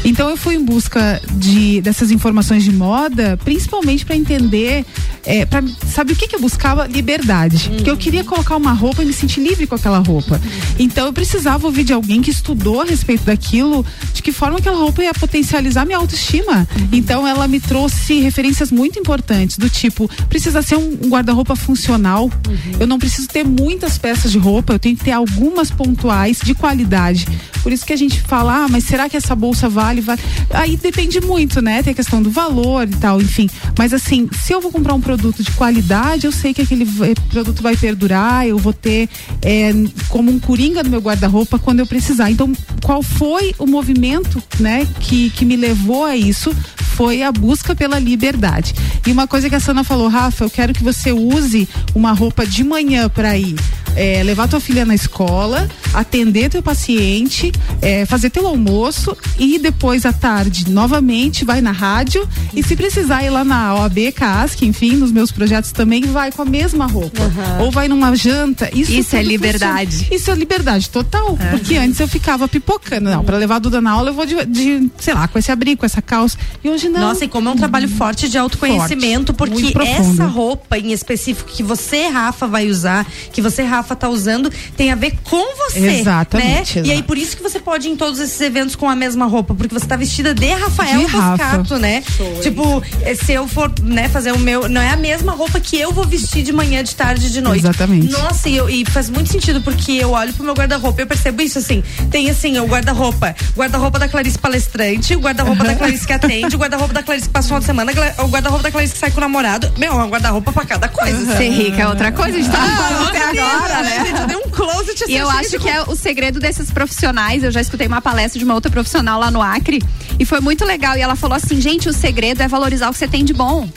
Então 0.04 0.30
eu 0.30 0.38
fui 0.38 0.56
em 0.56 0.64
busca 0.64 1.22
de 1.34 1.82
dessas 1.82 2.12
informações 2.12 2.64
de 2.64 2.72
moda, 2.72 3.38
principalmente 3.44 4.06
para 4.06 4.16
entender, 4.16 4.86
é, 5.26 5.46
para 5.46 5.64
sabe 5.88 6.14
o 6.14 6.16
que, 6.16 6.28
que 6.28 6.36
eu 6.36 6.40
buscava? 6.40 6.88
Liberdade. 6.88 7.70
Porque 7.70 7.90
eu 7.90 7.98
queria 7.98 8.24
colocar 8.24 8.56
uma 8.56 8.72
roupa 8.74 9.02
e 9.04 9.06
me 9.06 9.14
sentir 9.14 9.42
livre 9.42 9.68
com 9.68 9.76
aquela 9.76 10.00
roupa. 10.00 10.40
Então 10.78 11.06
eu 11.08 11.14
precisava 11.14 11.66
ouvir 11.68 11.84
de 11.84 11.94
alguém 12.00 12.22
que 12.22 12.32
estudou 12.32 12.82
a 12.82 12.86
respeito 12.86 13.24
daquilo, 13.24 13.86
de 14.14 14.22
que 14.22 14.32
forma 14.32 14.58
aquela 14.58 14.78
roupa 14.78 15.04
ia 15.04 15.14
potencializar 15.14 15.86
minha 15.86 15.98
autoestima. 15.98 16.68
Então 16.92 17.28
ela 17.28 17.48
me 17.48 17.60
trouxe 17.60 18.20
referências 18.22 18.72
muito 18.72 18.98
importantes, 18.98 19.58
do 19.58 19.70
tipo, 19.70 20.10
precisa 20.28 20.62
ser 20.62 20.78
um 20.78 20.96
guarda-roupa 21.10 21.56
funcional. 21.56 22.32
Eu 22.80 22.88
não 22.88 22.98
preciso 22.98 23.28
ter 23.28 23.44
muitas 23.44 23.98
peças 23.98 24.32
de 24.32 24.38
roupa, 24.38 24.74
eu 24.74 24.80
tenho 24.80 24.96
que 24.96 25.04
ter 25.04 25.12
algumas 25.12 25.70
pontuais 25.70 26.40
de 26.44 26.54
qualidade. 26.54 27.28
Por 27.62 27.72
isso 27.72 27.86
que 27.86 27.94
a 27.94 27.98
gente 27.98 28.22
fala, 28.22 28.66
ah, 28.66 28.68
mas 28.70 28.86
será 28.86 29.10
que 29.10 29.18
essa 29.18 29.36
bolsa 29.36 29.68
vale? 29.68 30.02
vale? 30.02 30.22
Aí 30.52 30.78
depende 30.78 31.20
muito, 31.20 31.62
né? 31.62 31.84
Tem 31.84 31.92
a 31.92 31.96
questão 31.96 32.22
do 32.22 32.32
valor 32.32 32.88
e 32.88 32.96
tal, 32.96 33.22
enfim. 33.22 33.50
Mas 33.78 33.94
assim, 33.94 34.30
se 34.42 34.54
eu 34.54 34.62
vou 34.62 34.72
comprar 34.72 34.94
um 34.94 35.02
produto 35.02 35.44
de 35.44 35.52
qualidade, 35.52 36.26
eu 36.26 36.32
sei 36.32 36.54
que 36.54 36.62
aquele 36.62 36.86
produto 37.30 37.62
vai 37.62 37.76
perdurar, 37.76 38.48
eu 38.48 38.58
vou 38.58 38.74
ter 38.74 39.10
eh, 39.42 39.74
como 40.08 40.32
um 40.32 40.40
coringa 40.40 40.84
no 40.84 40.90
meu 40.90 41.02
guarda-roupa 41.02 41.60
quando 41.60 41.80
eu 41.80 41.88
precisar. 41.90 42.30
Então, 42.30 42.54
qual 42.84 43.04
foi 43.04 43.54
o 43.58 43.66
movimento, 43.66 44.42
né, 44.60 44.88
que, 45.02 45.32
que 45.32 45.44
me 45.44 45.58
levou 45.58 46.06
a 46.06 46.16
isso? 46.16 46.56
Foi 46.96 47.24
a 47.24 47.32
busca 47.32 47.76
pela 47.76 47.98
liberdade. 47.98 48.74
E 49.06 49.12
uma 49.12 49.28
coisa 49.28 49.50
que 49.50 49.56
a 49.56 49.60
Sana 49.60 49.84
falou, 49.84 50.08
Rafa, 50.08 50.46
eu 50.46 50.50
quero 50.50 50.74
que 50.74 50.84
você 50.84 51.12
use 51.12 51.68
uma 51.96 52.14
roupa 52.14 52.46
de 52.46 52.64
manhã 52.64 53.10
para 53.10 53.38
ir 53.38 53.56
é, 53.96 54.24
levar 54.24 54.48
tua 54.48 54.60
filha 54.60 54.86
na 54.86 54.96
escola, 54.96 55.70
atender 55.94 56.50
teu 56.50 56.62
paciente, 56.62 57.52
é, 57.82 58.06
fazer 58.06 58.30
teu 58.30 58.48
almoço 58.48 59.16
e 59.38 59.60
depois 59.60 60.06
à 60.06 60.14
tarde 60.14 60.70
novamente 60.70 61.46
vai 61.46 61.62
na 61.62 61.72
rádio. 61.72 62.28
E 62.54 62.64
se 62.64 62.76
precisar 62.76 63.24
ir 63.24 63.30
lá 63.30 63.44
na 63.44 63.76
OAB, 63.76 64.12
CASC, 64.14 64.64
enfim, 64.64 64.96
nos 64.96 65.12
meus 65.12 65.32
projetos 65.32 65.72
também 65.72 66.04
vai 66.04 66.32
com 66.32 66.42
a 66.42 66.46
mesma 66.46 66.86
roupa. 66.86 67.22
Ou 67.60 67.72
vai 67.72 67.88
numa 67.88 68.16
janta. 68.16 68.70
Isso, 68.74 68.92
Isso 68.92 69.16
é 69.16 69.24
liberdade. 69.24 69.92
funciona. 69.98 70.16
Isso 70.16 70.32
é 70.32 70.36
liberdade 70.36 70.90
total, 70.90 71.38
porque 71.52 71.76
antes 71.78 72.00
eu 72.00 72.08
ficava 72.08 72.48
pipocando, 72.48 73.10
não, 73.10 73.24
para 73.24 73.38
levar 73.38 73.56
a 73.56 73.60
Duda 73.60 73.82
na 73.82 73.92
aula 73.92 74.10
eu 74.10 74.14
vou 74.14 74.26
de, 74.26 74.46
de, 74.46 74.90
sei 75.00 75.14
lá, 75.14 75.28
com 75.28 75.38
esse 75.38 75.52
abrigo, 75.52 75.80
com 75.80 75.86
essa 75.86 76.02
calça. 76.02 76.38
E 76.64 76.70
hoje 76.70 76.90
não. 76.90 77.02
Nossa, 77.02 77.26
e 77.26 77.28
como 77.28 77.50
é 77.50 77.52
um 77.52 77.56
trabalho 77.56 77.88
forte 77.88 78.30
de 78.30 78.38
autoconhecimento, 78.38 79.34
Forte, 79.34 79.74
porque 79.74 79.90
essa 79.90 80.26
roupa 80.26 80.78
em 80.78 80.92
específico 80.92 81.50
que 81.50 81.64
você, 81.64 82.08
Rafa, 82.08 82.48
vai 82.48 82.68
usar, 82.68 83.06
que 83.32 83.42
você, 83.42 83.64
Rafa, 83.64 83.89
tá 83.96 84.10
usando, 84.10 84.52
tem 84.76 84.92
a 84.92 84.96
ver 84.96 85.14
com 85.24 85.56
você. 85.58 86.00
Exatamente, 86.00 86.82
Né? 86.82 86.88
E 86.88 86.92
aí, 86.92 87.04
por 87.04 87.18
isso 87.18 87.36
que 87.38 87.44
você 87.44 87.60
pode 87.60 87.88
ir 87.88 87.92
em 87.92 87.96
todos 87.96 88.20
esses 88.20 88.40
eventos 88.42 88.76
com 88.76 88.90
a 88.90 88.96
mesma 88.96 89.26
roupa, 89.26 89.54
porque 89.54 89.74
você 89.74 89.86
tá 89.86 89.96
vestida 89.96 90.34
de 90.34 90.48
Rafael 90.54 91.00
De 91.00 91.06
Rafa. 91.06 91.80
Né? 91.80 92.04
Tipo, 92.42 92.84
eh, 93.02 93.16
se 93.16 93.34
eu 93.34 93.48
for, 93.48 93.72
né, 93.82 94.08
fazer 94.10 94.32
o 94.32 94.40
meu. 94.40 94.68
Não 94.70 94.82
é 94.82 94.90
a 94.90 94.98
mesma 94.98 95.32
roupa 95.34 95.60
que 95.60 95.78
eu 95.80 95.92
vou 95.92 96.06
vestir 96.06 96.44
de 96.44 96.52
manhã, 96.52 96.84
de 96.84 96.96
tarde, 96.96 97.32
de 97.32 97.42
noite. 97.42 97.60
Exatamente. 97.62 98.12
Nossa, 98.12 98.50
e, 98.50 98.56
eu- 98.58 98.70
e 98.70 98.86
faz 98.86 99.10
muito 99.10 99.32
sentido, 99.32 99.62
porque 99.62 99.92
eu 99.94 100.12
olho 100.12 100.34
pro 100.34 100.44
meu 100.44 100.54
guarda-roupa 100.54 101.02
e 101.02 101.04
eu 101.04 101.08
percebo 101.08 101.42
isso 101.42 101.60
assim. 101.60 101.84
Tem 102.12 102.30
assim, 102.30 102.58
o 102.60 102.66
guarda-roupa, 102.66 103.36
guarda-roupa 103.56 104.00
da 104.00 104.08
Clarice 104.08 104.38
palestrante, 104.38 105.16
o 105.16 105.20
guarda-roupa 105.20 105.64
da 105.64 105.76
Clarice 105.76 106.06
que 106.08 106.14
atende, 106.14 106.56
o 106.56 106.60
guarda-roupa 106.60 106.94
da 106.94 107.04
Clarice 107.04 107.28
que 107.28 107.34
passa 107.34 107.60
de 107.60 107.66
semana, 107.66 107.92
o 108.20 108.28
guarda-roupa 108.28 108.64
da 108.64 108.72
Clarice 108.72 108.94
que 108.94 109.00
sai 109.00 109.12
com 109.12 109.18
o 109.18 109.22
namorado. 109.22 109.72
Meu, 109.78 109.94
é 110.00 110.04
um 110.04 110.10
guarda-roupa 110.10 110.52
pra 110.52 110.66
cada 110.66 110.88
coisa. 110.88 111.26
sabe? 111.26 111.38
Ser 111.38 111.50
rica 111.50 111.82
é 111.82 111.88
outra 111.88 112.12
coisa, 112.12 112.38
a 112.38 112.42
gente 112.42 112.52
tá 112.52 112.58
falando 112.58 113.08
até 113.10 113.34
meu 113.34 113.44
Né? 113.70 114.06
Gente, 114.06 114.22
eu 114.22 114.28
dei 114.28 114.38
um 114.38 114.50
closet 114.50 115.04
assim, 115.04 115.14
E 115.14 115.18
eu 115.18 115.28
cheio 115.28 115.40
acho 115.40 115.50
de 115.52 115.60
que 115.60 115.70
é 115.70 115.82
o 115.84 115.96
segredo 115.96 116.40
desses 116.40 116.72
profissionais. 116.72 117.44
Eu 117.44 117.52
já 117.52 117.62
escutei 117.62 117.88
uma 117.88 118.02
palestra 118.02 118.38
de 118.40 118.46
uma 118.46 118.54
outra 118.54 118.72
profissional 118.72 119.20
lá 119.20 119.32
no 119.32 119.42
Acre 119.42 119.82
e 120.20 120.26
foi 120.26 120.40
muito 120.40 120.66
legal. 120.66 120.98
E 120.98 121.02
ela 121.02 121.16
falou 121.16 121.36
assim: 121.36 121.60
gente, 121.62 121.88
o 121.88 121.94
segredo 121.94 122.42
é 122.42 122.48
valorizar 122.48 122.90
o 122.90 122.92
que 122.92 122.98
você 122.98 123.08
tem 123.08 123.24
de 123.24 123.34
bom. 123.34 123.70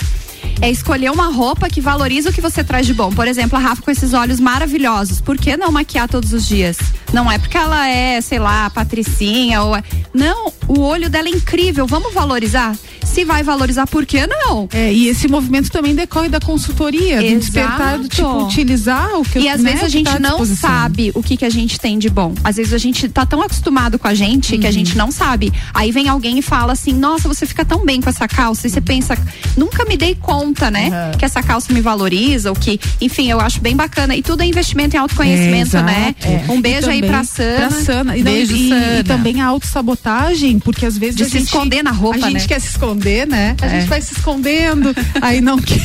É 0.62 0.70
escolher 0.70 1.10
uma 1.10 1.26
roupa 1.26 1.68
que 1.68 1.80
valoriza 1.80 2.30
o 2.30 2.32
que 2.32 2.40
você 2.40 2.62
traz 2.62 2.86
de 2.86 2.94
bom. 2.94 3.10
Por 3.10 3.26
exemplo, 3.26 3.58
a 3.58 3.60
Rafa 3.60 3.82
com 3.82 3.90
esses 3.90 4.12
olhos 4.14 4.38
maravilhosos. 4.38 5.20
Por 5.20 5.36
que 5.36 5.56
não 5.56 5.72
maquiar 5.72 6.08
todos 6.08 6.32
os 6.32 6.46
dias? 6.46 6.78
Não 7.12 7.30
é 7.30 7.36
porque 7.36 7.58
ela 7.58 7.88
é, 7.88 8.20
sei 8.20 8.38
lá, 8.38 8.70
patricinha 8.70 9.60
ou. 9.62 9.74
é- 9.76 9.82
Não, 10.14 10.52
o 10.68 10.80
olho 10.80 11.10
dela 11.10 11.26
é 11.28 11.30
incrível. 11.32 11.84
Vamos 11.86 12.14
valorizar? 12.14 12.76
Se 13.04 13.24
vai 13.24 13.42
valorizar, 13.42 13.86
por 13.88 14.06
que 14.06 14.24
não? 14.26 14.68
É, 14.72 14.90
e 14.92 15.08
esse 15.08 15.26
movimento 15.28 15.70
também 15.70 15.94
decorre 15.94 16.28
da 16.28 16.38
consultoria, 16.40 17.20
do 17.20 17.38
despertar, 17.40 17.98
do 17.98 18.08
tipo, 18.08 18.44
utilizar 18.44 19.18
o 19.18 19.24
que 19.24 19.40
E 19.40 19.48
às 19.48 19.60
né, 19.60 19.70
vezes 19.72 19.84
a 19.84 19.88
gente 19.88 20.10
tá 20.10 20.18
não 20.20 20.46
sabe 20.46 21.10
o 21.14 21.22
que, 21.22 21.36
que 21.36 21.44
a 21.44 21.50
gente 21.50 21.78
tem 21.78 21.98
de 21.98 22.08
bom. 22.08 22.32
Às 22.44 22.56
vezes 22.56 22.72
a 22.72 22.78
gente 22.78 23.08
tá 23.08 23.26
tão 23.26 23.42
acostumado 23.42 23.98
com 23.98 24.06
a 24.08 24.14
gente 24.14 24.56
que 24.56 24.64
a 24.64 24.68
Uhum. 24.68 24.72
gente 24.72 24.96
não 24.96 25.10
sabe. 25.10 25.52
Aí 25.74 25.90
vem 25.90 26.08
alguém 26.08 26.38
e 26.38 26.42
fala 26.42 26.72
assim: 26.72 26.92
Nossa, 26.92 27.26
você 27.28 27.44
fica 27.44 27.64
tão 27.64 27.84
bem 27.84 28.00
com 28.00 28.08
essa 28.08 28.26
calça. 28.28 28.66
E 28.66 28.70
você 28.70 28.80
pensa, 28.80 29.18
nunca 29.56 29.84
me 29.84 29.96
dei 29.96 30.14
conta, 30.14 30.51
né? 30.70 31.12
Que 31.18 31.24
essa 31.24 31.42
calça 31.42 31.72
me 31.72 31.80
valoriza, 31.80 32.50
ou 32.50 32.56
que, 32.56 32.78
enfim, 33.00 33.30
eu 33.30 33.40
acho 33.40 33.60
bem 33.60 33.74
bacana. 33.76 34.14
E 34.16 34.22
tudo 34.22 34.42
é 34.42 34.46
investimento 34.46 34.96
em 34.96 34.98
autoconhecimento, 34.98 35.76
É, 35.76 35.82
né? 35.82 36.14
exato. 36.20 36.52
Um 36.52 36.60
beijo 36.60 36.88
aí 36.90 37.00
também 37.00 37.10
pra 37.10 37.24
Sana. 37.24 37.56
Pra 37.68 37.70
Sana. 37.70 38.16
E, 38.16 38.22
não, 38.22 38.32
Beijo, 38.32 38.56
e, 38.56 38.68
Sana. 38.68 38.98
e 39.00 39.04
também 39.04 39.40
a 39.40 39.46
autossabotagem, 39.46 40.58
porque 40.58 40.86
às 40.86 40.96
vezes 40.98 41.16
De 41.16 41.22
a 41.22 41.26
se 41.26 41.32
gente, 41.32 41.44
esconder 41.46 41.82
na 41.82 41.90
roupa, 41.90 42.18
A 42.26 42.30
gente 42.30 42.42
né? 42.42 42.46
quer 42.48 42.60
se 42.60 42.68
esconder, 42.68 43.26
né? 43.26 43.56
A 43.60 43.66
É. 43.66 43.80
gente 43.80 43.88
vai 43.88 44.00
se 44.00 44.12
escondendo, 44.12 44.94
aí 45.20 45.40
não 45.40 45.58
quer. 45.58 45.80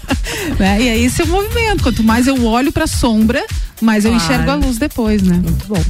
né? 0.58 0.82
E 0.82 0.88
aí 0.88 1.04
esse 1.04 1.22
é 1.22 1.24
o 1.24 1.28
movimento. 1.28 1.82
Quanto 1.82 2.02
mais 2.02 2.26
eu 2.26 2.44
olho 2.44 2.72
pra 2.72 2.86
sombra, 2.86 3.44
mais 3.80 4.04
eu 4.04 4.10
Claro. 4.12 4.24
enxergo 4.24 4.50
a 4.50 4.54
luz 4.54 4.78
depois, 4.78 5.22
né? 5.22 5.34
Muito 5.42 5.66
bom. 5.66 5.82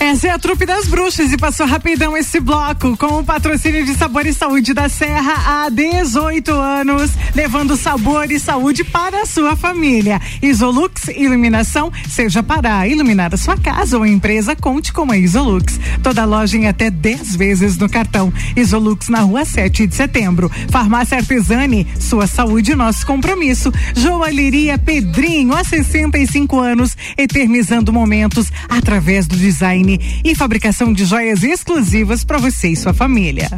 Essa 0.00 0.28
é 0.28 0.30
a 0.30 0.38
trupe 0.38 0.64
das 0.64 0.86
bruxas 0.86 1.30
e 1.30 1.36
passou 1.36 1.66
rapidão 1.66 2.16
esse 2.16 2.40
bloco 2.40 2.96
com 2.96 3.18
o 3.18 3.24
patrocínio 3.24 3.84
de 3.84 3.94
Sabor 3.94 4.26
e 4.26 4.32
Saúde 4.32 4.72
da 4.72 4.88
Serra 4.88 5.66
há 5.66 5.68
18 5.68 6.50
anos, 6.52 7.10
levando 7.34 7.76
sabor 7.76 8.32
e 8.32 8.40
saúde 8.40 8.82
para 8.82 9.20
a 9.20 9.26
sua 9.26 9.54
família. 9.54 10.18
Isolux 10.40 11.08
Iluminação, 11.08 11.92
seja 12.08 12.42
para 12.42 12.88
iluminar 12.88 13.34
a 13.34 13.36
sua 13.36 13.58
casa 13.58 13.98
ou 13.98 14.06
empresa, 14.06 14.56
conte 14.56 14.90
com 14.90 15.12
a 15.12 15.18
Isolux. 15.18 15.78
Toda 16.02 16.24
loja 16.24 16.56
em 16.56 16.66
até 16.66 16.90
10 16.90 17.36
vezes 17.36 17.76
no 17.76 17.88
cartão. 17.88 18.32
Isolux 18.56 19.10
na 19.10 19.20
rua 19.20 19.44
7 19.44 19.86
de 19.86 19.94
setembro. 19.94 20.50
Farmácia 20.70 21.18
Artesani, 21.18 21.86
sua 22.00 22.26
saúde, 22.26 22.74
nosso 22.74 23.06
compromisso. 23.06 23.70
Joalheria 23.94 24.78
Pedrinho, 24.78 25.52
há 25.52 25.62
65 25.62 26.58
anos, 26.58 26.96
eternizando 27.18 27.92
momentos 27.92 28.50
através 28.70 29.26
do 29.26 29.36
design 29.36 29.89
e 30.24 30.34
fabricação 30.34 30.92
de 30.92 31.04
joias 31.04 31.42
exclusivas 31.42 32.24
para 32.24 32.38
você 32.38 32.68
e 32.68 32.76
sua 32.76 32.92
família. 32.92 33.48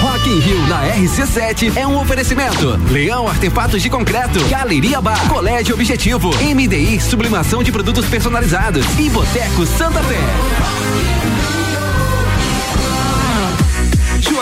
Rock 0.00 0.28
in 0.28 0.38
Rio 0.38 0.66
na 0.68 0.86
RC7 0.94 1.76
é 1.76 1.86
um 1.86 1.98
oferecimento. 1.98 2.78
Leão 2.90 3.26
Artefatos 3.26 3.82
de 3.82 3.90
Concreto, 3.90 4.42
Galeria 4.48 5.00
Bar, 5.00 5.28
Colégio 5.28 5.74
Objetivo, 5.74 6.30
MDI 6.36 7.00
Sublimação 7.00 7.62
de 7.62 7.72
Produtos 7.72 8.06
Personalizados 8.06 8.86
e 8.98 9.10
Boteco 9.10 9.66
Santa 9.66 10.02
Fé. 10.02 11.13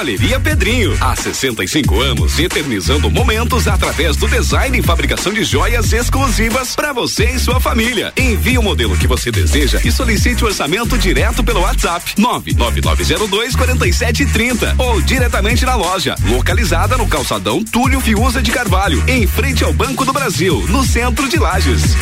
Joalheria 0.03 0.41
Pedrinho, 0.41 0.97
há 1.01 1.15
65 1.15 2.01
anos, 2.01 2.37
eternizando 2.37 3.09
momentos 3.09 3.69
através 3.69 4.17
do 4.17 4.27
design 4.27 4.77
e 4.77 4.83
fabricação 4.83 5.33
de 5.33 5.45
joias 5.45 5.93
exclusivas 5.93 6.75
para 6.75 6.93
você 6.93 7.27
e 7.27 7.39
sua 7.39 7.61
família. 7.61 8.13
Envie 8.17 8.59
o 8.59 8.63
modelo 8.65 8.97
que 8.97 9.07
você 9.07 9.31
deseja 9.31 9.81
e 9.85 9.93
solicite 9.93 10.43
o 10.43 10.49
orçamento 10.49 10.99
direto 10.99 11.45
pelo 11.45 11.61
WhatsApp 11.61 12.15
99902 12.19 13.55
4730 13.55 14.75
ou 14.77 15.01
diretamente 15.01 15.65
na 15.65 15.77
loja, 15.77 16.17
localizada 16.25 16.99
no 16.99 17.07
calçadão 17.07 17.63
Túlio 17.63 18.01
Fiuza 18.01 18.43
de 18.43 18.51
Carvalho, 18.51 19.05
em 19.07 19.25
frente 19.25 19.63
ao 19.63 19.73
Banco 19.73 20.05
do 20.05 20.13
Brasil, 20.13 20.67
no 20.69 20.85
centro 20.85 21.29
de 21.29 21.39
Lages. 21.39 21.95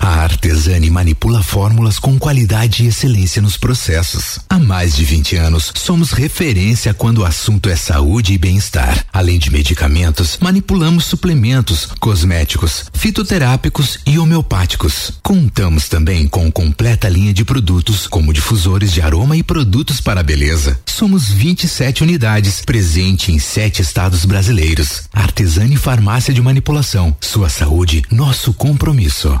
A 0.00 0.22
Artesani 0.22 0.90
manipula 0.90 1.42
fórmulas 1.42 1.98
com 1.98 2.18
qualidade 2.18 2.84
e 2.84 2.88
excelência 2.88 3.42
nos 3.42 3.56
processos. 3.56 4.38
Há 4.48 4.58
mais 4.58 4.94
de 4.94 5.04
20 5.04 5.36
anos, 5.36 5.72
somos 5.74 6.12
referência 6.12 6.94
quando 6.94 7.18
o 7.18 7.24
assunto 7.24 7.68
é 7.68 7.76
saúde 7.76 8.32
e 8.32 8.38
bem-estar. 8.38 9.04
Além 9.12 9.38
de 9.38 9.50
medicamentos, 9.50 10.38
manipulamos 10.40 11.04
suplementos, 11.04 11.86
cosméticos, 11.98 12.84
fitoterápicos 12.92 13.98
e 14.06 14.18
homeopáticos. 14.18 15.12
Contamos 15.22 15.88
também 15.88 16.28
com 16.28 16.50
completa 16.50 17.08
linha 17.08 17.34
de 17.34 17.44
produtos, 17.44 18.06
como 18.06 18.32
difusores 18.32 18.92
de 18.92 19.00
aroma 19.00 19.36
e 19.36 19.42
produtos 19.42 20.00
para 20.00 20.20
a 20.20 20.24
beleza. 20.24 20.78
Somos 20.86 21.28
27 21.28 22.02
unidades, 22.02 22.62
presente 22.64 23.32
em 23.32 23.38
sete 23.38 23.82
estados 23.82 24.24
brasileiros. 24.24 25.02
Artesani 25.12 25.76
Farmácia 25.76 26.32
de 26.32 26.42
Manipulação. 26.42 27.16
Sua 27.20 27.48
saúde, 27.48 28.04
nosso 28.10 28.52
compromisso. 28.52 29.40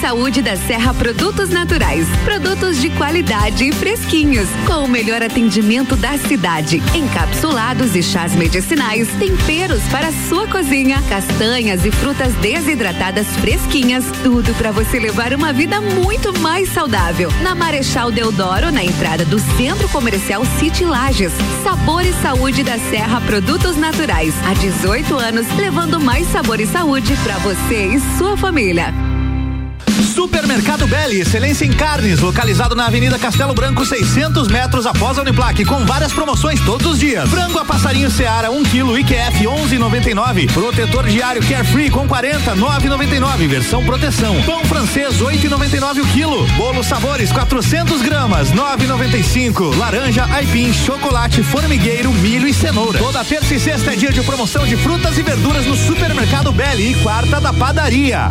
Saúde 0.00 0.40
da 0.40 0.56
Serra 0.56 0.94
Produtos 0.94 1.50
Naturais. 1.50 2.06
Produtos 2.24 2.80
de 2.80 2.88
qualidade 2.90 3.68
e 3.68 3.72
fresquinhos, 3.72 4.48
com 4.66 4.84
o 4.84 4.88
melhor 4.88 5.22
atendimento 5.22 5.94
da 5.94 6.16
cidade. 6.16 6.82
Encapsulados 6.94 7.94
e 7.94 8.02
chás 8.02 8.34
medicinais, 8.34 9.08
temperos 9.18 9.82
para 9.90 10.10
sua 10.10 10.46
cozinha, 10.48 11.02
castanhas 11.08 11.84
e 11.84 11.90
frutas 11.90 12.32
desidratadas 12.36 13.26
fresquinhas, 13.36 14.04
tudo 14.22 14.54
para 14.54 14.72
você 14.72 14.98
levar 14.98 15.34
uma 15.34 15.52
vida 15.52 15.82
muito 15.82 16.32
mais 16.40 16.70
saudável. 16.70 17.30
Na 17.42 17.54
Marechal 17.54 18.10
Deodoro, 18.10 18.72
na 18.72 18.82
entrada 18.82 19.26
do 19.26 19.38
Centro 19.38 19.86
Comercial 19.90 20.42
City 20.58 20.84
Lages. 20.84 21.32
Sabor 21.62 22.06
e 22.06 22.12
saúde 22.14 22.62
da 22.62 22.78
Serra 22.78 23.20
Produtos 23.20 23.76
Naturais. 23.76 24.34
Há 24.48 24.54
18 24.54 25.14
anos, 25.18 25.46
levando 25.58 26.00
mais 26.00 26.26
sabor 26.28 26.58
e 26.58 26.66
saúde 26.66 27.14
para 27.22 27.36
você 27.38 27.88
e 27.88 28.00
sua 28.16 28.34
família. 28.34 28.94
Supermercado 30.20 30.86
Belli, 30.86 31.20
excelência 31.20 31.64
em 31.64 31.72
carnes, 31.72 32.20
localizado 32.20 32.74
na 32.74 32.84
Avenida 32.84 33.18
Castelo 33.18 33.54
Branco, 33.54 33.86
600 33.86 34.48
metros 34.48 34.84
após 34.84 35.16
a 35.16 35.22
Uniplaque, 35.22 35.64
com 35.64 35.86
várias 35.86 36.12
promoções 36.12 36.60
todos 36.60 36.86
os 36.86 36.98
dias. 36.98 37.26
Frango 37.30 37.58
a 37.58 37.64
passarinho 37.64 38.10
Seara, 38.10 38.50
1 38.50 38.62
kg, 38.64 39.00
IQF 39.00 39.46
11,99. 39.46 40.52
Protetor 40.52 41.06
diário 41.08 41.42
Carefree 41.42 41.88
com 41.88 42.06
40, 42.06 42.54
9,99. 42.54 43.48
Versão 43.48 43.82
proteção. 43.82 44.42
Pão 44.42 44.62
francês, 44.66 45.22
8,99 45.22 46.02
o 46.02 46.06
quilo. 46.08 46.46
Bolo 46.48 46.84
sabores, 46.84 47.32
400 47.32 48.02
gramas, 48.02 48.52
9,95. 48.52 49.74
Laranja, 49.74 50.26
aipim, 50.34 50.70
chocolate, 50.70 51.42
formigueiro, 51.42 52.12
milho 52.12 52.46
e 52.46 52.52
cenoura. 52.52 52.98
Toda 52.98 53.24
terça 53.24 53.54
e 53.54 53.58
sexta 53.58 53.94
é 53.94 53.96
dia 53.96 54.12
de 54.12 54.20
promoção 54.20 54.66
de 54.66 54.76
frutas 54.76 55.16
e 55.16 55.22
verduras 55.22 55.64
no 55.64 55.74
Supermercado 55.74 56.52
Belli 56.52 56.92
e 56.92 56.94
quarta 56.96 57.40
da 57.40 57.54
padaria. 57.54 58.30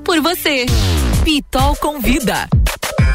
por 0.00 0.20
você. 0.20 0.66
Pitol 1.24 1.76
convida. 1.76 2.48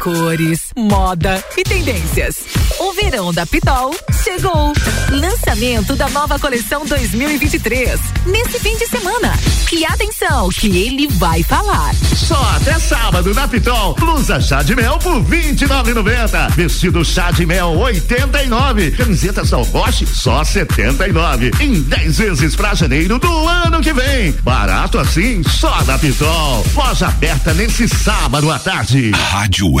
Cores, 0.00 0.72
moda 0.76 1.42
e 1.56 1.64
tendências. 1.64 2.36
O 2.78 2.92
verão 2.92 3.32
da 3.32 3.44
Pitol 3.44 3.94
chegou. 4.22 4.72
Lançamento 5.10 5.96
da 5.96 6.08
nova 6.10 6.38
coleção 6.38 6.86
2023. 6.86 7.98
Nesse 8.26 8.60
fim 8.60 8.76
de 8.76 8.86
semana. 8.86 9.32
E 9.72 9.84
atenção, 9.84 10.48
que 10.50 10.68
ele 10.78 11.08
vai 11.08 11.42
falar. 11.42 11.94
Só 12.16 12.40
até 12.56 12.78
sábado 12.78 13.34
na 13.34 13.48
Pitol. 13.48 13.94
Blusa 13.94 14.40
chá 14.40 14.62
de 14.62 14.76
mel 14.76 14.98
por 14.98 15.22
29,90. 15.22 16.50
Vestido 16.50 17.04
chá 17.04 17.30
de 17.30 17.44
mel 17.44 17.70
89. 17.78 18.92
Camiseta 18.92 19.44
Sal 19.44 19.64
Bosch 19.66 20.06
só 20.06 20.44
79. 20.44 21.50
Em 21.60 21.80
10 21.82 22.18
vezes 22.18 22.56
pra 22.56 22.74
janeiro 22.74 23.18
do 23.18 23.48
ano 23.48 23.80
que 23.80 23.92
vem. 23.92 24.32
Barato 24.42 24.98
assim, 24.98 25.42
só 25.42 25.82
na 25.84 25.98
Pitol. 25.98 26.64
Loja 26.74 27.08
aberta 27.08 27.52
nesse 27.54 27.88
sábado 27.88 28.50
à 28.50 28.58
tarde. 28.58 29.10
Rádio 29.10 29.80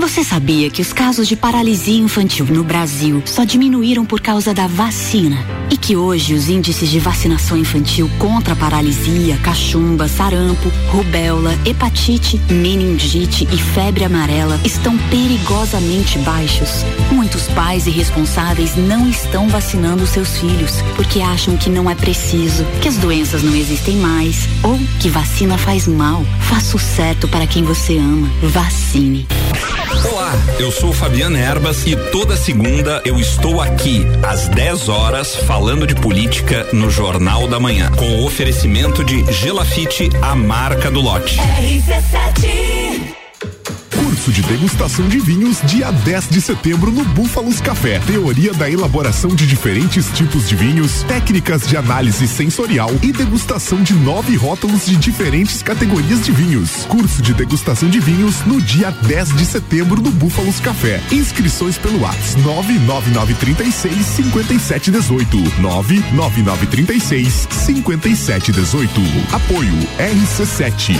Você 0.00 0.24
sabia 0.24 0.70
que 0.70 0.80
os 0.80 0.94
casos 0.94 1.28
de 1.28 1.36
paralisia 1.36 2.00
infantil 2.00 2.46
no 2.46 2.64
Brasil 2.64 3.22
só 3.26 3.44
diminuíram 3.44 4.06
por 4.06 4.18
causa 4.18 4.54
da 4.54 4.66
vacina? 4.66 5.36
E 5.70 5.76
que 5.76 5.94
hoje 5.94 6.32
os 6.32 6.48
índices 6.48 6.88
de 6.88 6.98
vacinação 6.98 7.54
infantil 7.54 8.10
contra 8.18 8.56
paralisia, 8.56 9.36
cachumba, 9.42 10.08
sarampo, 10.08 10.72
rubéola, 10.88 11.52
hepatite, 11.66 12.38
meningite 12.50 13.46
e 13.52 13.58
febre 13.58 14.02
amarela 14.02 14.58
estão 14.64 14.96
perigosamente 15.10 16.18
baixos? 16.20 16.82
Muitos 17.12 17.46
pais 17.48 17.86
irresponsáveis 17.86 18.74
não 18.76 19.06
estão 19.06 19.50
vacinando 19.50 20.06
seus 20.06 20.38
filhos 20.38 20.80
porque 20.96 21.20
acham 21.20 21.58
que 21.58 21.68
não 21.68 21.90
é 21.90 21.94
preciso, 21.94 22.64
que 22.80 22.88
as 22.88 22.96
doenças 22.96 23.42
não 23.42 23.54
existem 23.54 23.98
mais 23.98 24.48
ou 24.62 24.78
que 24.98 25.10
vacina 25.10 25.58
faz 25.58 25.86
mal. 25.86 26.24
Faça 26.40 26.74
o 26.74 26.80
certo 26.80 27.28
para 27.28 27.46
quem 27.46 27.62
você 27.62 27.98
ama. 27.98 28.30
Vacine. 28.42 29.28
Olá, 29.90 30.32
eu 30.58 30.70
sou 30.70 30.92
Fabiana 30.92 31.38
Erbas 31.38 31.84
e 31.84 31.96
toda 32.10 32.36
segunda 32.36 33.02
eu 33.04 33.18
estou 33.18 33.60
aqui 33.60 34.06
às 34.22 34.48
10 34.48 34.88
horas 34.88 35.34
falando 35.34 35.86
de 35.86 35.94
política 35.96 36.66
no 36.72 36.88
Jornal 36.88 37.48
da 37.48 37.58
Manhã, 37.58 37.90
com 37.90 38.08
o 38.08 38.24
oferecimento 38.24 39.04
de 39.04 39.24
Gelafite, 39.32 40.08
a 40.22 40.34
marca 40.34 40.90
do 40.90 41.00
lote. 41.00 41.38
Curso 44.20 44.32
de 44.32 44.42
degustação 44.42 45.08
de 45.08 45.18
vinhos 45.18 45.62
dia 45.64 45.90
10 45.90 46.28
de 46.28 46.42
setembro 46.42 46.92
no 46.92 47.02
Búfalos 47.06 47.58
Café. 47.58 48.00
Teoria 48.00 48.52
da 48.52 48.68
elaboração 48.68 49.34
de 49.34 49.46
diferentes 49.46 50.08
tipos 50.12 50.46
de 50.46 50.54
vinhos, 50.54 51.02
técnicas 51.04 51.66
de 51.66 51.74
análise 51.74 52.28
sensorial 52.28 52.90
e 53.02 53.12
degustação 53.12 53.82
de 53.82 53.94
nove 53.94 54.36
rótulos 54.36 54.84
de 54.84 54.96
diferentes 54.96 55.62
categorias 55.62 56.22
de 56.22 56.32
vinhos. 56.32 56.84
Curso 56.84 57.22
de 57.22 57.32
degustação 57.32 57.88
de 57.88 57.98
vinhos 57.98 58.44
no 58.44 58.60
dia 58.60 58.90
10 58.90 59.36
de 59.36 59.46
setembro 59.46 60.02
no 60.02 60.10
Búfalos 60.10 60.60
Café. 60.60 61.00
Inscrições 61.10 61.78
pelo 61.78 62.02
WhatsApp 62.02 62.42
99936 62.42 64.04
5718 64.04 65.62
99936 65.62 67.48
5718. 67.50 69.00
Apoio 69.32 69.72
RC7. 69.98 70.98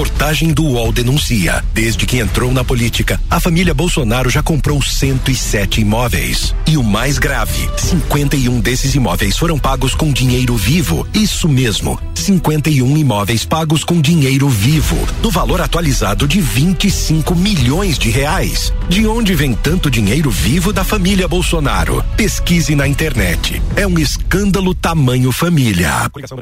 Reportagem 0.00 0.54
do 0.54 0.64
UOL 0.64 0.92
denuncia. 0.92 1.62
Desde 1.74 2.06
que 2.06 2.16
entrou 2.16 2.50
na 2.54 2.64
política, 2.64 3.20
a 3.28 3.38
família 3.38 3.74
Bolsonaro 3.74 4.30
já 4.30 4.42
comprou 4.42 4.80
107 4.80 5.82
imóveis. 5.82 6.54
E 6.66 6.78
o 6.78 6.82
mais 6.82 7.18
grave: 7.18 7.68
51 7.76 8.60
desses 8.60 8.94
imóveis 8.94 9.36
foram 9.36 9.58
pagos 9.58 9.94
com 9.94 10.10
dinheiro 10.10 10.56
vivo. 10.56 11.06
Isso 11.12 11.46
mesmo, 11.46 12.00
51 12.14 12.96
imóveis 12.96 13.44
pagos 13.44 13.84
com 13.84 14.00
dinheiro 14.00 14.48
vivo, 14.48 14.96
no 15.22 15.30
valor 15.30 15.60
atualizado 15.60 16.26
de 16.26 16.40
25 16.40 17.34
milhões 17.34 17.98
de 17.98 18.08
reais. 18.08 18.72
De 18.88 19.06
onde 19.06 19.34
vem 19.34 19.52
tanto 19.52 19.90
dinheiro 19.90 20.30
vivo 20.30 20.72
da 20.72 20.82
família 20.82 21.28
Bolsonaro? 21.28 22.02
Pesquise 22.16 22.74
na 22.74 22.88
internet. 22.88 23.60
É 23.76 23.86
um 23.86 23.98
escândalo 23.98 24.74
tamanho 24.74 25.30
família. 25.30 26.08
Coligação 26.10 26.38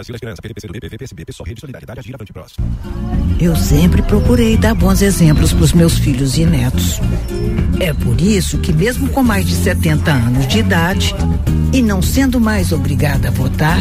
Eu 3.48 3.56
sempre 3.56 4.02
procurei 4.02 4.58
dar 4.58 4.74
bons 4.74 5.00
exemplos 5.00 5.54
para 5.54 5.64
os 5.64 5.72
meus 5.72 5.96
filhos 5.96 6.36
e 6.36 6.44
netos. 6.44 7.00
É 7.80 7.94
por 7.94 8.20
isso 8.20 8.58
que, 8.58 8.74
mesmo 8.74 9.08
com 9.08 9.22
mais 9.22 9.46
de 9.46 9.54
70 9.54 10.12
anos 10.12 10.46
de 10.46 10.58
idade 10.58 11.14
e 11.72 11.80
não 11.80 12.02
sendo 12.02 12.38
mais 12.38 12.72
obrigada 12.72 13.28
a 13.28 13.30
votar, 13.30 13.80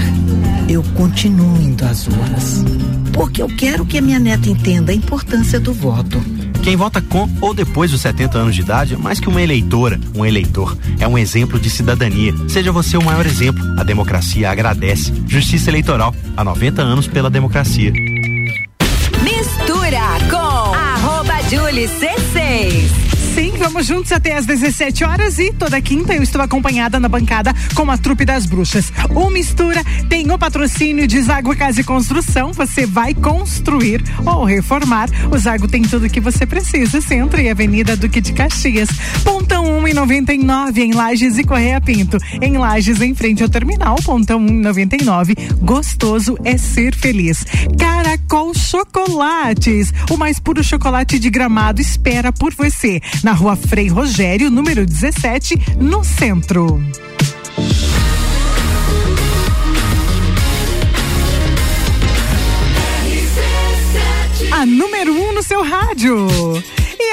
eu 0.70 0.82
continuo 0.95 1.61
indo 1.61 1.84
às 1.84 2.07
urnas. 2.07 2.63
Porque 3.11 3.41
eu 3.41 3.49
quero 3.49 3.86
que 3.86 3.97
a 3.97 4.01
minha 4.01 4.20
neta 4.20 4.47
entenda 4.47 4.93
a 4.93 4.95
importância 4.95 5.59
do 5.59 5.74
voto. 5.74 6.18
Quem 6.63 6.78
vota 6.78 7.01
com 7.01 7.30
ou 7.41 7.53
depois 7.53 7.91
dos 7.91 7.99
70 7.99 8.38
anos 8.38 8.55
de 8.55 8.61
idade 8.61 8.93
é 8.93 8.97
mais 8.97 9.20
que 9.20 9.28
uma 9.28 9.41
eleitora, 9.41 9.99
um 10.15 10.26
eleitor. 10.26 10.78
É 10.97 11.05
um 11.05 11.18
exemplo 11.18 11.59
de 11.59 11.70
cidadania. 11.70 12.34
Seja 12.47 12.72
você 12.72 12.95
o 12.95 13.03
maior 13.03 13.26
exemplo. 13.26 13.61
A 13.78 13.84
democracia 13.84 14.49
agradece. 14.49 15.11
Justiça 15.28 15.70
Eleitoral. 15.70 16.15
Há 16.38 16.43
90 16.45 16.82
anos 16.82 17.05
pela 17.05 17.30
democracia. 17.30 17.91
LC6. 21.78 23.07
Sim, 23.36 23.53
vamos 23.55 23.86
juntos 23.86 24.11
até 24.11 24.36
às 24.36 24.47
17 24.47 25.03
horas 25.03 25.38
e 25.38 25.53
toda 25.53 25.80
quinta 25.80 26.15
eu 26.15 26.23
estou 26.23 26.41
acompanhada 26.41 26.99
na 26.99 27.07
bancada 27.07 27.53
com 27.75 27.91
a 27.91 27.95
trupe 27.95 28.25
das 28.25 28.47
bruxas. 28.47 28.91
O 29.13 29.30
Mistura 29.30 29.84
tem 30.09 30.32
o 30.32 30.39
patrocínio 30.39 31.05
de 31.05 31.21
Zago 31.21 31.55
Casa 31.55 31.82
e 31.82 31.84
Construção. 31.84 32.51
Você 32.51 32.88
vai 32.88 33.13
construir 33.13 34.03
ou 34.25 34.43
reformar. 34.43 35.07
O 35.32 35.38
Zago 35.38 35.67
tem 35.67 35.84
tudo 35.84 36.09
que 36.09 36.19
você 36.19 36.47
precisa, 36.47 36.99
Centro 36.99 37.39
e 37.39 37.47
Avenida 37.47 37.95
Duque 37.95 38.21
de 38.21 38.34
Caxias. 38.34 38.89
Pontão 39.48 39.80
1 39.80 39.88
e 39.88 39.93
99 39.93 40.82
em 40.82 40.91
Lages 40.91 41.38
e 41.38 41.43
Correia 41.45 41.80
Pinto. 41.80 42.18
Em 42.41 42.58
Lages, 42.58 43.00
em 43.00 43.16
frente 43.16 43.41
ao 43.41 43.48
terminal. 43.48 43.95
Pontão 44.04 44.39
1 44.39 44.45
e 44.45 44.52
99. 44.52 45.36
Gostoso 45.62 46.38
é 46.43 46.58
ser 46.58 46.93
feliz. 46.93 47.45
Caracol 47.80 48.54
Chocolates. 48.54 49.93
O 50.12 50.18
mais 50.18 50.38
puro 50.38 50.62
chocolate 50.62 51.18
de 51.18 51.30
gramado 51.30 51.80
espera 51.80 52.34
por 52.34 52.54
você 52.54 53.00
na 53.24 53.32
rua 53.32 53.56
Frei 53.56 53.88
Rogério, 53.88 54.52
número 54.52 54.86
17, 54.86 55.78
no 55.80 56.04
centro. 56.04 56.84
A 64.52 64.66
número 64.66 65.14
1 65.14 65.22
um 65.22 65.34
no 65.36 65.43
seu 65.43 65.64
rádio. 65.64 66.28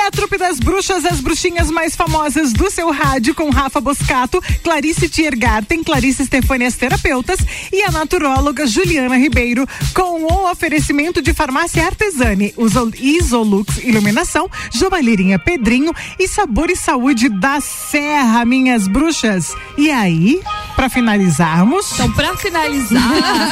A 0.07 0.11
trupe 0.11 0.37
das 0.37 0.61
bruxas, 0.61 1.05
as 1.07 1.19
bruxinhas 1.21 1.71
mais 1.71 1.97
famosas 1.97 2.53
do 2.53 2.71
seu 2.71 2.91
rádio, 2.93 3.35
com 3.35 3.49
Rafa 3.49 3.81
Boscato, 3.81 4.41
Clarice 4.63 5.09
Tiergarten, 5.09 5.83
Clarice 5.83 6.27
Stefani, 6.27 6.67
as 6.67 6.77
terapeutas, 6.77 7.39
e 7.73 7.83
a 7.83 7.91
naturóloga 7.91 8.67
Juliana 8.67 9.17
Ribeiro, 9.17 9.67
com 9.95 10.23
o 10.25 10.51
oferecimento 10.51 11.23
de 11.23 11.33
farmácia 11.33 11.87
artesane, 11.87 12.55
Isolux 13.01 13.79
Iluminação, 13.83 14.49
Joalheirinha 14.73 15.39
Pedrinho 15.39 15.93
e 16.19 16.29
Sabor 16.29 16.71
e 16.71 16.77
Saúde 16.77 17.29
da 17.31 17.61
Serra, 17.63 18.45
minhas 18.45 18.87
bruxas. 18.87 19.55
E 19.79 19.91
aí? 19.91 20.41
para 20.77 20.89
finalizarmos. 20.89 21.93
Então, 21.93 22.11
pra 22.13 22.37
finalizar. 22.37 23.01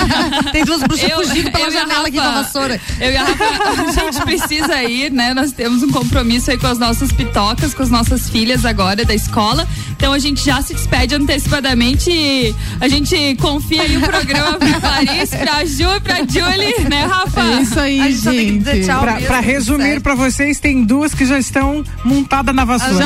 Tem 0.50 0.64
duas 0.64 0.82
bruxas 0.82 1.08
eu- 1.08 1.24
fugindo 1.24 1.52
pela 1.52 1.66
eu 1.66 1.70
janela 1.70 2.08
aqui 2.08 2.16
com 2.16 2.20
a 2.22 2.24
Rafa- 2.30 2.42
vassoura. 2.42 2.80
Eu 3.00 3.12
e 3.12 3.16
a 3.16 3.22
Rafa, 3.24 3.44
a 3.44 3.92
gente 4.10 4.20
precisa 4.24 4.82
ir, 4.82 5.12
né? 5.12 5.32
Nós 5.32 5.52
temos 5.52 5.84
um 5.84 5.90
compromisso 5.90 6.41
aí 6.50 6.58
com 6.58 6.66
as 6.66 6.78
nossas 6.78 7.12
pitocas, 7.12 7.72
com 7.74 7.82
as 7.82 7.90
nossas 7.90 8.28
filhas 8.28 8.64
agora 8.64 9.04
da 9.04 9.14
escola. 9.14 9.66
Então 9.90 10.12
a 10.12 10.18
gente 10.18 10.44
já 10.44 10.60
se 10.62 10.74
despede 10.74 11.14
antecipadamente 11.14 12.10
e 12.10 12.54
a 12.80 12.88
gente 12.88 13.36
confia 13.40 13.82
aí 13.82 13.96
o 13.96 14.00
programa 14.00 14.58
pra 14.58 14.80
Clarice, 14.80 15.36
pra 15.36 15.64
Ju 15.64 15.84
e 15.96 16.00
pra 16.00 16.16
Julie, 16.18 16.88
né, 16.88 17.04
Rafa? 17.04 17.40
É 17.40 17.62
isso 17.62 17.78
aí, 17.80 18.00
A 18.00 18.04
gente 18.10 18.20
só 18.20 18.30
tem 18.30 18.46
que 18.46 18.58
dizer 18.58 18.74
gente. 18.76 18.86
tchau 18.86 19.00
Pra, 19.02 19.12
mesmo, 19.14 19.26
pra 19.28 19.40
resumir 19.40 19.82
certo. 19.84 20.02
pra 20.02 20.14
vocês, 20.14 20.60
tem 20.60 20.84
duas 20.84 21.14
que 21.14 21.24
já 21.26 21.38
estão 21.38 21.84
montadas 22.04 22.54
na 22.54 22.64
vassoura. 22.64 23.04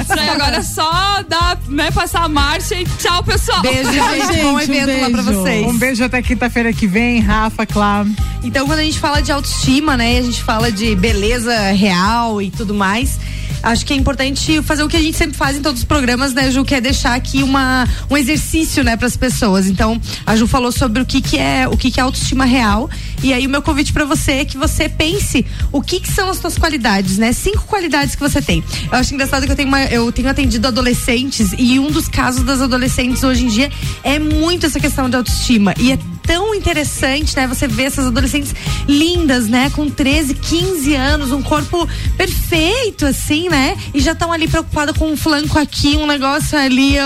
Isso 0.00 0.12
aí, 0.12 0.28
agora 0.28 0.56
é 0.56 0.62
só 0.62 1.22
dar, 1.28 1.58
né, 1.68 1.90
passar 1.90 2.24
a 2.24 2.28
marcha 2.28 2.74
e 2.74 2.84
tchau, 2.98 3.22
pessoal. 3.22 3.60
Beijo, 3.62 3.92
gente. 3.92 4.42
Bom 4.42 4.60
evento 4.60 5.00
lá 5.00 5.10
pra 5.10 5.22
vocês. 5.22 5.66
Um 5.66 5.76
beijo 5.78 6.04
até 6.04 6.20
quinta-feira 6.22 6.72
que 6.72 6.86
vem, 6.86 7.20
Rafa, 7.20 7.64
claro. 7.66 8.08
Então, 8.42 8.66
quando 8.66 8.80
a 8.80 8.82
gente 8.82 8.98
fala 8.98 9.22
de 9.22 9.32
autoestima, 9.32 9.96
né, 9.96 10.14
e 10.14 10.18
a 10.18 10.22
gente 10.22 10.42
fala 10.42 10.70
de 10.70 10.94
beleza 10.96 11.54
real 11.72 12.23
e 12.40 12.50
tudo 12.50 12.74
mais, 12.74 13.18
acho 13.62 13.84
que 13.84 13.92
é 13.92 13.96
importante 13.96 14.60
fazer 14.62 14.82
o 14.82 14.88
que 14.88 14.96
a 14.96 15.02
gente 15.02 15.16
sempre 15.16 15.36
faz 15.36 15.56
em 15.56 15.62
todos 15.62 15.80
os 15.80 15.84
programas, 15.84 16.34
né, 16.34 16.50
Ju, 16.50 16.64
que 16.64 16.74
é 16.74 16.80
deixar 16.80 17.14
aqui 17.14 17.42
uma, 17.42 17.88
um 18.10 18.16
exercício, 18.16 18.84
né, 18.84 18.96
para 18.96 19.06
as 19.06 19.16
pessoas. 19.16 19.66
Então, 19.66 20.00
a 20.26 20.36
Ju 20.36 20.46
falou 20.46 20.70
sobre 20.70 21.02
o 21.02 21.06
que 21.06 21.20
que 21.20 21.38
é, 21.38 21.66
o 21.68 21.76
que 21.76 21.90
que 21.90 22.00
é 22.00 22.02
autoestima 22.02 22.44
real, 22.44 22.88
e 23.22 23.32
aí 23.32 23.46
o 23.46 23.50
meu 23.50 23.62
convite 23.62 23.92
para 23.92 24.04
você 24.04 24.32
é 24.32 24.44
que 24.44 24.56
você 24.56 24.88
pense 24.88 25.44
o 25.72 25.80
que 25.80 26.00
que 26.00 26.10
são 26.10 26.28
as 26.28 26.38
suas 26.38 26.58
qualidades, 26.58 27.18
né? 27.18 27.32
Cinco 27.32 27.64
qualidades 27.64 28.14
que 28.14 28.20
você 28.20 28.42
tem. 28.42 28.62
Eu 28.90 28.98
acho 28.98 29.14
engraçado 29.14 29.46
que 29.46 29.52
eu 29.52 29.56
tenho 29.56 29.68
uma, 29.68 29.82
eu 29.84 30.10
tenho 30.12 30.28
atendido 30.28 30.68
adolescentes 30.68 31.54
e 31.56 31.78
um 31.78 31.90
dos 31.90 32.08
casos 32.08 32.44
das 32.44 32.60
adolescentes 32.60 33.22
hoje 33.22 33.44
em 33.44 33.48
dia 33.48 33.70
é 34.02 34.18
muito 34.18 34.66
essa 34.66 34.78
questão 34.78 35.08
de 35.08 35.16
autoestima 35.16 35.74
e 35.78 35.92
é 35.92 35.98
tão 36.26 36.54
interessante, 36.54 37.36
né? 37.36 37.46
Você 37.46 37.68
vê 37.68 37.84
essas 37.84 38.06
adolescentes 38.06 38.54
lindas, 38.88 39.48
né? 39.48 39.70
Com 39.70 39.88
13, 39.88 40.34
15 40.34 40.94
anos, 40.94 41.32
um 41.32 41.42
corpo 41.42 41.88
perfeito, 42.16 43.06
assim, 43.06 43.48
né? 43.48 43.76
E 43.92 44.00
já 44.00 44.12
estão 44.12 44.32
ali 44.32 44.48
preocupadas 44.48 44.96
com 44.96 45.10
um 45.10 45.16
flanco 45.16 45.58
aqui, 45.58 45.96
um 45.96 46.06
negócio 46.06 46.58
ali, 46.58 46.98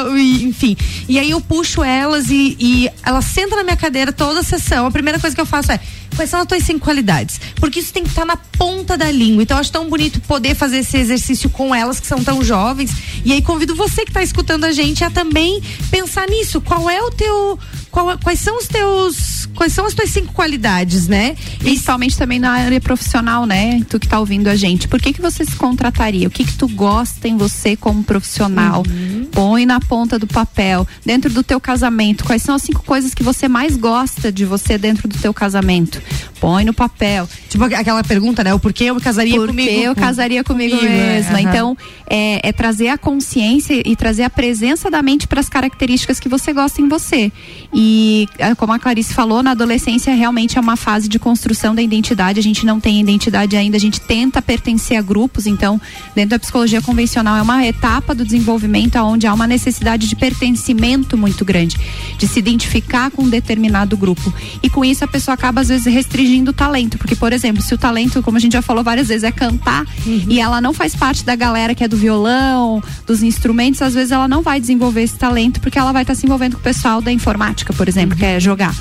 enfim. 0.42 0.76
E 1.08 1.18
aí 1.18 1.30
eu 1.30 1.40
puxo 1.40 1.82
elas 1.82 2.30
e, 2.30 2.56
e 2.58 2.90
elas 3.04 3.24
sentam 3.24 3.58
na 3.58 3.64
minha 3.64 3.76
cadeira 3.76 4.12
toda 4.12 4.40
a 4.40 4.42
sessão. 4.42 4.86
A 4.86 4.90
primeira 4.90 5.18
coisa 5.18 5.34
que 5.34 5.40
eu 5.40 5.46
faço 5.46 5.72
é. 5.72 5.80
Quais 6.18 6.30
são 6.30 6.40
as 6.40 6.46
tuas 6.46 6.64
cinco 6.64 6.80
qualidades? 6.80 7.40
Porque 7.56 7.78
isso 7.78 7.92
tem 7.92 8.02
que 8.02 8.08
estar 8.08 8.24
na 8.24 8.36
ponta 8.36 8.96
da 8.96 9.08
língua. 9.08 9.42
Então, 9.42 9.56
eu 9.56 9.60
acho 9.60 9.70
tão 9.70 9.88
bonito 9.88 10.20
poder 10.22 10.56
fazer 10.56 10.78
esse 10.78 10.96
exercício 10.96 11.48
com 11.48 11.72
elas 11.72 12.00
que 12.00 12.06
são 12.08 12.24
tão 12.24 12.42
jovens. 12.42 12.90
E 13.24 13.32
aí, 13.32 13.40
convido 13.40 13.74
você 13.76 14.02
que 14.02 14.10
está 14.10 14.20
escutando 14.20 14.64
a 14.64 14.72
gente 14.72 15.04
a 15.04 15.10
também 15.10 15.62
pensar 15.92 16.28
nisso. 16.28 16.60
Qual 16.60 16.90
é 16.90 17.00
o 17.00 17.10
teu. 17.12 17.56
Qual- 18.04 18.18
quais 18.18 18.38
são 18.40 18.56
os 18.58 18.66
teus. 18.68 19.48
Quais 19.54 19.72
são 19.72 19.84
as 19.86 19.92
tuas 19.94 20.10
cinco 20.10 20.32
qualidades, 20.32 21.08
né? 21.08 21.34
Principalmente 21.58 22.16
também 22.16 22.38
na 22.38 22.52
área 22.52 22.80
profissional, 22.80 23.44
né? 23.44 23.80
Tu 23.88 23.98
que 23.98 24.06
tá 24.06 24.20
ouvindo 24.20 24.46
a 24.46 24.54
gente. 24.54 24.86
Por 24.86 25.00
que 25.00 25.12
que 25.12 25.20
você 25.20 25.44
se 25.44 25.56
contrataria? 25.56 26.28
O 26.28 26.30
que 26.30 26.44
que 26.44 26.56
tu 26.56 26.68
gosta 26.68 27.26
em 27.26 27.36
você 27.36 27.74
como 27.74 28.04
profissional? 28.04 28.84
Põe 29.32 29.66
na 29.66 29.80
ponta 29.80 30.16
do 30.18 30.28
papel. 30.28 30.86
Dentro 31.04 31.28
do 31.32 31.42
teu 31.42 31.60
casamento, 31.60 32.24
quais 32.24 32.42
são 32.42 32.54
as 32.54 32.62
cinco 32.62 32.84
coisas 32.84 33.14
que 33.14 33.22
você 33.22 33.48
mais 33.48 33.76
gosta 33.76 34.30
de 34.30 34.44
você 34.44 34.78
dentro 34.78 35.08
do 35.08 35.18
teu 35.18 35.34
casamento? 35.34 36.00
Põe 36.40 36.64
no 36.64 36.72
papel. 36.72 37.28
Tipo 37.48 37.64
aquela 37.64 38.04
pergunta, 38.04 38.44
né? 38.44 38.54
O 38.54 38.60
porquê 38.60 38.84
eu 38.84 38.94
me 38.94 39.00
casaria 39.00 39.34
Por 39.34 39.48
comigo? 39.48 39.68
que 39.68 39.82
eu 39.82 39.94
casaria 39.96 40.44
comigo, 40.44 40.76
comigo, 40.76 40.92
é, 40.94 41.14
mesma? 41.14 41.32
aham. 41.38 41.40
Então, 41.40 41.76
é, 42.08 42.48
é 42.48 42.52
trazer 42.52 42.88
a 42.88 42.98
consciência 42.98 43.82
e 43.84 43.96
trazer 43.96 44.22
a 44.22 44.30
presença 44.30 44.88
da 44.88 45.02
mente 45.02 45.26
para 45.26 45.40
as 45.40 45.48
características 45.48 46.20
que 46.20 46.28
você 46.28 46.52
gosta 46.52 46.80
em 46.80 46.88
você. 46.88 47.32
E 47.72 48.28
é, 48.38 48.54
como 48.54 48.72
a 48.72 48.78
Clarice 48.78 49.12
falou, 49.12 49.42
na 49.42 49.50
adolescência 49.50 50.14
realmente 50.14 50.56
é 50.56 50.60
uma 50.60 50.76
fase 50.76 51.08
de 51.08 51.18
construção 51.18 51.74
da 51.74 51.82
identidade. 51.82 52.40
A 52.40 52.42
gente 52.42 52.64
não 52.64 52.80
tem 52.80 53.00
identidade 53.00 53.56
ainda, 53.56 53.76
a 53.76 53.80
gente 53.80 54.00
tenta 54.00 54.40
pertencer 54.40 54.96
a 54.98 55.02
grupos. 55.02 55.46
Então, 55.46 55.80
dentro 56.14 56.30
da 56.30 56.38
psicologia 56.38 56.80
convencional, 56.80 57.36
é 57.36 57.42
uma 57.42 57.66
etapa 57.66 58.14
do 58.14 58.24
desenvolvimento 58.24 58.96
onde 58.96 59.26
há 59.26 59.34
uma 59.34 59.46
necessidade 59.46 60.08
de 60.08 60.16
pertencimento 60.16 61.16
muito 61.16 61.44
grande, 61.44 61.76
de 62.16 62.26
se 62.26 62.38
identificar 62.38 63.10
com 63.10 63.22
um 63.22 63.28
determinado 63.28 63.96
grupo. 63.96 64.32
E 64.62 64.70
com 64.70 64.84
isso 64.84 65.04
a 65.04 65.08
pessoa 65.08 65.34
acaba 65.34 65.60
às 65.60 65.68
vezes 65.68 65.92
restringindo 65.92 66.50
o 66.50 66.54
talento, 66.54 66.98
porque 66.98 67.16
por 67.16 67.32
exemplo, 67.32 67.62
se 67.62 67.74
o 67.74 67.78
talento, 67.78 68.22
como 68.22 68.36
a 68.36 68.40
gente 68.40 68.52
já 68.52 68.62
falou 68.62 68.82
várias 68.82 69.08
vezes, 69.08 69.24
é 69.24 69.32
cantar 69.32 69.84
e 70.06 70.40
ela 70.40 70.60
não 70.60 70.72
faz 70.72 70.94
parte 70.94 71.24
da 71.24 71.34
galera 71.34 71.74
que 71.74 71.84
é 71.84 71.88
do 71.88 71.96
violão, 71.96 72.82
dos 73.06 73.22
instrumentos, 73.22 73.82
às 73.82 73.94
vezes 73.94 74.12
ela 74.12 74.28
não 74.28 74.42
vai 74.42 74.60
desenvolver 74.60 75.02
esse 75.02 75.16
talento 75.16 75.60
porque 75.60 75.78
ela 75.78 75.92
vai 75.92 76.02
estar 76.02 76.14
se 76.14 76.26
envolvendo 76.26 76.54
com 76.54 76.60
o 76.60 76.62
pessoal 76.62 77.00
da 77.00 77.12
informática, 77.12 77.57
por 77.64 77.88
exemplo, 77.88 78.16
que 78.16 78.24
é 78.24 78.40
jogar. 78.40 78.74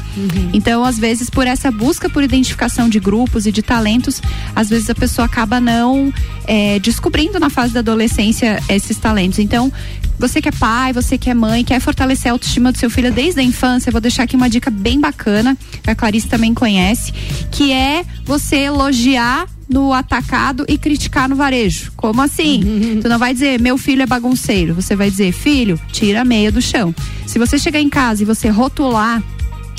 Então, 0.53 0.83
às 0.83 0.97
vezes, 0.97 1.29
por 1.29 1.47
essa 1.47 1.71
busca 1.71 2.09
por 2.09 2.23
identificação 2.23 2.89
de 2.89 2.99
grupos 2.99 3.45
e 3.45 3.51
de 3.51 3.61
talentos, 3.61 4.21
às 4.55 4.69
vezes 4.69 4.89
a 4.89 4.95
pessoa 4.95 5.25
acaba 5.25 5.59
não 5.59 6.13
eh, 6.45 6.79
descobrindo 6.79 7.39
na 7.39 7.49
fase 7.49 7.73
da 7.73 7.79
adolescência 7.79 8.61
esses 8.69 8.97
talentos. 8.97 9.39
Então, 9.39 9.71
você 10.19 10.41
que 10.41 10.49
é 10.49 10.51
pai, 10.51 10.93
você 10.93 11.17
que 11.17 11.29
é 11.29 11.33
mãe, 11.33 11.63
quer 11.63 11.79
fortalecer 11.79 12.31
a 12.31 12.33
autoestima 12.33 12.71
do 12.71 12.77
seu 12.77 12.89
filho 12.89 13.11
desde 13.11 13.39
a 13.39 13.43
infância, 13.43 13.89
eu 13.89 13.91
vou 13.91 14.01
deixar 14.01 14.23
aqui 14.23 14.35
uma 14.35 14.49
dica 14.49 14.71
bem 14.71 14.99
bacana, 14.99 15.55
que 15.83 15.89
a 15.89 15.95
Clarice 15.95 16.27
também 16.27 16.53
conhece, 16.53 17.13
que 17.51 17.71
é 17.71 18.03
você 18.25 18.57
elogiar 18.57 19.47
no 19.69 19.93
atacado 19.93 20.65
e 20.67 20.77
criticar 20.77 21.27
no 21.27 21.35
varejo. 21.35 21.91
Como 21.95 22.21
assim? 22.21 22.99
Tu 23.01 23.09
não 23.09 23.19
vai 23.19 23.33
dizer, 23.33 23.59
meu 23.59 23.77
filho 23.77 24.01
é 24.01 24.05
bagunceiro. 24.05 24.73
Você 24.73 24.95
vai 24.95 25.09
dizer, 25.09 25.31
filho, 25.31 25.79
tira 25.91 26.21
a 26.21 26.25
meia 26.25 26.51
do 26.51 26.61
chão. 26.61 26.93
Se 27.25 27.37
você 27.37 27.57
chegar 27.59 27.79
em 27.79 27.89
casa 27.89 28.23
e 28.23 28.25
você 28.25 28.49
rotular 28.49 29.21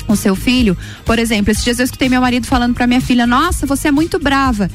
o 0.07 0.15
seu 0.15 0.35
filho, 0.35 0.75
por 1.05 1.19
exemplo, 1.19 1.51
esses 1.51 1.63
dias 1.63 1.79
eu 1.79 1.85
escutei 1.85 2.09
meu 2.09 2.21
marido 2.21 2.47
falando 2.47 2.73
pra 2.73 2.87
minha 2.87 3.01
filha: 3.01 3.27
Nossa, 3.27 3.65
você 3.65 3.89
é 3.89 3.91
muito 3.91 4.19
brava. 4.19 4.69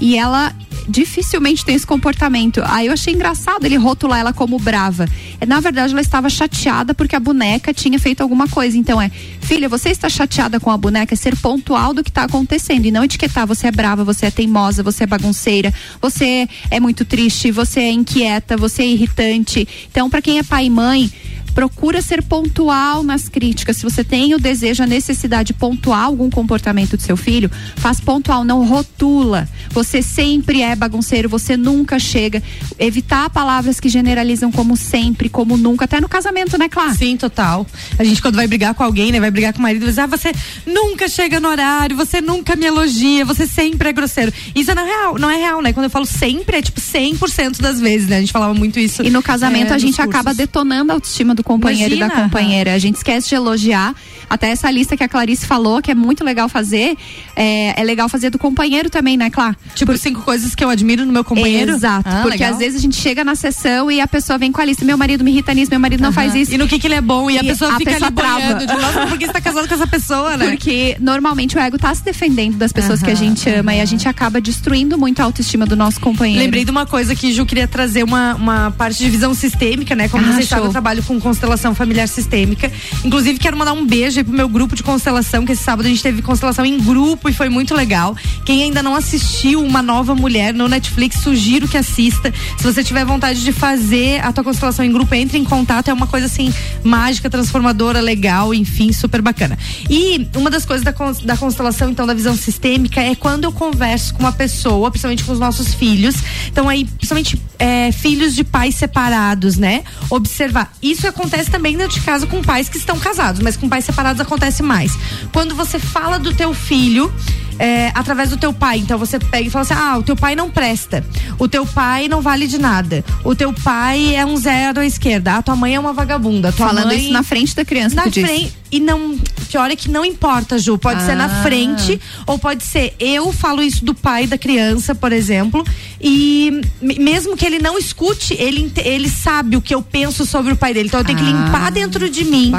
E 0.00 0.16
ela 0.16 0.54
dificilmente 0.88 1.64
tem 1.64 1.74
esse 1.74 1.86
comportamento. 1.86 2.60
Aí 2.64 2.86
eu 2.86 2.92
achei 2.92 3.14
engraçado 3.14 3.64
ele 3.64 3.76
rotular 3.76 4.18
ela 4.18 4.32
como 4.32 4.58
brava. 4.58 5.06
Na 5.46 5.60
verdade, 5.60 5.92
ela 5.92 6.00
estava 6.00 6.28
chateada 6.28 6.92
porque 6.94 7.14
a 7.14 7.20
boneca 7.20 7.72
tinha 7.72 7.98
feito 7.98 8.20
alguma 8.20 8.48
coisa. 8.48 8.76
Então 8.76 9.00
é, 9.00 9.10
filha, 9.40 9.68
você 9.68 9.90
está 9.90 10.08
chateada 10.08 10.58
com 10.58 10.70
a 10.70 10.76
boneca, 10.76 11.14
é 11.14 11.16
ser 11.16 11.36
pontual 11.36 11.94
do 11.94 12.02
que 12.02 12.10
está 12.10 12.24
acontecendo 12.24 12.86
e 12.86 12.90
não 12.90 13.04
etiquetar 13.04 13.46
você 13.46 13.68
é 13.68 13.72
brava, 13.72 14.04
você 14.04 14.26
é 14.26 14.30
teimosa, 14.30 14.82
você 14.82 15.04
é 15.04 15.06
bagunceira, 15.06 15.72
você 16.00 16.48
é 16.70 16.80
muito 16.80 17.04
triste, 17.04 17.50
você 17.50 17.80
é 17.80 17.90
inquieta, 17.92 18.56
você 18.56 18.82
é 18.82 18.86
irritante. 18.86 19.66
Então, 19.90 20.10
para 20.10 20.22
quem 20.22 20.38
é 20.38 20.42
pai 20.42 20.66
e 20.66 20.70
mãe, 20.70 21.10
procura 21.50 22.00
ser 22.00 22.22
pontual 22.22 23.02
nas 23.02 23.28
críticas. 23.28 23.76
Se 23.76 23.82
você 23.82 24.02
tem 24.02 24.34
o 24.34 24.38
desejo, 24.38 24.82
a 24.82 24.86
necessidade 24.86 25.48
de 25.48 25.54
pontuar 25.54 26.04
algum 26.04 26.30
comportamento 26.30 26.96
do 26.96 27.02
seu 27.02 27.16
filho, 27.16 27.50
faz 27.76 28.00
pontual, 28.00 28.44
não 28.44 28.64
rotula. 28.66 29.48
Você 29.70 30.02
sempre 30.02 30.62
é 30.62 30.74
bagunceiro, 30.74 31.28
você 31.28 31.56
nunca 31.56 31.98
chega. 31.98 32.42
Evitar 32.78 33.30
palavras 33.30 33.80
que 33.80 33.88
generalizam 33.88 34.50
como 34.50 34.76
sempre, 34.76 35.28
como 35.28 35.56
nunca, 35.56 35.84
até 35.84 36.00
no 36.00 36.08
casamento, 36.08 36.56
né, 36.58 36.68
Clara? 36.68 36.94
Sim, 36.94 37.16
total. 37.16 37.66
A 37.98 38.04
gente 38.04 38.22
quando 38.22 38.36
vai 38.36 38.46
brigar 38.46 38.74
com 38.74 38.82
alguém, 38.82 39.12
né, 39.12 39.20
vai 39.20 39.30
brigar 39.30 39.52
com 39.52 39.58
o 39.58 39.62
marido, 39.62 39.86
dizer, 39.86 40.02
ah, 40.02 40.06
você 40.06 40.32
nunca 40.66 41.08
chega 41.08 41.40
no 41.40 41.48
horário, 41.48 41.96
você 41.96 42.20
nunca 42.20 42.56
me 42.56 42.66
elogia, 42.66 43.24
você 43.24 43.46
sempre 43.46 43.88
é 43.88 43.92
grosseiro. 43.92 44.32
Isso 44.54 44.74
não 44.74 44.82
é 44.82 44.86
real, 44.86 45.18
não 45.18 45.30
é 45.30 45.36
real, 45.36 45.62
né? 45.62 45.72
Quando 45.72 45.84
eu 45.84 45.90
falo 45.90 46.06
sempre, 46.06 46.58
é 46.58 46.62
tipo 46.62 46.80
100% 46.80 47.60
das 47.60 47.80
vezes, 47.80 48.08
né? 48.08 48.16
A 48.16 48.20
gente 48.20 48.32
falava 48.32 48.54
muito 48.54 48.78
isso. 48.78 49.02
E 49.02 49.10
no 49.10 49.22
casamento 49.22 49.72
é, 49.72 49.74
a 49.74 49.78
gente 49.78 49.96
cursos. 49.96 50.14
acaba 50.14 50.34
detonando 50.34 50.92
a 50.92 50.94
autoestima 50.94 51.34
do 51.34 51.39
companheiro 51.42 51.94
e 51.94 51.98
da 51.98 52.06
Imagina, 52.06 52.24
companheira. 52.24 52.74
A 52.74 52.78
gente 52.78 52.96
esquece 52.96 53.28
de 53.28 53.34
elogiar. 53.34 53.94
Até 54.28 54.50
essa 54.50 54.70
lista 54.70 54.96
que 54.96 55.02
a 55.02 55.08
Clarice 55.08 55.44
falou, 55.44 55.82
que 55.82 55.90
é 55.90 55.94
muito 55.94 56.22
legal 56.24 56.48
fazer, 56.48 56.96
é, 57.34 57.80
é 57.80 57.84
legal 57.84 58.08
fazer 58.08 58.30
do 58.30 58.38
companheiro 58.38 58.88
também, 58.88 59.16
né, 59.16 59.28
Clá? 59.28 59.56
Tipo, 59.74 59.96
cinco 59.98 60.22
coisas 60.22 60.54
que 60.54 60.62
eu 60.62 60.70
admiro 60.70 61.04
no 61.04 61.12
meu 61.12 61.24
companheiro? 61.24 61.72
Exato. 61.72 62.08
Ah, 62.08 62.20
porque 62.22 62.38
legal. 62.38 62.52
às 62.52 62.58
vezes 62.58 62.78
a 62.78 62.80
gente 62.82 62.94
chega 62.96 63.24
na 63.24 63.34
sessão 63.34 63.90
e 63.90 64.00
a 64.00 64.06
pessoa 64.06 64.38
vem 64.38 64.52
com 64.52 64.60
a 64.60 64.64
lista: 64.64 64.84
meu 64.84 64.96
marido 64.96 65.24
me 65.24 65.32
irrita 65.32 65.52
nisso, 65.52 65.70
meu 65.70 65.80
marido 65.80 66.00
não 66.00 66.12
faz 66.12 66.34
isso. 66.36 66.54
E 66.54 66.58
no 66.58 66.68
que 66.68 66.78
que 66.78 66.86
ele 66.86 66.94
é 66.94 67.00
bom, 67.00 67.28
e 67.28 67.38
a 67.38 67.42
pessoa 67.42 67.76
fica 67.76 67.90
ali 67.96 68.10
trava. 68.14 68.54
de, 68.54 68.66
"Nossa, 68.66 69.06
por 69.08 69.18
que 69.18 69.26
você 69.26 69.32
tá 69.32 69.40
casado 69.40 69.66
com 69.66 69.74
essa 69.74 69.86
pessoa, 69.86 70.36
né? 70.36 70.50
Porque 70.50 70.96
normalmente 71.00 71.56
o 71.56 71.60
ego 71.60 71.76
tá 71.76 71.92
se 71.92 72.04
defendendo 72.04 72.56
das 72.56 72.72
pessoas 72.72 73.02
que 73.02 73.10
a 73.10 73.14
gente 73.14 73.48
ama 73.50 73.74
e 73.74 73.80
a 73.80 73.84
gente 73.84 74.08
acaba 74.08 74.40
destruindo 74.40 74.96
muito 74.96 75.20
a 75.20 75.24
autoestima 75.24 75.66
do 75.66 75.74
nosso 75.74 76.00
companheiro. 76.00 76.40
Lembrei 76.42 76.64
de 76.64 76.70
uma 76.70 76.86
coisa 76.86 77.14
que 77.16 77.32
Ju 77.32 77.44
queria 77.44 77.66
trazer 77.66 78.04
uma, 78.04 78.34
uma 78.36 78.70
parte 78.70 78.98
de 78.98 79.10
visão 79.10 79.34
sistêmica, 79.34 79.96
né? 79.96 80.08
Como 80.08 80.24
Ah, 80.24 80.30
sabem, 80.32 80.46
show. 80.46 80.58
eu 80.58 80.70
trabalho 80.70 81.02
com 81.02 81.18
constelação 81.30 81.74
familiar 81.74 82.08
sistêmica. 82.08 82.70
Inclusive, 83.04 83.38
quero 83.38 83.56
mandar 83.56 83.72
um 83.72 83.86
beijo 83.86 84.18
aí 84.18 84.24
pro 84.24 84.34
meu 84.34 84.48
grupo 84.48 84.74
de 84.74 84.82
constelação, 84.82 85.46
que 85.46 85.52
esse 85.52 85.62
sábado 85.62 85.86
a 85.86 85.88
gente 85.88 86.02
teve 86.02 86.22
constelação 86.22 86.64
em 86.64 86.78
grupo 86.78 87.28
e 87.28 87.32
foi 87.32 87.48
muito 87.48 87.72
legal. 87.72 88.16
Quem 88.44 88.64
ainda 88.64 88.82
não 88.82 88.94
assistiu 88.96 89.62
Uma 89.62 89.80
Nova 89.80 90.14
Mulher 90.14 90.52
no 90.52 90.68
Netflix, 90.68 91.20
sugiro 91.20 91.68
que 91.68 91.76
assista. 91.76 92.32
Se 92.58 92.64
você 92.64 92.82
tiver 92.82 93.04
vontade 93.04 93.44
de 93.44 93.52
fazer 93.52 94.24
a 94.24 94.32
tua 94.32 94.42
constelação 94.42 94.84
em 94.84 94.90
grupo, 94.90 95.14
entre 95.14 95.38
em 95.38 95.44
contato. 95.44 95.88
É 95.88 95.92
uma 95.92 96.06
coisa 96.06 96.26
assim, 96.26 96.52
mágica, 96.82 97.30
transformadora, 97.30 98.00
legal, 98.00 98.52
enfim, 98.52 98.92
super 98.92 99.22
bacana. 99.22 99.58
E 99.88 100.28
uma 100.34 100.50
das 100.50 100.64
coisas 100.64 100.84
da, 100.84 100.92
da 101.24 101.36
constelação, 101.36 101.90
então, 101.90 102.06
da 102.06 102.14
visão 102.14 102.36
sistêmica, 102.36 103.00
é 103.00 103.14
quando 103.14 103.44
eu 103.44 103.52
converso 103.52 104.14
com 104.14 104.20
uma 104.20 104.32
pessoa, 104.32 104.90
principalmente 104.90 105.24
com 105.24 105.32
os 105.32 105.38
nossos 105.38 105.74
filhos. 105.74 106.16
Então, 106.48 106.68
aí, 106.68 106.84
principalmente 106.84 107.38
é, 107.60 107.92
filhos 107.92 108.34
de 108.34 108.42
pais 108.42 108.74
separados, 108.74 109.56
né? 109.56 109.84
Observar. 110.08 110.72
Isso 110.82 111.06
acontece 111.06 111.50
também 111.50 111.76
dentro 111.76 112.00
de 112.00 112.04
casa 112.04 112.26
com 112.26 112.42
pais 112.42 112.68
que 112.68 112.78
estão 112.78 112.98
casados, 112.98 113.42
mas 113.42 113.56
com 113.56 113.68
pais 113.68 113.84
separados 113.84 114.20
acontece 114.20 114.62
mais. 114.62 114.98
Quando 115.32 115.54
você 115.54 115.78
fala 115.78 116.18
do 116.18 116.34
teu 116.34 116.54
filho 116.54 117.12
é, 117.58 117.92
através 117.94 118.30
do 118.30 118.38
teu 118.38 118.54
pai. 118.54 118.78
Então 118.78 118.98
você 118.98 119.18
pega 119.18 119.46
e 119.46 119.50
fala 119.50 119.62
assim: 119.62 119.74
ah, 119.74 119.98
o 119.98 120.02
teu 120.02 120.16
pai 120.16 120.34
não 120.34 120.50
presta. 120.50 121.04
O 121.38 121.46
teu 121.46 121.66
pai 121.66 122.08
não 122.08 122.22
vale 122.22 122.46
de 122.46 122.58
nada. 122.58 123.04
O 123.22 123.34
teu 123.34 123.52
pai 123.52 124.16
é 124.16 124.24
um 124.24 124.36
zero 124.38 124.80
à 124.80 124.86
esquerda. 124.86 125.36
A 125.36 125.42
tua 125.42 125.54
mãe 125.54 125.74
é 125.74 125.78
uma 125.80 125.92
vagabunda. 125.92 126.50
Falando 126.50 126.86
mãe... 126.86 126.96
isso 126.96 127.12
na 127.12 127.22
frente 127.22 127.54
da 127.54 127.64
criança, 127.64 127.94
Na 127.94 128.10
frente. 128.10 128.59
E 128.72 128.78
não. 128.80 129.18
Pior 129.50 129.68
é 129.70 129.74
que 129.74 129.90
não 129.90 130.04
importa, 130.04 130.58
Ju. 130.58 130.78
Pode 130.78 131.02
ser 131.02 131.16
na 131.16 131.24
Ah. 131.24 131.42
frente, 131.42 132.00
ou 132.26 132.38
pode 132.38 132.62
ser 132.64 132.94
eu 133.00 133.32
falo 133.32 133.60
isso 133.62 133.84
do 133.84 133.94
pai 133.94 134.26
da 134.28 134.38
criança, 134.38 134.94
por 134.94 135.10
exemplo. 135.12 135.64
E 136.00 136.60
me- 136.80 136.98
mesmo 136.98 137.36
que 137.36 137.44
ele 137.44 137.58
não 137.58 137.76
escute, 137.76 138.34
ele, 138.38 138.72
ele 138.76 139.08
sabe 139.10 139.56
o 139.56 139.60
que 139.60 139.74
eu 139.74 139.82
penso 139.82 140.24
sobre 140.24 140.52
o 140.52 140.56
pai 140.56 140.72
dele. 140.72 140.86
Então 140.88 141.00
eu 141.00 141.04
tenho 141.04 141.18
que 141.18 141.24
Ah, 141.24 141.30
limpar 141.46 141.70
dentro 141.72 142.08
de 142.08 142.24
mim 142.24 142.52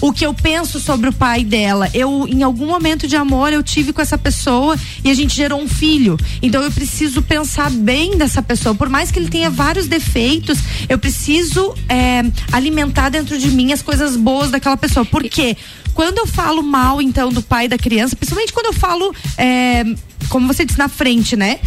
o 0.00 0.10
que 0.12 0.24
eu 0.24 0.32
penso 0.32 0.80
sobre 0.80 1.10
o 1.10 1.12
pai 1.12 1.44
dela. 1.44 1.88
Eu, 1.92 2.26
em 2.28 2.42
algum 2.42 2.66
momento 2.66 3.06
de 3.06 3.14
amor, 3.14 3.52
eu 3.52 3.62
tive 3.62 3.92
com 3.92 4.00
essa 4.00 4.16
pessoa 4.16 4.74
e 5.04 5.10
a 5.10 5.14
gente 5.14 5.34
gerou 5.36 5.60
um 5.60 5.68
filho. 5.68 6.16
Então 6.42 6.62
eu 6.62 6.70
preciso 6.72 7.20
pensar 7.20 7.70
bem 7.70 8.16
dessa 8.16 8.40
pessoa. 8.42 8.74
Por 8.74 8.88
mais 8.88 9.10
que 9.10 9.18
ele 9.18 9.28
tenha 9.28 9.50
vários 9.50 9.86
defeitos, 9.86 10.58
eu 10.88 10.98
preciso 10.98 11.74
é, 11.88 12.24
alimentar 12.50 13.10
dentro 13.10 13.38
de 13.38 13.50
mim 13.50 13.72
as 13.72 13.82
coisas 13.82 14.16
boas 14.16 14.50
daquela 14.50 14.76
pessoa. 14.78 15.04
Por 15.04 15.22
quê? 15.24 15.56
Quando 15.94 16.18
eu 16.18 16.26
falo 16.26 16.62
mal, 16.62 17.02
então, 17.02 17.30
do 17.30 17.42
pai 17.42 17.66
da 17.66 17.76
criança, 17.76 18.14
principalmente 18.14 18.52
quando 18.52 18.66
eu 18.66 18.72
falo, 18.72 19.14
é, 19.36 19.84
como 20.28 20.46
você 20.46 20.64
disse, 20.64 20.78
na 20.78 20.88
frente, 20.88 21.36
né? 21.36 21.58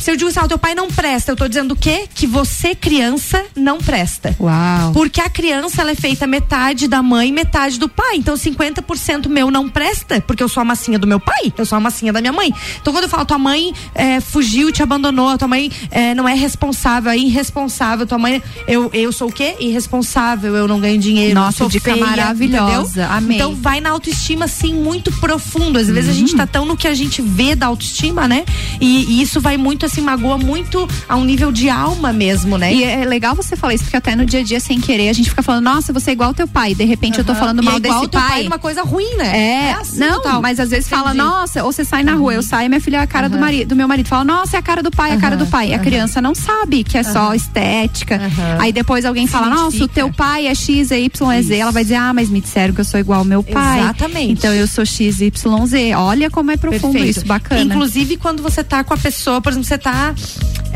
Se 0.00 0.10
eu 0.10 0.16
digo 0.16 0.30
assim, 0.30 0.38
ah, 0.40 0.48
teu 0.48 0.58
pai 0.58 0.74
não 0.74 0.88
presta, 0.88 1.32
eu 1.32 1.36
tô 1.36 1.48
dizendo 1.48 1.72
o 1.72 1.76
quê? 1.76 2.06
Que 2.14 2.26
você, 2.26 2.74
criança, 2.74 3.44
não 3.56 3.78
presta. 3.78 4.36
Uau. 4.38 4.92
Porque 4.92 5.20
a 5.20 5.28
criança, 5.28 5.82
ela 5.82 5.92
é 5.92 5.94
feita 5.94 6.26
metade 6.26 6.86
da 6.86 7.02
mãe, 7.02 7.32
metade 7.32 7.78
do 7.78 7.88
pai. 7.88 8.16
Então, 8.16 8.34
50% 8.34 9.28
meu 9.28 9.50
não 9.50 9.68
presta, 9.68 10.20
porque 10.20 10.42
eu 10.42 10.48
sou 10.48 10.60
a 10.60 10.64
massinha 10.64 10.98
do 10.98 11.06
meu 11.06 11.18
pai, 11.18 11.52
eu 11.56 11.64
sou 11.66 11.76
a 11.76 11.80
massinha 11.80 12.12
da 12.12 12.20
minha 12.20 12.32
mãe. 12.32 12.52
Então, 12.80 12.92
quando 12.92 13.04
eu 13.04 13.08
falo, 13.08 13.24
tua 13.24 13.38
mãe 13.38 13.72
é, 13.94 14.20
fugiu, 14.20 14.70
te 14.70 14.82
abandonou, 14.82 15.36
tua 15.38 15.48
mãe 15.48 15.70
é, 15.90 16.14
não 16.14 16.28
é 16.28 16.34
responsável, 16.34 17.10
é 17.10 17.16
irresponsável, 17.16 18.06
tua 18.06 18.18
mãe, 18.18 18.42
eu, 18.66 18.90
eu 18.92 19.12
sou 19.12 19.28
o 19.28 19.32
quê? 19.32 19.56
Irresponsável, 19.58 20.54
eu 20.54 20.68
não 20.68 20.78
ganho 20.78 20.98
dinheiro, 20.98 21.34
Nossa, 21.34 21.58
sou 21.58 21.68
dica 21.68 21.92
feia, 21.92 22.04
maravilhosa. 22.04 23.02
entendeu? 23.02 23.16
Amei. 23.16 23.36
Então, 23.36 23.54
vai 23.54 23.80
na 23.80 23.90
autoestima, 23.90 24.44
assim, 24.44 24.74
muito 24.74 25.10
profundo. 25.12 25.78
Às 25.78 25.88
vezes 25.88 26.10
a 26.10 26.12
gente 26.14 26.34
tá 26.36 26.46
tão 26.46 26.64
no 26.64 26.76
que 26.76 26.86
a 26.86 26.94
gente 26.94 27.22
vê 27.22 27.54
da 27.54 27.66
autoestima, 27.66 28.28
né? 28.28 28.44
E, 28.80 29.04
e 29.06 29.22
isso 29.22 29.40
vai 29.40 29.56
muito, 29.56 29.85
assim, 29.86 30.00
magoa 30.00 30.38
muito 30.38 30.88
a 31.08 31.16
um 31.16 31.24
nível 31.24 31.50
de 31.50 31.68
alma 31.70 32.12
mesmo, 32.12 32.56
né? 32.58 32.72
E 32.72 32.84
é 32.84 33.04
legal 33.04 33.34
você 33.34 33.56
falar 33.56 33.74
isso, 33.74 33.84
porque 33.84 33.96
até 33.96 34.14
no 34.14 34.24
dia 34.24 34.40
a 34.40 34.42
dia, 34.42 34.60
sem 34.60 34.80
querer, 34.80 35.08
a 35.08 35.12
gente 35.12 35.30
fica 35.30 35.42
falando, 35.42 35.64
nossa, 35.64 35.92
você 35.92 36.10
é 36.10 36.12
igual 36.12 36.28
ao 36.30 36.34
teu 36.34 36.46
pai. 36.48 36.74
De 36.74 36.84
repente 36.84 37.18
eu 37.18 37.24
tô 37.24 37.34
falando 37.34 37.62
E 37.62 37.64
mal 37.64 37.74
é 37.74 37.78
igual 37.78 37.92
desse 38.00 38.04
ao 38.04 38.08
teu 38.08 38.20
pai 38.20 38.30
pai. 38.30 38.42
numa 38.44 38.58
coisa 38.58 38.82
ruim, 38.82 39.14
né? 39.16 39.36
É, 39.36 39.68
É 39.68 39.72
assim, 39.72 39.98
não, 39.98 40.20
total. 40.22 40.42
mas 40.42 40.60
às 40.60 40.70
vezes 40.70 40.88
fala, 40.88 41.10
Entendi. 41.10 41.20
Uhum. 41.24 41.30
nossa, 41.30 41.64
ou 41.64 41.72
você 41.72 41.84
sai 41.84 42.02
na 42.02 42.14
rua, 42.14 42.34
eu 42.34 42.42
saio, 42.42 42.68
minha 42.68 42.80
filha 42.80 42.98
é 42.98 43.00
a 43.00 43.06
cara 43.06 43.28
do, 43.28 43.38
marido, 43.38 43.68
do 43.68 43.76
meu 43.76 43.86
marido. 43.88 44.06
Fala, 44.08 44.24
nossa, 44.24 44.56
é 44.56 44.58
a 44.58 44.62
cara 44.62 44.82
do 44.82 44.90
pai, 44.90 45.10
é 45.12 45.14
a 45.14 45.18
cara 45.18 45.36
do 45.36 45.46
pai. 45.46 45.70
E 45.70 45.74
a 45.74 45.78
criança 45.78 46.20
não 46.20 46.34
sabe 46.34 46.82
que 46.84 46.96
é 46.98 47.02
só 47.02 47.34
estética. 47.34 48.20
Aí 48.58 48.72
depois 48.72 49.04
alguém 49.04 49.26
fala, 49.26 49.48
nossa, 49.48 49.82
o 49.84 49.88
teu 49.88 50.12
pai 50.12 50.46
é 50.46 50.54
X, 50.54 50.90
é 50.90 51.00
Y, 51.00 51.32
é 51.32 51.42
Z. 51.42 51.56
Ela 51.56 51.70
vai 51.72 51.82
dizer, 51.82 51.96
ah, 51.96 52.12
mas 52.12 52.28
me 52.28 52.40
disseram 52.40 52.74
que 52.74 52.80
eu 52.80 52.84
sou 52.84 52.98
igual 53.00 53.20
ao 53.20 53.24
meu 53.24 53.42
pai. 53.42 53.80
Exatamente. 53.80 54.32
Então 54.32 54.52
eu 54.54 54.66
sou 54.66 54.84
X, 54.84 55.20
Y, 55.20 55.66
Z. 55.66 55.94
Olha 55.94 56.30
como 56.30 56.50
é 56.50 56.56
profundo 56.56 56.92
Perfeito. 56.92 57.18
isso, 57.18 57.26
bacana. 57.26 57.60
Inclusive, 57.62 58.16
quando 58.16 58.42
você 58.42 58.62
tá 58.64 58.82
com 58.84 58.94
a 58.94 58.96
pessoa, 58.96 59.40
por 59.40 59.50
exemplo, 59.52 59.65
você 59.66 59.76
tá. 59.76 60.14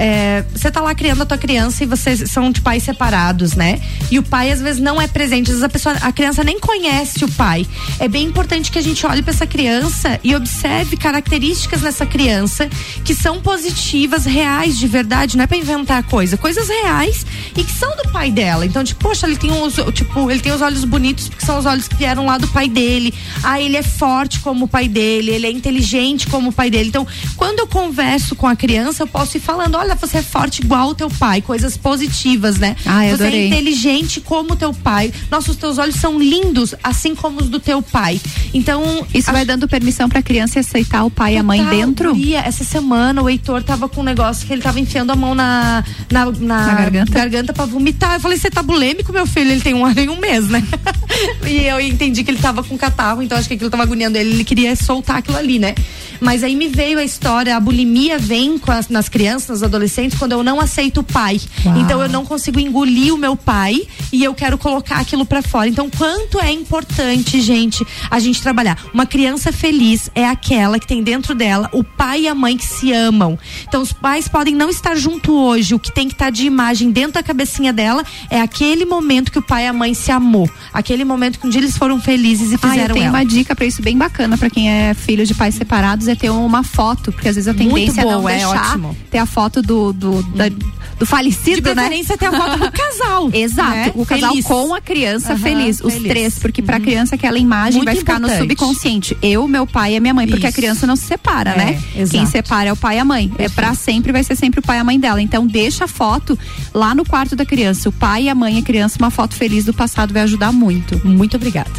É, 0.00 0.42
você 0.54 0.70
tá 0.70 0.80
lá 0.80 0.94
criando 0.94 1.22
a 1.22 1.26
tua 1.26 1.36
criança 1.36 1.84
e 1.84 1.86
vocês 1.86 2.30
são 2.30 2.50
de 2.50 2.62
pais 2.62 2.82
separados, 2.82 3.52
né? 3.52 3.78
E 4.10 4.18
o 4.18 4.22
pai 4.22 4.50
às 4.50 4.58
vezes 4.58 4.80
não 4.80 4.98
é 4.98 5.06
presente, 5.06 5.50
às 5.50 5.58
vezes 5.58 5.62
a 5.62 5.68
pessoa, 5.68 5.94
a 6.00 6.10
criança 6.10 6.42
nem 6.42 6.58
conhece 6.58 7.22
o 7.22 7.30
pai. 7.32 7.66
É 7.98 8.08
bem 8.08 8.24
importante 8.24 8.72
que 8.72 8.78
a 8.78 8.82
gente 8.82 9.06
olhe 9.06 9.20
para 9.20 9.34
essa 9.34 9.46
criança 9.46 10.18
e 10.24 10.34
observe 10.34 10.96
características 10.96 11.82
nessa 11.82 12.06
criança 12.06 12.66
que 13.04 13.14
são 13.14 13.42
positivas, 13.42 14.24
reais, 14.24 14.78
de 14.78 14.88
verdade, 14.88 15.36
não 15.36 15.44
é 15.44 15.46
para 15.46 15.58
inventar 15.58 16.02
coisa, 16.04 16.38
coisas 16.38 16.66
reais 16.66 17.26
e 17.54 17.62
que 17.62 17.72
são 17.72 17.94
do 17.96 18.10
pai 18.10 18.30
dela. 18.30 18.64
Então, 18.64 18.82
tipo, 18.82 19.02
poxa, 19.02 19.26
ele 19.26 19.36
tem 19.36 19.52
uns, 19.52 19.74
tipo, 19.92 20.30
ele 20.30 20.40
tem 20.40 20.52
os 20.52 20.62
olhos 20.62 20.82
bonitos 20.86 21.28
porque 21.28 21.44
são 21.44 21.58
os 21.58 21.66
olhos 21.66 21.86
que 21.86 21.96
vieram 21.96 22.24
lá 22.24 22.38
do 22.38 22.48
pai 22.48 22.68
dele. 22.68 23.12
Ah, 23.42 23.60
ele 23.60 23.76
é 23.76 23.82
forte 23.82 24.40
como 24.40 24.64
o 24.64 24.68
pai 24.68 24.88
dele, 24.88 25.30
ele 25.30 25.46
é 25.46 25.50
inteligente 25.50 26.26
como 26.26 26.48
o 26.48 26.52
pai 26.52 26.70
dele. 26.70 26.88
Então, 26.88 27.06
quando 27.36 27.58
eu 27.58 27.66
converso 27.66 28.34
com 28.34 28.46
a 28.46 28.56
criança, 28.56 29.02
eu 29.02 29.06
posso 29.06 29.36
ir 29.36 29.40
falando, 29.40 29.76
olha, 29.76 29.89
você 29.94 30.18
é 30.18 30.22
forte 30.22 30.62
igual 30.62 30.88
o 30.90 30.94
teu 30.94 31.08
pai, 31.10 31.40
coisas 31.42 31.76
positivas, 31.76 32.58
né? 32.58 32.76
Ah, 32.84 33.06
eu 33.06 33.16
você 33.16 33.22
é 33.24 33.26
adorei. 33.26 33.46
inteligente 33.48 34.20
como 34.20 34.52
o 34.52 34.56
teu 34.56 34.72
pai. 34.72 35.12
Nossa, 35.30 35.50
os 35.50 35.56
teus 35.56 35.78
olhos 35.78 35.96
são 35.96 36.18
lindos, 36.18 36.74
assim 36.82 37.14
como 37.14 37.40
os 37.40 37.48
do 37.48 37.58
teu 37.60 37.80
pai. 37.82 38.20
Então, 38.54 39.06
Isso 39.14 39.30
vai 39.32 39.44
dando 39.44 39.68
permissão 39.68 40.08
pra 40.08 40.22
criança 40.22 40.60
aceitar 40.60 41.04
o 41.04 41.10
pai 41.10 41.34
e 41.34 41.38
a 41.38 41.42
mãe 41.42 41.64
dentro? 41.66 42.14
guria, 42.14 42.40
essa 42.40 42.64
semana 42.64 43.22
o 43.22 43.28
Heitor 43.28 43.62
tava 43.62 43.88
com 43.88 44.00
um 44.00 44.04
negócio 44.04 44.46
que 44.46 44.52
ele 44.52 44.62
tava 44.62 44.78
enfiando 44.80 45.10
a 45.10 45.16
mão 45.16 45.34
na, 45.34 45.84
na, 46.10 46.24
na, 46.26 46.66
Na 46.66 46.74
garganta? 46.74 47.12
garganta 47.12 47.52
pra 47.52 47.64
vomitar. 47.64 48.14
Eu 48.14 48.20
falei, 48.20 48.36
você 48.38 48.50
tá 48.50 48.62
bulêmico, 48.62 49.12
meu 49.12 49.26
filho? 49.26 49.50
Ele 49.50 49.60
tem 49.60 49.74
um 49.74 49.84
ano 49.84 50.00
e 50.00 50.08
um 50.08 50.16
mês, 50.18 50.48
né? 50.48 50.62
e 51.46 51.66
eu 51.66 51.80
entendi 51.80 52.22
que 52.24 52.30
ele 52.30 52.38
tava 52.40 52.62
com 52.62 52.76
catarro, 52.76 53.22
então 53.22 53.36
acho 53.38 53.48
que 53.48 53.54
aquilo 53.54 53.70
tava 53.70 53.82
agoniando 53.82 54.16
ele, 54.18 54.30
ele 54.30 54.44
queria 54.44 54.74
soltar 54.76 55.16
aquilo 55.18 55.36
ali, 55.36 55.58
né? 55.58 55.74
Mas 56.20 56.44
aí 56.44 56.54
me 56.54 56.68
veio 56.68 56.98
a 56.98 57.04
história, 57.04 57.56
a 57.56 57.60
bulimia 57.60 58.18
vem 58.18 58.60
as- 58.66 58.88
nas 58.88 59.08
crianças, 59.08 59.62
adolescentes, 59.70 60.18
quando 60.18 60.32
eu 60.32 60.42
não 60.42 60.60
aceito 60.60 61.00
o 61.00 61.04
pai. 61.04 61.40
Uau. 61.64 61.78
Então 61.78 62.02
eu 62.02 62.08
não 62.08 62.24
consigo 62.24 62.58
engolir 62.60 63.14
o 63.14 63.18
meu 63.18 63.36
pai 63.36 63.76
e 64.12 64.22
eu 64.22 64.34
quero 64.34 64.58
colocar 64.58 64.96
aquilo 64.98 65.24
pra 65.24 65.42
fora. 65.42 65.68
Então, 65.68 65.88
quanto 65.90 66.38
é 66.40 66.50
importante, 66.52 67.40
gente, 67.40 67.84
a 68.10 68.18
gente 68.18 68.42
trabalhar. 68.42 68.76
Uma 68.92 69.06
criança 69.06 69.52
feliz 69.52 70.10
é 70.14 70.26
aquela 70.26 70.78
que 70.78 70.86
tem 70.86 71.02
dentro 71.02 71.34
dela 71.34 71.68
o 71.72 71.82
pai 71.84 72.22
e 72.22 72.28
a 72.28 72.34
mãe 72.34 72.56
que 72.56 72.64
se 72.64 72.92
amam. 72.92 73.38
Então, 73.68 73.82
os 73.82 73.92
pais 73.92 74.28
podem 74.28 74.54
não 74.54 74.68
estar 74.68 74.94
junto 74.96 75.32
hoje. 75.32 75.74
O 75.74 75.78
que 75.78 75.92
tem 75.92 76.08
que 76.08 76.14
estar 76.14 76.30
de 76.30 76.46
imagem 76.46 76.90
dentro 76.90 77.12
da 77.12 77.22
cabecinha 77.22 77.72
dela 77.72 78.04
é 78.28 78.40
aquele 78.40 78.84
momento 78.84 79.30
que 79.32 79.38
o 79.38 79.42
pai 79.42 79.64
e 79.64 79.68
a 79.68 79.72
mãe 79.72 79.94
se 79.94 80.10
amou. 80.10 80.50
Aquele 80.72 81.04
momento 81.04 81.38
que 81.38 81.46
um 81.46 81.50
dia 81.50 81.60
eles 81.60 81.76
foram 81.76 82.00
felizes 82.00 82.50
e 82.50 82.54
Ah, 82.54 82.56
eu 82.66 82.70
fizeram 82.70 82.94
tenho 82.94 83.06
ela. 83.06 83.18
uma 83.18 83.24
dica 83.24 83.54
pra 83.54 83.64
isso 83.66 83.82
bem 83.82 83.96
bacana 83.96 84.36
pra 84.36 84.50
quem 84.50 84.70
é 84.70 84.94
filho 84.94 85.24
de 85.24 85.34
pais 85.34 85.54
separados 85.54 86.08
é 86.08 86.14
ter 86.14 86.30
uma 86.30 86.62
foto, 86.62 87.12
porque 87.12 87.28
às 87.28 87.34
vezes 87.36 87.48
a 87.48 87.52
Muito 87.52 87.68
tendência 87.74 88.00
é 88.00 88.04
não 88.04 88.18
boa, 88.20 88.32
é 88.32 88.36
deixar 88.38 88.70
ótimo. 88.70 88.96
ter 89.10 89.18
a 89.18 89.26
foto 89.26 89.59
do 89.62 89.92
do, 89.92 90.22
da- 90.34 90.50
do 90.98 91.06
falecido, 91.06 91.62
De 91.70 91.74
né? 91.74 91.88
ter 92.18 92.26
a 92.26 92.30
foto 92.32 92.58
do 92.58 92.70
casal. 92.72 93.30
Exato, 93.32 93.70
né? 93.70 93.92
o 93.94 94.04
casal 94.04 94.30
Feliz. 94.32 94.44
com 94.44 94.74
a 94.74 94.80
criança 94.82 95.32
Aham, 95.32 95.38
feliz, 95.42 95.80
os 95.82 95.94
feliz. 95.94 96.08
três, 96.08 96.38
porque 96.38 96.60
pra 96.60 96.78
criança 96.78 97.14
aquela 97.14 97.38
imagem 97.38 97.76
Muito 97.78 97.86
vai 97.86 97.96
ficar 97.96 98.20
no 98.20 98.26
importante. 98.26 98.42
subconsciente. 98.42 99.16
Eu, 99.22 99.48
meu 99.48 99.66
pai 99.66 99.94
e 99.94 99.96
a 99.96 100.00
minha 100.00 100.12
mãe, 100.12 100.26
porque 100.28 100.44
a 100.44 100.50
Isso. 100.50 100.56
criança 100.56 100.86
não 100.86 100.96
se 100.96 101.04
separa, 101.06 101.52
É, 101.52 101.56
né? 101.56 101.82
exato. 101.96 102.10
Quem 102.10 102.26
separa 102.26 102.68
é 102.68 102.72
o 102.72 102.76
pai 102.76 102.96
e 102.96 102.98
a 102.98 103.04
mãe. 103.04 103.32
É 103.38 103.48
pra 103.48 103.74
sempre 103.74 104.12
vai 104.12 104.22
ser 104.22 104.36
sempre 104.36 104.60
o 104.60 104.62
pai 104.62 104.76
e 104.76 104.80
a 104.80 104.84
mãe 104.84 105.00
dela. 105.00 105.22
Então 105.22 105.46
deixa 105.46 105.84
a 105.84 105.88
foto 105.88 106.38
lá 106.74 106.94
no 106.94 107.04
quarto 107.06 107.34
da 107.34 107.46
criança, 107.46 107.88
o 107.88 107.92
pai 107.92 108.24
e 108.24 108.28
a 108.28 108.34
mãe 108.34 108.56
e 108.56 108.58
a 108.58 108.62
criança, 108.62 108.96
uma 108.98 109.10
foto 109.10 109.34
feliz 109.34 109.64
do 109.64 109.72
passado 109.72 110.12
vai 110.12 110.20
ajudar 110.22 110.52
muito. 110.52 111.00
Muito 111.06 111.34
obrigada. 111.36 111.70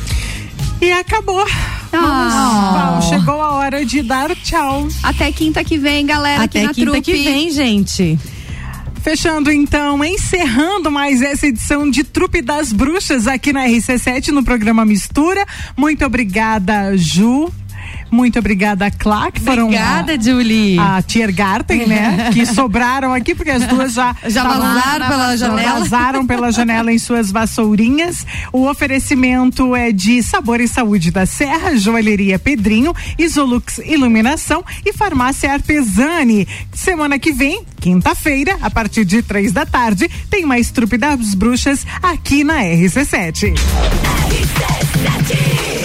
E 0.81 0.91
acabou. 0.91 1.45
Vamos, 1.91 2.09
Ah. 2.33 2.89
vamos, 2.89 3.05
chegou 3.05 3.39
a 3.41 3.51
hora 3.53 3.85
de 3.85 4.01
dar 4.01 4.35
tchau. 4.35 4.87
Até 5.03 5.31
quinta 5.31 5.63
que 5.63 5.77
vem, 5.77 6.05
galera, 6.05 6.43
aqui 6.43 6.57
Até 6.57 6.67
na 6.67 6.73
quinta 6.73 6.91
trupe. 6.91 7.01
que 7.11 7.23
vem, 7.23 7.51
gente. 7.51 8.17
Fechando 9.03 9.51
então, 9.51 10.03
encerrando 10.03 10.91
mais 10.91 11.21
essa 11.23 11.47
edição 11.47 11.89
de 11.89 12.03
Trupe 12.03 12.39
das 12.41 12.71
Bruxas 12.71 13.25
aqui 13.27 13.51
na 13.51 13.65
RC7 13.67 14.27
no 14.27 14.43
programa 14.43 14.85
Mistura. 14.85 15.43
Muito 15.75 16.05
obrigada, 16.05 16.95
Ju. 16.95 17.51
Muito 18.11 18.37
obrigada, 18.37 18.91
Clá, 18.91 19.31
que 19.31 19.39
foram 19.39 19.63
Obrigada, 19.67 20.13
a, 20.15 20.19
Julie. 20.19 20.77
a 20.77 21.01
Tiergarten, 21.01 21.87
né? 21.87 22.29
que 22.35 22.45
sobraram 22.45 23.13
aqui, 23.13 23.33
porque 23.33 23.49
as 23.51 23.65
duas 23.65 23.93
já 23.93 24.13
Já 24.27 24.43
vazaram 24.43 25.07
pela 25.07 25.37
já 25.37 25.47
janela. 25.47 25.79
vazaram 25.79 26.27
pela 26.27 26.51
janela 26.51 26.91
em 26.91 26.99
suas 26.99 27.31
vassourinhas. 27.31 28.25
O 28.51 28.67
oferecimento 28.69 29.73
é 29.75 29.91
de 29.93 30.21
Sabor 30.21 30.59
e 30.59 30.67
Saúde 30.67 31.09
da 31.09 31.25
Serra, 31.25 31.77
Joalheria 31.77 32.37
Pedrinho, 32.37 32.93
Isolux 33.17 33.77
Iluminação 33.85 34.63
e 34.85 34.91
Farmácia 34.91 35.51
Artesani. 35.53 36.45
Semana 36.73 37.17
que 37.17 37.31
vem, 37.31 37.63
quinta-feira, 37.79 38.57
a 38.61 38.69
partir 38.69 39.05
de 39.05 39.21
três 39.21 39.53
da 39.53 39.65
tarde, 39.65 40.09
tem 40.29 40.45
mais 40.45 40.69
Trupe 40.69 40.97
das 40.97 41.33
Bruxas 41.33 41.85
aqui 42.03 42.43
na 42.43 42.61
RC7. 42.61 43.53
RC7 44.27 45.80